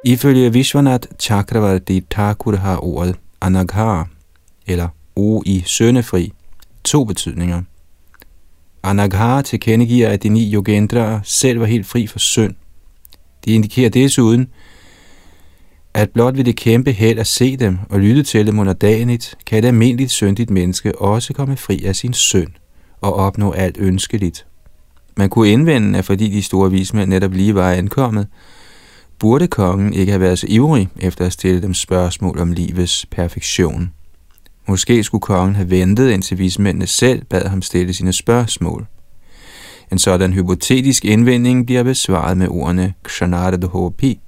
Ifølge 0.08 0.52
Vishwanath 0.52 1.08
Chakravarti 1.18 2.00
Thakur 2.10 2.56
har 2.56 2.84
ordet 2.84 3.16
anaghar, 3.40 4.08
eller 4.66 4.88
o 5.16 5.42
i 5.46 5.62
søndefri, 5.66 6.32
to 6.84 7.04
betydninger. 7.04 7.62
Anaghar 8.82 9.42
tilkendegiver, 9.42 10.08
at 10.08 10.22
de 10.22 10.28
ni 10.28 10.54
yogendraer 10.54 11.20
selv 11.24 11.60
var 11.60 11.66
helt 11.66 11.86
fri 11.86 12.06
for 12.06 12.18
synd. 12.18 12.54
De 13.44 13.50
indikerer 13.50 13.90
desuden, 13.90 14.48
at 15.94 16.10
blot 16.10 16.36
ved 16.36 16.44
det 16.44 16.56
kæmpe 16.56 16.92
held 16.92 17.18
at 17.18 17.26
se 17.26 17.56
dem 17.56 17.78
og 17.90 18.00
lytte 18.00 18.22
til 18.22 18.46
dem 18.46 18.58
under 18.58 18.72
dagenligt, 18.72 19.34
kan 19.46 19.58
et 19.58 19.64
almindeligt 19.64 20.10
syndigt 20.10 20.50
menneske 20.50 20.98
også 20.98 21.32
komme 21.32 21.56
fri 21.56 21.84
af 21.84 21.96
sin 21.96 22.12
synd 22.12 22.50
og 23.00 23.14
opnå 23.14 23.52
alt 23.52 23.76
ønskeligt. 23.78 24.46
Man 25.16 25.28
kunne 25.28 25.50
indvende, 25.50 25.98
at 25.98 26.04
fordi 26.04 26.28
de 26.28 26.42
store 26.42 26.70
vismænd 26.70 27.10
netop 27.10 27.32
lige 27.32 27.54
var 27.54 27.72
ankommet, 27.72 28.26
burde 29.20 29.46
kongen 29.46 29.94
ikke 29.94 30.12
have 30.12 30.20
været 30.20 30.38
så 30.38 30.46
ivrig 30.50 30.88
efter 31.00 31.26
at 31.26 31.32
stille 31.32 31.62
dem 31.62 31.74
spørgsmål 31.74 32.38
om 32.38 32.52
livets 32.52 33.06
perfektion. 33.10 33.92
Måske 34.68 35.04
skulle 35.04 35.22
kongen 35.22 35.56
have 35.56 35.70
ventet, 35.70 36.10
indtil 36.10 36.38
vismændene 36.38 36.86
selv 36.86 37.24
bad 37.24 37.48
ham 37.48 37.62
stille 37.62 37.94
sine 37.94 38.12
spørgsmål. 38.12 38.86
En 39.92 39.98
sådan 39.98 40.32
hypotetisk 40.32 41.04
indvending 41.04 41.66
bliver 41.66 41.82
besvaret 41.82 42.36
med 42.36 42.48
ordene 42.48 42.94
Kshanada 43.02 43.66
Hopi. 43.66 44.20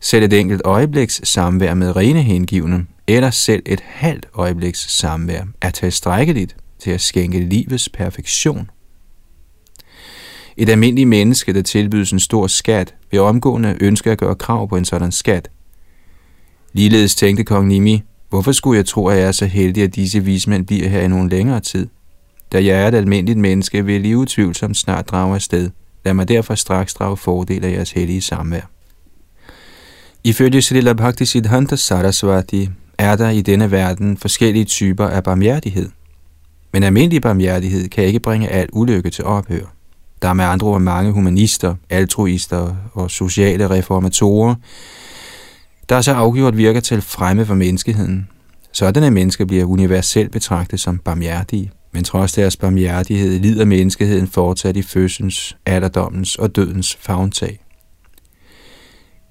Selv 0.00 0.24
et 0.24 0.32
enkelt 0.32 0.62
øjebliks 0.64 1.20
samvær 1.24 1.74
med 1.74 1.96
rene 1.96 2.22
hengivne, 2.22 2.86
eller 3.06 3.30
selv 3.30 3.62
et 3.66 3.80
halvt 3.80 4.26
øjebliks 4.34 4.98
samvær, 4.98 5.42
er 5.60 5.70
tilstrækkeligt 5.70 6.56
til 6.78 6.90
at 6.90 7.00
skænke 7.00 7.40
livets 7.40 7.88
perfektion. 7.88 8.70
Et 10.56 10.68
almindeligt 10.68 11.08
menneske, 11.08 11.52
der 11.52 11.62
tilbydes 11.62 12.12
en 12.12 12.20
stor 12.20 12.46
skat, 12.46 12.94
vil 13.10 13.20
omgående 13.20 13.76
ønske 13.80 14.10
at 14.10 14.18
gøre 14.18 14.34
krav 14.34 14.68
på 14.68 14.76
en 14.76 14.84
sådan 14.84 15.12
skat. 15.12 15.50
Ligeledes 16.72 17.14
tænkte 17.14 17.44
kong 17.44 17.68
Nimi, 17.68 18.02
hvorfor 18.28 18.52
skulle 18.52 18.76
jeg 18.76 18.86
tro, 18.86 19.06
at 19.06 19.18
jeg 19.18 19.26
er 19.26 19.32
så 19.32 19.46
heldig, 19.46 19.82
at 19.82 19.94
disse 19.94 20.24
vismænd 20.24 20.66
bliver 20.66 20.88
her 20.88 21.00
i 21.00 21.08
nogen 21.08 21.28
længere 21.28 21.60
tid? 21.60 21.88
Da 22.52 22.64
jeg 22.64 22.82
er 22.82 22.88
et 22.88 22.94
almindeligt 22.94 23.38
menneske, 23.38 23.84
vil 23.84 24.06
jeg 24.06 24.16
utvivlsomt 24.16 24.76
snart 24.76 25.08
drage 25.08 25.34
afsted. 25.34 25.70
Lad 26.04 26.14
mig 26.14 26.28
derfor 26.28 26.54
straks 26.54 26.94
drage 26.94 27.16
fordel 27.16 27.64
af 27.64 27.72
jeres 27.72 27.90
hellige 27.90 28.20
samvær. 28.20 28.70
Ifølge 30.24 30.62
Srila 30.62 30.92
Bhakti 30.92 31.24
Siddhanta 31.24 31.76
Saraswati 31.76 32.68
er 32.98 33.16
der 33.16 33.30
i 33.30 33.40
denne 33.40 33.70
verden 33.70 34.16
forskellige 34.16 34.64
typer 34.64 35.06
af 35.06 35.24
barmhjertighed. 35.24 35.88
Men 36.72 36.82
almindelig 36.82 37.22
barmhjertighed 37.22 37.88
kan 37.88 38.04
ikke 38.04 38.20
bringe 38.20 38.48
al 38.48 38.68
ulykke 38.72 39.10
til 39.10 39.24
ophør. 39.24 39.75
Der 40.22 40.28
er 40.28 40.32
med 40.32 40.44
andre 40.44 40.66
ord 40.66 40.80
mange 40.80 41.12
humanister, 41.12 41.74
altruister 41.90 42.74
og 42.92 43.10
sociale 43.10 43.70
reformatorer, 43.70 44.54
der 45.88 46.00
så 46.00 46.12
afgjort 46.12 46.56
virker 46.56 46.80
til 46.80 47.02
fremme 47.02 47.46
for 47.46 47.54
menneskeheden. 47.54 48.28
Sådanne 48.72 49.10
mennesker 49.10 49.44
bliver 49.44 49.64
universelt 49.64 50.32
betragtet 50.32 50.80
som 50.80 50.98
barmhjertige, 50.98 51.70
men 51.92 52.04
trods 52.04 52.32
deres 52.32 52.56
barmhjertighed 52.56 53.38
lider 53.38 53.64
menneskeheden 53.64 54.26
fortsat 54.26 54.76
i 54.76 54.82
fødsels, 54.82 55.56
alderdommens 55.66 56.36
og 56.36 56.56
dødens 56.56 56.96
fagntag. 57.00 57.60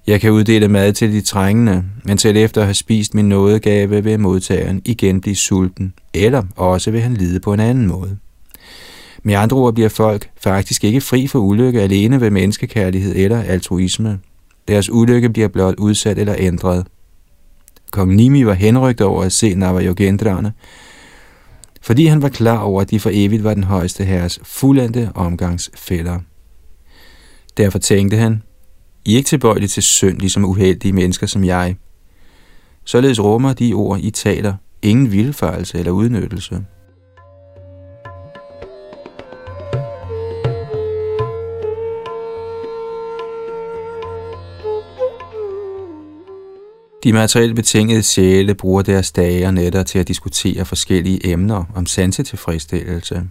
Jeg 0.08 0.22
kan 0.22 0.32
uddele 0.32 0.68
mad 0.68 0.94
til 0.94 1.12
de 1.12 1.22
trængende, 1.22 1.84
men 2.04 2.18
selv 2.18 2.38
efter 2.38 2.62
at 2.62 2.68
have 2.68 2.74
spist 2.74 3.14
min 3.14 3.30
nådegave 3.30 4.04
vil 4.04 4.20
modtageren 4.20 4.82
igen 4.86 5.22
blive 5.22 5.36
sulten, 5.36 5.94
eller 6.14 6.44
også 6.56 6.92
vil 6.92 7.02
han 7.02 7.14
lide 7.14 7.40
på 7.40 7.54
en 7.54 7.60
anden 7.60 7.88
måde. 7.88 8.18
Med 9.28 9.34
andre 9.36 9.58
ord 9.58 9.74
bliver 9.74 9.90
folk 9.90 10.30
faktisk 10.42 10.84
ikke 10.84 11.02
fri 11.02 11.28
for 11.28 11.40
ulykke 11.40 11.82
alene 11.82 12.22
ved 12.22 12.30
menneskekærlighed 12.30 13.16
eller 13.16 13.42
altruisme. 13.42 14.20
Deres 14.68 14.90
ulykke 14.90 15.30
bliver 15.30 15.48
blot 15.48 15.76
udsat 15.76 16.18
eller 16.18 16.36
ændret. 16.38 16.88
Kong 17.92 18.16
Nimi 18.16 18.46
var 18.46 18.54
henrygt 18.54 19.02
over 19.02 19.24
at 19.24 19.32
se 19.32 19.56
Navajogendrane, 19.56 20.54
fordi 21.82 22.06
han 22.06 22.22
var 22.22 22.30
klar 22.30 22.58
over, 22.58 22.82
at 22.82 22.92
de 22.92 23.00
for 23.00 23.10
evigt 23.14 23.44
var 23.44 23.54
den 23.54 23.64
højeste 23.64 24.04
herres 24.04 24.40
fuldendte 24.44 25.12
omgangsfælder. 25.16 26.20
Derfor 27.58 27.80
tænkte 27.80 28.18
han, 28.18 28.44
I 29.06 29.14
er 29.14 29.18
ikke 29.18 29.28
tilbøjelige 29.28 29.68
til 29.68 29.84
synd, 29.84 30.20
ligesom 30.20 30.46
uheldige 30.46 30.94
mennesker 30.94 31.28
som 31.28 31.44
jeg. 31.44 31.76
Således 32.84 33.20
rummer 33.20 33.54
de 33.54 33.74
ord, 33.74 34.00
I 34.00 34.12
taler, 34.12 34.54
ingen 34.82 35.12
vilfarelse 35.12 35.80
eller 35.80 35.92
udnyttelse. 35.92 36.66
De 47.06 47.14
materielt 47.14 47.56
betingede 47.56 48.04
sjæle 48.04 48.56
bruger 48.56 48.82
deres 48.82 49.12
dage 49.12 49.48
og 49.48 49.54
nætter 49.54 49.84
til 49.84 50.00
at 50.00 50.08
diskutere 50.08 50.66
forskellige 50.66 51.32
emner 51.32 51.64
om 51.76 51.86
sansetilfredsstillelse. 51.86 53.22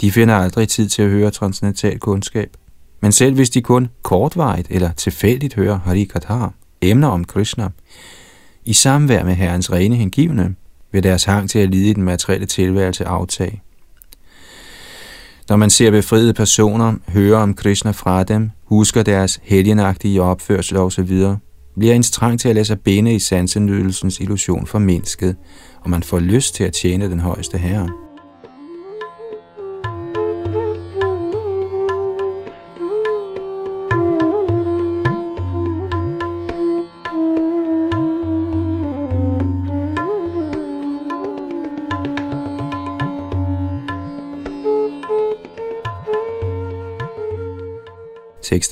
De 0.00 0.12
finder 0.12 0.34
aldrig 0.34 0.68
tid 0.68 0.88
til 0.88 1.02
at 1.02 1.10
høre 1.10 1.30
transcendental 1.30 1.98
kundskab. 1.98 2.56
Men 3.00 3.12
selv 3.12 3.34
hvis 3.34 3.50
de 3.50 3.62
kun 3.62 3.88
kortvarigt 4.02 4.68
eller 4.70 4.92
tilfældigt 4.92 5.54
hører 5.54 5.78
Harikatha, 5.78 6.46
emner 6.80 7.08
om 7.08 7.24
Krishna, 7.24 7.68
i 8.64 8.72
samvær 8.72 9.24
med 9.24 9.34
Herrens 9.34 9.72
rene 9.72 9.96
hengivne, 9.96 10.54
vil 10.92 11.02
deres 11.02 11.24
hang 11.24 11.50
til 11.50 11.58
at 11.58 11.70
lide 11.70 11.90
i 11.90 11.92
den 11.92 12.02
materielle 12.02 12.46
tilværelse 12.46 13.04
aftage. 13.04 13.62
Når 15.48 15.56
man 15.56 15.70
ser 15.70 15.90
befriede 15.90 16.34
personer, 16.34 16.94
hører 17.08 17.38
om 17.38 17.54
Krishna 17.54 17.90
fra 17.90 18.24
dem, 18.24 18.50
husker 18.64 19.02
deres 19.02 19.40
helgenagtige 19.42 20.22
opførsel 20.22 20.76
osv., 20.76 21.22
bliver 21.80 21.94
ens 21.94 22.10
trang 22.10 22.40
til 22.40 22.48
at 22.48 22.54
lade 22.54 22.64
sig 22.64 22.80
binde 22.80 23.14
i 23.14 23.18
sansenydelsens 23.18 24.20
illusion 24.20 24.66
formindsket, 24.66 25.36
og 25.80 25.90
man 25.90 26.02
får 26.02 26.18
lyst 26.18 26.54
til 26.54 26.64
at 26.64 26.72
tjene 26.72 27.10
den 27.10 27.20
højeste 27.20 27.58
herre. 27.58 27.88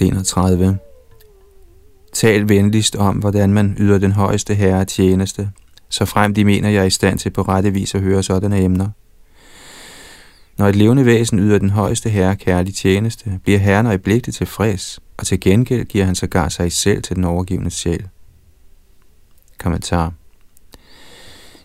31. 0.01 0.88
Tal 2.19 2.49
venligst 2.49 2.97
om, 2.97 3.17
hvordan 3.17 3.53
man 3.53 3.77
yder 3.81 3.99
den 3.99 4.13
højeste 4.13 4.55
herre 4.55 4.85
tjeneste, 4.85 5.51
så 5.89 6.05
frem 6.05 6.35
de 6.35 6.45
mener, 6.45 6.69
jeg 6.69 6.81
er 6.81 6.85
i 6.85 6.91
stand 6.91 7.19
til 7.19 7.31
på 7.31 7.43
rette 7.43 7.73
vis 7.73 7.95
at 7.95 8.01
høre 8.01 8.23
sådanne 8.23 8.61
emner. 8.61 8.89
Når 10.59 10.67
et 10.67 10.77
levende 10.77 11.05
væsen 11.05 11.39
yder 11.39 11.59
den 11.59 11.71
højeste 11.71 12.11
herre 12.11 12.37
kærlig 12.37 12.75
tjeneste, 12.75 13.41
bliver 13.43 13.59
herren 13.59 13.87
øjeblikket 13.87 14.35
tilfreds, 14.35 15.01
og 15.17 15.27
til 15.27 15.41
gengæld 15.41 15.85
giver 15.85 16.05
han 16.05 16.15
sågar 16.15 16.49
sig 16.49 16.73
selv 16.73 17.03
til 17.03 17.17
den 17.17 17.25
overgivende 17.25 17.71
sjæl. 17.71 18.09
Kommentar 19.59 20.13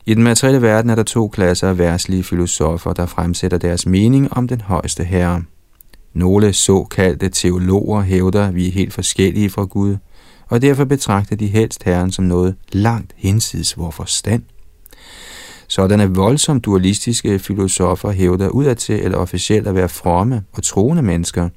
I 0.06 0.14
den 0.14 0.24
materielle 0.24 0.62
verden 0.62 0.90
er 0.90 0.96
der 0.96 1.04
to 1.04 1.28
klasser 1.28 1.70
af 1.70 1.78
værslige 1.78 2.24
filosofer, 2.24 2.94
der 2.94 3.06
fremsætter 3.06 3.58
deres 3.58 3.86
mening 3.86 4.34
om 4.34 4.48
den 4.48 4.62
højeste 4.62 5.04
herre– 5.04 5.44
nogle 6.14 6.54
såkaldte 6.54 7.30
teologer 7.30 8.02
hævder, 8.02 8.48
at 8.48 8.56
vi 8.56 8.68
er 8.68 8.72
helt 8.72 8.94
forskellige 8.94 9.50
fra 9.50 9.64
Gud, 9.64 9.98
og 10.54 10.62
derfor 10.62 10.86
betragter 10.86 11.36
de 11.36 11.48
helst 11.48 11.84
Herren 11.84 12.12
som 12.12 12.26
noget 12.26 12.56
langt 12.72 13.14
hinsides 13.16 13.78
vor 13.78 13.92
forstand. 13.92 14.44
Sådanne 15.68 16.16
voldsomt 16.16 16.66
dualistiske 16.66 17.40
filosofer 17.40 18.12
hævder 18.12 18.50
udadtil 18.50 19.00
eller 19.00 19.18
officielt 19.18 19.68
at 19.68 19.76
være 19.76 19.90
fromme 19.90 20.44
og 20.52 20.64
troende 20.64 21.04
mennesker. 21.04 21.50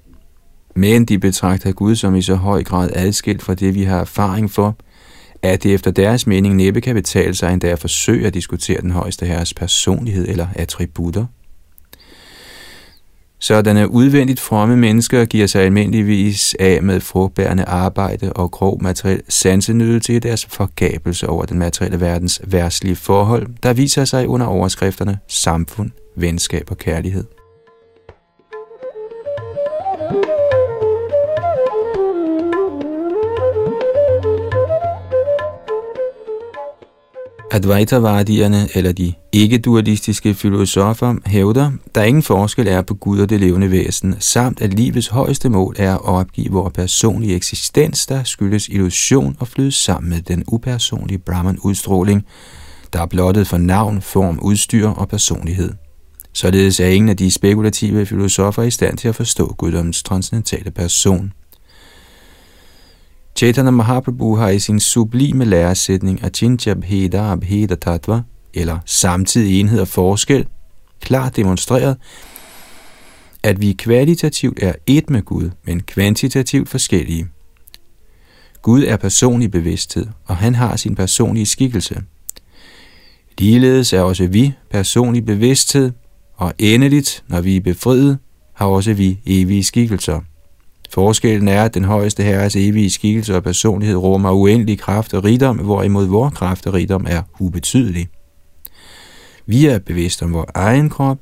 Men 0.76 1.04
de 1.04 1.18
betragter 1.18 1.72
Gud 1.72 1.96
som 1.96 2.14
i 2.14 2.22
så 2.22 2.34
høj 2.34 2.62
grad 2.62 2.90
adskilt 2.94 3.42
fra 3.42 3.54
det, 3.54 3.74
vi 3.74 3.82
har 3.82 4.00
erfaring 4.00 4.50
for, 4.50 4.76
at 5.42 5.62
det 5.62 5.74
efter 5.74 5.90
deres 5.90 6.26
mening 6.26 6.54
næppe 6.54 6.80
kan 6.80 6.94
betale 6.94 7.34
sig 7.34 7.52
endda 7.52 7.68
at 7.68 7.78
forsøge 7.78 8.26
at 8.26 8.34
diskutere 8.34 8.80
den 8.80 8.90
højeste 8.90 9.26
herres 9.26 9.54
personlighed 9.54 10.28
eller 10.28 10.46
attributter. 10.54 11.26
Sådanne 13.40 13.90
udvendigt 13.90 14.40
fromme 14.40 14.76
mennesker 14.76 15.24
giver 15.24 15.46
sig 15.46 15.62
almindeligvis 15.62 16.56
af 16.60 16.82
med 16.82 17.00
frugtbærende 17.00 17.64
arbejde 17.64 18.32
og 18.32 18.50
grov 18.50 18.82
materiel 18.82 19.22
sansenydelse 19.28 20.16
i 20.16 20.18
deres 20.18 20.46
forgabelse 20.46 21.28
over 21.28 21.44
den 21.44 21.58
materielle 21.58 22.00
verdens 22.00 22.40
værtslige 22.46 22.96
forhold, 22.96 23.46
der 23.62 23.72
viser 23.72 24.04
sig 24.04 24.28
under 24.28 24.46
overskrifterne 24.46 25.18
samfund, 25.28 25.90
venskab 26.16 26.70
og 26.70 26.78
kærlighed. 26.78 27.24
Advaita-vardierne 37.56 38.68
eller 38.74 38.92
de 38.92 39.12
ikke-dualistiske 39.32 40.34
filosofer 40.34 41.14
hævder, 41.26 41.70
der 41.94 42.02
ingen 42.02 42.22
forskel 42.22 42.68
er 42.68 42.82
på 42.82 42.94
Gud 42.94 43.20
og 43.20 43.30
det 43.30 43.40
levende 43.40 43.70
væsen, 43.70 44.14
samt 44.18 44.60
at 44.60 44.74
livets 44.74 45.08
højeste 45.08 45.48
mål 45.48 45.76
er 45.78 45.94
at 45.94 46.04
opgive 46.04 46.52
vores 46.52 46.72
personlige 46.72 47.34
eksistens, 47.34 48.06
der 48.06 48.24
skyldes 48.24 48.68
illusion 48.68 49.36
og 49.40 49.48
flyde 49.48 49.72
sammen 49.72 50.10
med 50.10 50.22
den 50.22 50.44
upersonlige 50.46 51.18
Brahman-udstråling, 51.18 52.24
der 52.92 53.02
er 53.02 53.06
blottet 53.06 53.46
for 53.46 53.58
navn, 53.58 54.02
form, 54.02 54.38
udstyr 54.42 54.88
og 54.88 55.08
personlighed. 55.08 55.72
Således 56.32 56.80
er 56.80 56.86
ingen 56.86 57.08
af 57.08 57.16
de 57.16 57.30
spekulative 57.30 58.06
filosofer 58.06 58.62
i 58.62 58.70
stand 58.70 58.98
til 58.98 59.08
at 59.08 59.14
forstå 59.14 59.54
guddommens 59.58 60.02
transcendentale 60.02 60.70
person. 60.70 61.32
Chaitanya 63.36 63.70
Mahaprabhu 63.70 64.36
har 64.36 64.48
i 64.48 64.58
sin 64.58 64.80
sublime 64.80 65.44
læresætning 65.44 66.24
Achincha 66.24 66.74
Bheda 66.74 67.32
Abheda 67.32 67.74
Tattva, 67.74 68.22
eller 68.54 68.78
samtidig 68.86 69.60
enhed 69.60 69.80
og 69.80 69.88
forskel, 69.88 70.46
klart 71.00 71.36
demonstreret, 71.36 71.96
at 73.42 73.60
vi 73.60 73.72
kvalitativt 73.72 74.62
er 74.62 74.72
et 74.86 75.10
med 75.10 75.22
Gud, 75.22 75.50
men 75.64 75.80
kvantitativt 75.80 76.68
forskellige. 76.68 77.26
Gud 78.62 78.84
er 78.84 78.96
personlig 78.96 79.50
bevidsthed, 79.50 80.06
og 80.24 80.36
han 80.36 80.54
har 80.54 80.76
sin 80.76 80.94
personlige 80.94 81.46
skikkelse. 81.46 82.02
Ligeledes 83.38 83.92
er 83.92 84.00
også 84.00 84.26
vi 84.26 84.52
personlig 84.70 85.24
bevidsthed, 85.24 85.92
og 86.34 86.54
endeligt, 86.58 87.24
når 87.28 87.40
vi 87.40 87.56
er 87.56 87.60
befriet, 87.60 88.18
har 88.54 88.66
også 88.66 88.92
vi 88.92 89.18
evige 89.26 89.64
skikkelser. 89.64 90.20
Forskellen 90.90 91.48
er, 91.48 91.64
at 91.64 91.74
den 91.74 91.84
højeste 91.84 92.22
herres 92.22 92.56
evige 92.56 92.90
skikkelse 92.90 93.36
og 93.36 93.42
personlighed 93.42 93.96
rummer 93.96 94.30
uendelig 94.30 94.78
kraft 94.78 95.14
og 95.14 95.24
rigdom, 95.24 95.56
hvorimod 95.56 96.06
vor 96.06 96.30
kraft 96.30 96.66
og 96.66 96.74
rigdom 96.74 97.06
er 97.08 97.22
ubetydelig. 97.40 98.08
Vi 99.46 99.66
er 99.66 99.78
bevidst 99.78 100.22
om 100.22 100.32
vores 100.32 100.50
egen 100.54 100.90
krop, 100.90 101.18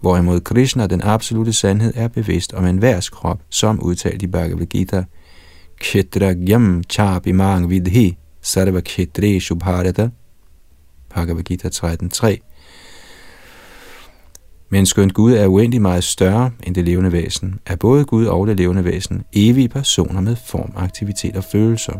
hvorimod 0.00 0.40
Krishna, 0.40 0.86
den 0.86 1.02
absolute 1.02 1.52
sandhed, 1.52 1.92
er 1.96 2.08
bevidst 2.08 2.52
om 2.52 2.64
enhver 2.64 3.08
krop, 3.12 3.38
som 3.50 3.80
udtalt 3.80 4.22
i 4.22 4.26
Bhagavad 4.26 4.66
Gita, 4.66 5.04
Kshetragyam 5.80 6.82
chapimang 6.90 7.70
vidhi 7.70 8.16
sarva 8.42 8.80
kshetre 8.80 9.40
shubharata, 9.40 10.08
Bhagavad 11.14 11.42
Gita 11.42 11.68
13.3. 11.68 12.47
Men 14.70 14.86
skønt 14.86 15.14
Gud 15.14 15.32
er 15.32 15.46
uendelig 15.46 15.82
meget 15.82 16.04
større 16.04 16.50
end 16.62 16.74
det 16.74 16.84
levende 16.84 17.12
væsen, 17.12 17.60
er 17.66 17.76
både 17.76 18.04
Gud 18.04 18.26
og 18.26 18.46
det 18.46 18.56
levende 18.56 18.84
væsen 18.84 19.22
evige 19.32 19.68
personer 19.68 20.20
med 20.20 20.36
form, 20.46 20.72
aktivitet 20.76 21.36
og 21.36 21.44
følelser. 21.44 21.92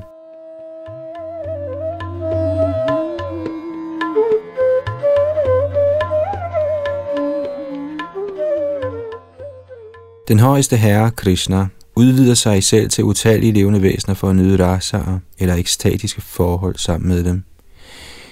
Den 10.28 10.38
højeste 10.38 10.76
herre, 10.76 11.10
Krishna, 11.10 11.66
udvider 11.96 12.34
sig 12.34 12.62
selv 12.62 12.90
til 12.90 13.04
utallige 13.04 13.52
levende 13.52 13.82
væsener 13.82 14.14
for 14.14 14.28
at 14.30 14.36
nyde 14.36 14.64
rasaer 14.64 15.18
eller 15.38 15.54
ekstatiske 15.54 16.20
forhold 16.20 16.76
sammen 16.76 17.08
med 17.08 17.24
dem. 17.24 17.47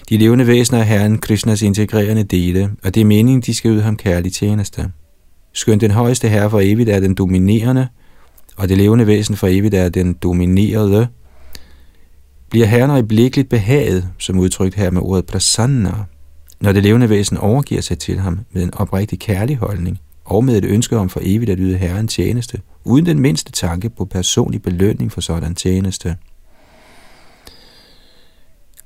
De 0.08 0.16
levende 0.16 0.46
væsener 0.46 0.78
er 0.78 0.84
Herren 0.84 1.18
Krishnas 1.18 1.62
integrerende 1.62 2.24
dele, 2.24 2.70
og 2.84 2.94
det 2.94 3.00
er 3.00 3.04
meningen, 3.04 3.40
de 3.40 3.54
skal 3.54 3.70
yde 3.70 3.82
ham 3.82 3.96
kærlig 3.96 4.32
tjeneste. 4.32 4.90
Skønt 5.52 5.80
den 5.80 5.90
højeste 5.90 6.28
herre 6.28 6.50
for 6.50 6.60
evigt 6.60 6.88
er 6.88 7.00
den 7.00 7.14
dominerende, 7.14 7.88
og 8.56 8.68
det 8.68 8.78
levende 8.78 9.06
væsen 9.06 9.36
for 9.36 9.46
evigt 9.46 9.74
er 9.74 9.88
den 9.88 10.12
dominerede, 10.12 11.08
bliver 12.50 12.66
herren 12.66 12.90
øjeblikkeligt 12.90 13.48
behaget, 13.48 14.08
som 14.18 14.38
udtrykt 14.38 14.74
her 14.74 14.90
med 14.90 15.02
ordet 15.02 15.26
prasanna, 15.26 15.92
når 16.60 16.72
det 16.72 16.82
levende 16.82 17.08
væsen 17.08 17.36
overgiver 17.36 17.80
sig 17.80 17.98
til 17.98 18.18
ham 18.18 18.40
med 18.52 18.62
en 18.62 18.74
oprigtig 18.74 19.18
kærlig 19.18 19.56
holdning, 19.56 19.98
og 20.24 20.44
med 20.44 20.58
et 20.58 20.64
ønske 20.64 20.96
om 20.96 21.08
for 21.08 21.20
evigt 21.22 21.50
at 21.50 21.58
yde 21.60 21.76
herren 21.76 22.08
tjeneste, 22.08 22.60
uden 22.84 23.06
den 23.06 23.20
mindste 23.20 23.52
tanke 23.52 23.90
på 23.90 24.04
personlig 24.04 24.62
belønning 24.62 25.12
for 25.12 25.20
sådan 25.20 25.54
tjeneste. 25.54 26.16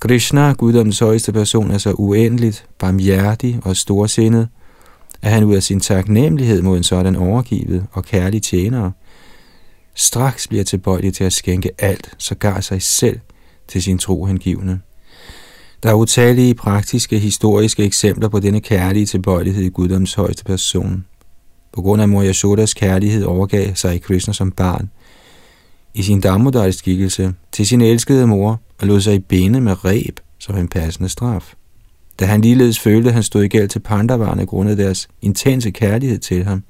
Krishna, 0.00 0.52
guddommens 0.52 0.98
højeste 0.98 1.32
person, 1.32 1.70
er 1.70 1.78
så 1.78 1.92
uendeligt, 1.92 2.66
barmhjertig 2.78 3.60
og 3.62 3.76
storsindet, 3.76 4.48
at 5.22 5.30
han 5.30 5.44
ud 5.44 5.54
af 5.54 5.62
sin 5.62 5.80
taknemmelighed 5.80 6.62
mod 6.62 6.76
en 6.76 6.82
sådan 6.82 7.16
overgivet 7.16 7.86
og 7.92 8.04
kærlig 8.04 8.42
tjener, 8.42 8.90
straks 9.94 10.48
bliver 10.48 10.64
tilbøjelig 10.64 11.14
til 11.14 11.24
at 11.24 11.32
skænke 11.32 11.70
alt, 11.78 12.14
så 12.18 12.34
gar 12.34 12.60
sig 12.60 12.82
selv 12.82 13.18
til 13.68 13.82
sin 13.82 13.98
trohengivne. 13.98 14.80
Der 15.82 15.90
er 15.90 15.94
utallige 15.94 16.54
praktiske 16.54 17.18
historiske 17.18 17.84
eksempler 17.84 18.28
på 18.28 18.40
denne 18.40 18.60
kærlige 18.60 19.06
tilbøjelighed 19.06 19.64
i 19.64 19.68
guddoms 19.68 20.14
højeste 20.14 20.44
person. 20.44 21.04
På 21.72 21.82
grund 21.82 22.02
af 22.02 22.08
Mor 22.08 22.24
Yashodas 22.24 22.74
kærlighed 22.74 23.24
overgav 23.24 23.74
sig 23.74 23.94
i 23.94 23.98
Krishna 23.98 24.32
som 24.32 24.52
barn, 24.52 24.90
i 25.94 26.02
sin 26.02 26.20
dammodars 26.20 26.74
skikkelse, 26.74 27.34
til 27.52 27.66
sin 27.66 27.80
elskede 27.80 28.26
mor, 28.26 28.60
og 28.80 28.86
lod 28.86 29.00
sig 29.00 29.14
i 29.14 29.18
bene 29.18 29.60
med 29.60 29.84
reb 29.84 30.20
som 30.38 30.56
en 30.56 30.68
passende 30.68 31.08
straf. 31.08 31.54
Da 32.20 32.24
han 32.24 32.40
ligeledes 32.40 32.80
følte, 32.80 33.08
at 33.08 33.14
han 33.14 33.22
stod 33.22 33.42
i 33.42 33.48
gæld 33.48 33.68
til 33.68 33.80
Pandavarne 33.80 34.46
grundet 34.46 34.78
deres 34.78 35.08
intense 35.22 35.70
kærlighed 35.70 36.18
til 36.18 36.44
ham, 36.44 36.62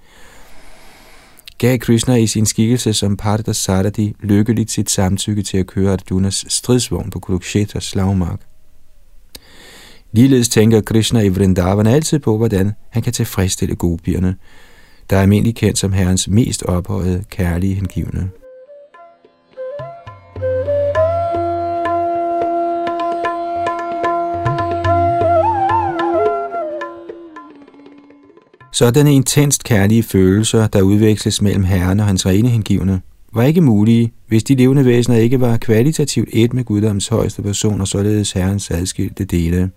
gav 1.59 1.79
Krishna 1.79 2.15
i 2.15 2.27
sin 2.27 2.47
skikkelse 2.47 2.93
som 2.93 3.17
Parda 3.17 3.53
Saradi 3.53 4.15
lykkeligt 4.21 4.71
sit 4.71 4.91
samtykke 4.91 5.43
til 5.43 5.59
at 5.59 5.67
køre 5.67 5.93
Arjunas 5.93 6.45
stridsvogn 6.49 7.11
på 7.11 7.19
Kurukshetras 7.19 7.85
slagmark. 7.85 8.41
Ligeledes 10.13 10.49
tænker 10.49 10.81
Krishna 10.81 11.21
i 11.21 11.29
Vrindavan 11.29 11.87
altid 11.87 12.19
på, 12.19 12.37
hvordan 12.37 12.73
han 12.91 13.03
kan 13.03 13.13
tilfredsstille 13.13 13.75
gopierne, 13.75 14.37
der 15.11 15.17
er 15.17 15.23
almindelig 15.23 15.57
kendt 15.57 15.79
som 15.79 15.93
Herrens 15.93 16.29
mest 16.29 16.63
ophøjede 16.63 17.25
kærlige 17.31 17.75
hengivne. 17.75 18.31
Sådanne 28.73 29.15
intenst 29.15 29.65
kærlige 29.65 30.03
følelser, 30.03 30.67
der 30.67 30.83
udveksles 30.83 31.43
mellem 31.43 31.65
Herren 31.65 32.01
og 32.01 32.07
hans 32.07 32.27
rene 32.27 32.49
hengivne, 32.49 33.01
var 33.35 33.43
ikke 33.43 33.61
mulige, 33.61 34.13
hvis 34.29 34.45
de 34.45 34.55
levende 34.55 34.85
væsener 34.85 35.17
ikke 35.17 35.41
var 35.41 35.57
kvalitativt 35.57 36.29
et 36.33 36.55
med 36.55 36.65
guddommens 36.65 37.09
højeste 37.09 37.43
person 37.43 37.81
og 37.81 37.89
således 37.89 38.33
Herrens 38.33 38.71
adskilte 38.71 39.25
dele. 39.25 39.71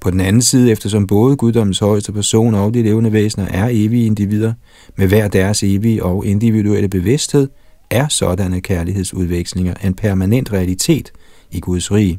På 0.00 0.10
den 0.10 0.20
anden 0.20 0.42
side, 0.42 0.72
eftersom 0.72 1.06
både 1.06 1.36
guddommens 1.36 1.78
højeste 1.78 2.12
person 2.12 2.54
og 2.54 2.74
de 2.74 2.82
levende 2.82 3.12
væsener 3.12 3.46
er 3.46 3.68
evige 3.72 4.06
individer, 4.06 4.52
med 4.96 5.08
hver 5.08 5.28
deres 5.28 5.62
evige 5.62 6.04
og 6.04 6.26
individuelle 6.26 6.88
bevidsthed, 6.88 7.48
er 7.90 8.08
sådanne 8.08 8.60
kærlighedsudvekslinger 8.60 9.74
en 9.84 9.94
permanent 9.94 10.52
realitet 10.52 11.12
i 11.52 11.60
Guds 11.60 11.92
rige. 11.92 12.18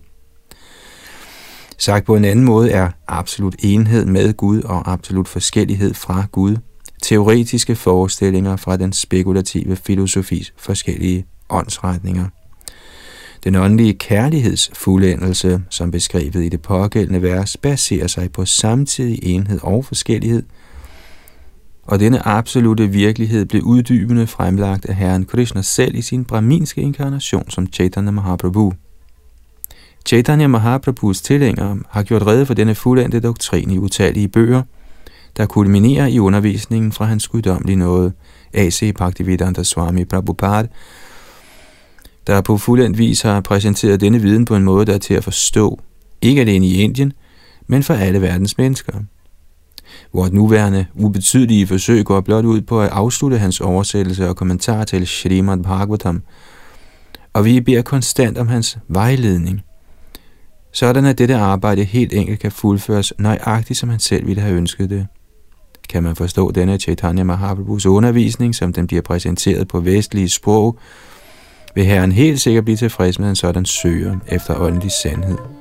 Sagt 1.78 2.06
på 2.06 2.16
en 2.16 2.26
anden 2.26 2.46
måde 2.46 2.72
er 2.72 2.90
absolut 3.08 3.56
enhed 3.60 4.06
med 4.06 4.34
Gud 4.34 4.62
og 4.62 4.92
absolut 4.92 5.28
forskellighed 5.28 5.94
fra 5.94 6.26
Gud 6.32 6.58
teoretiske 7.06 7.76
forestillinger 7.76 8.56
fra 8.56 8.78
den 8.78 8.94
spekulative 8.94 9.76
filosofis 9.76 10.54
forskellige 10.58 11.26
åndsretninger. 11.50 12.26
Den 13.44 13.56
åndelige 13.56 13.94
kærlighedsfuldendelse, 13.94 15.62
som 15.70 15.92
beskrevet 15.92 16.36
i 16.36 16.50
det 16.50 16.62
pågældende 16.62 17.22
vers, 17.22 17.58
baserer 17.58 18.08
sig 18.08 18.32
på 18.32 18.46
samtidig 18.46 19.20
enhed 19.24 19.60
og 19.64 19.86
forskellighed, 19.86 20.44
og 21.84 22.00
denne 22.00 22.28
absolute 22.28 22.88
virkelighed 22.88 23.46
blev 23.46 23.62
uddybende 23.62 24.28
fremlagt 24.28 24.86
af 24.86 24.96
Herren 24.96 25.26
Krishna 25.26 25.62
selv 25.62 25.96
i 25.96 26.02
sin 26.02 26.26
brahminske 26.26 26.82
inkarnation 26.82 27.50
som 27.50 27.68
Chaitanya 27.74 28.12
Mahaprabhu. 28.12 28.74
Chaitanya 30.06 30.47
Mahaprabhus 30.47 31.22
tilhængere 31.22 31.78
har 31.89 32.03
gjort 32.03 32.28
rede 32.28 32.45
for 32.45 32.53
denne 32.53 32.76
fuldendte 32.76 33.20
doktrin 33.20 33.72
i 33.72 33.78
utallige 33.78 34.28
bøger, 34.28 34.62
der 35.38 35.45
kulminerer 35.45 36.08
i 36.08 36.20
undervisningen 36.20 36.91
fra 36.91 37.06
hans 37.06 37.28
guddommelige 37.28 37.76
nåde, 37.76 38.12
A.C. 38.53 38.93
Bhaktivedanta 38.97 39.64
Swami 39.64 40.06
Prabhupada, 40.06 40.68
der 42.28 42.41
på 42.41 42.58
fuldendt 42.58 42.97
vis 42.97 43.22
har 43.22 43.41
præsenteret 43.41 44.01
denne 44.01 44.22
viden 44.22 44.45
på 44.45 44.56
en 44.56 44.64
måde, 44.64 44.86
der 44.86 44.93
er 44.93 44.97
til 44.97 45.14
at 45.14 45.24
forstå, 45.24 45.80
ikke 46.22 46.41
alene 46.41 46.68
i 46.68 46.82
Indien, 46.82 47.14
men 47.68 47.84
for 47.84 47.93
alle 47.93 48.22
verdens 48.22 48.58
mennesker. 48.58 48.93
Vort 50.14 50.34
nuværende 50.34 50.86
ubetydelige 50.93 51.68
forsøg 51.68 52.06
går 52.06 52.22
blot 52.22 52.45
ud 52.45 52.62
på 52.62 52.82
at 52.82 52.89
afslutte 52.89 53.38
hans 53.38 53.62
oversættelse 53.62 54.30
og 54.30 54.36
kommentar 54.36 54.84
til 54.84 55.08
Srimad 55.08 55.64
Bhagavatam, 55.64 56.24
og 57.34 57.45
vi 57.45 57.62
beder 57.62 57.82
konstant 57.82 58.38
om 58.38 58.47
hans 58.47 58.78
vejledning, 58.88 59.62
sådan 60.76 61.06
at 61.06 61.18
dette 61.18 61.36
arbejde 61.36 61.84
helt 61.84 62.14
enkelt 62.14 62.40
kan 62.40 62.52
fuldføres 62.52 63.14
nøjagtigt, 63.18 63.80
som 63.80 63.90
han 63.90 64.00
selv 64.00 64.28
ville 64.28 64.42
have 64.42 64.56
ønsket 64.56 64.90
det. 64.90 65.08
Kan 65.90 66.04
man 66.04 66.16
forstå 66.16 66.52
denne 66.52 66.78
Chaitanya 66.78 67.24
Mahaprabhus 67.24 67.86
undervisning, 67.86 68.56
som 68.56 68.74
den 68.74 68.88
bliver 68.88 69.02
præsenteret 69.02 69.68
på 69.68 69.80
vestlige 69.80 70.30
sprog, 70.30 70.80
vil 71.76 71.86
Herren 71.86 72.12
helt 72.12 72.42
sikkert 72.42 72.66
blive 72.66 72.78
tilfreds 72.78 73.20
med 73.20 73.30
en 73.30 73.36
sådan 73.36 73.66
søger 73.66 74.20
efter 74.28 74.56
åndelig 74.60 74.92
sandhed. 75.04 75.55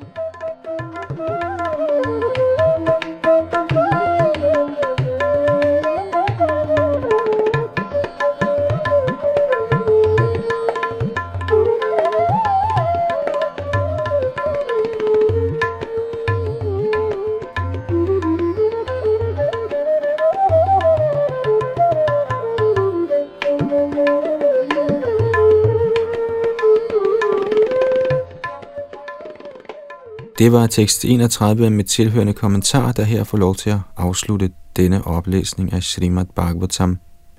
Det 30.39 30.53
var 30.53 30.67
tekst 30.67 31.05
31 31.05 31.71
med 31.71 31.85
tilhørende 31.85 32.33
kommentar, 32.33 32.93
der 32.93 33.05
her 33.05 33.25
får 33.25 33.39
lov 33.39 33.55
til 33.55 33.71
at 33.71 33.79
afslutte 33.97 34.51
denne 34.77 35.07
oplæsning 35.07 35.73
af 35.73 35.83
Srimad 35.83 36.27
Bhagavatam. 36.37 36.99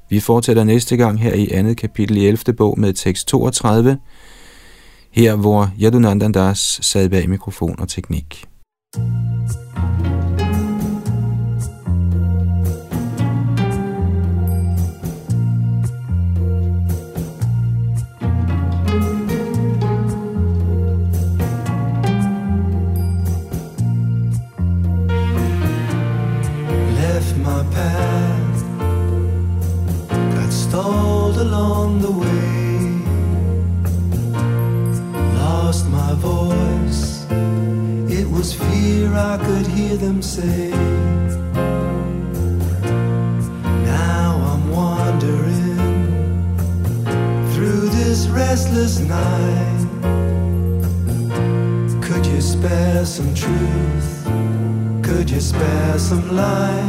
Vi 0.10 0.20
fortsætter 0.20 0.64
næste 0.64 0.98
gang 0.98 1.22
her 1.22 1.34
i 1.34 1.50
andet 1.52 1.78
kapitel 1.78 2.18
i 2.18 2.28
11. 2.28 2.54
bog 2.54 2.80
med 2.80 2.94
tekst 2.94 3.28
32, 3.28 3.98
her 5.12 5.36
hvor 5.36 5.70
Yadunandandas 5.82 6.80
sad 6.82 7.10
bag 7.10 7.30
mikrofon 7.30 7.80
og 7.80 7.90
teknik. 7.90 8.46
them 8.96 9.35
some 56.06 56.36
light? 56.36 56.85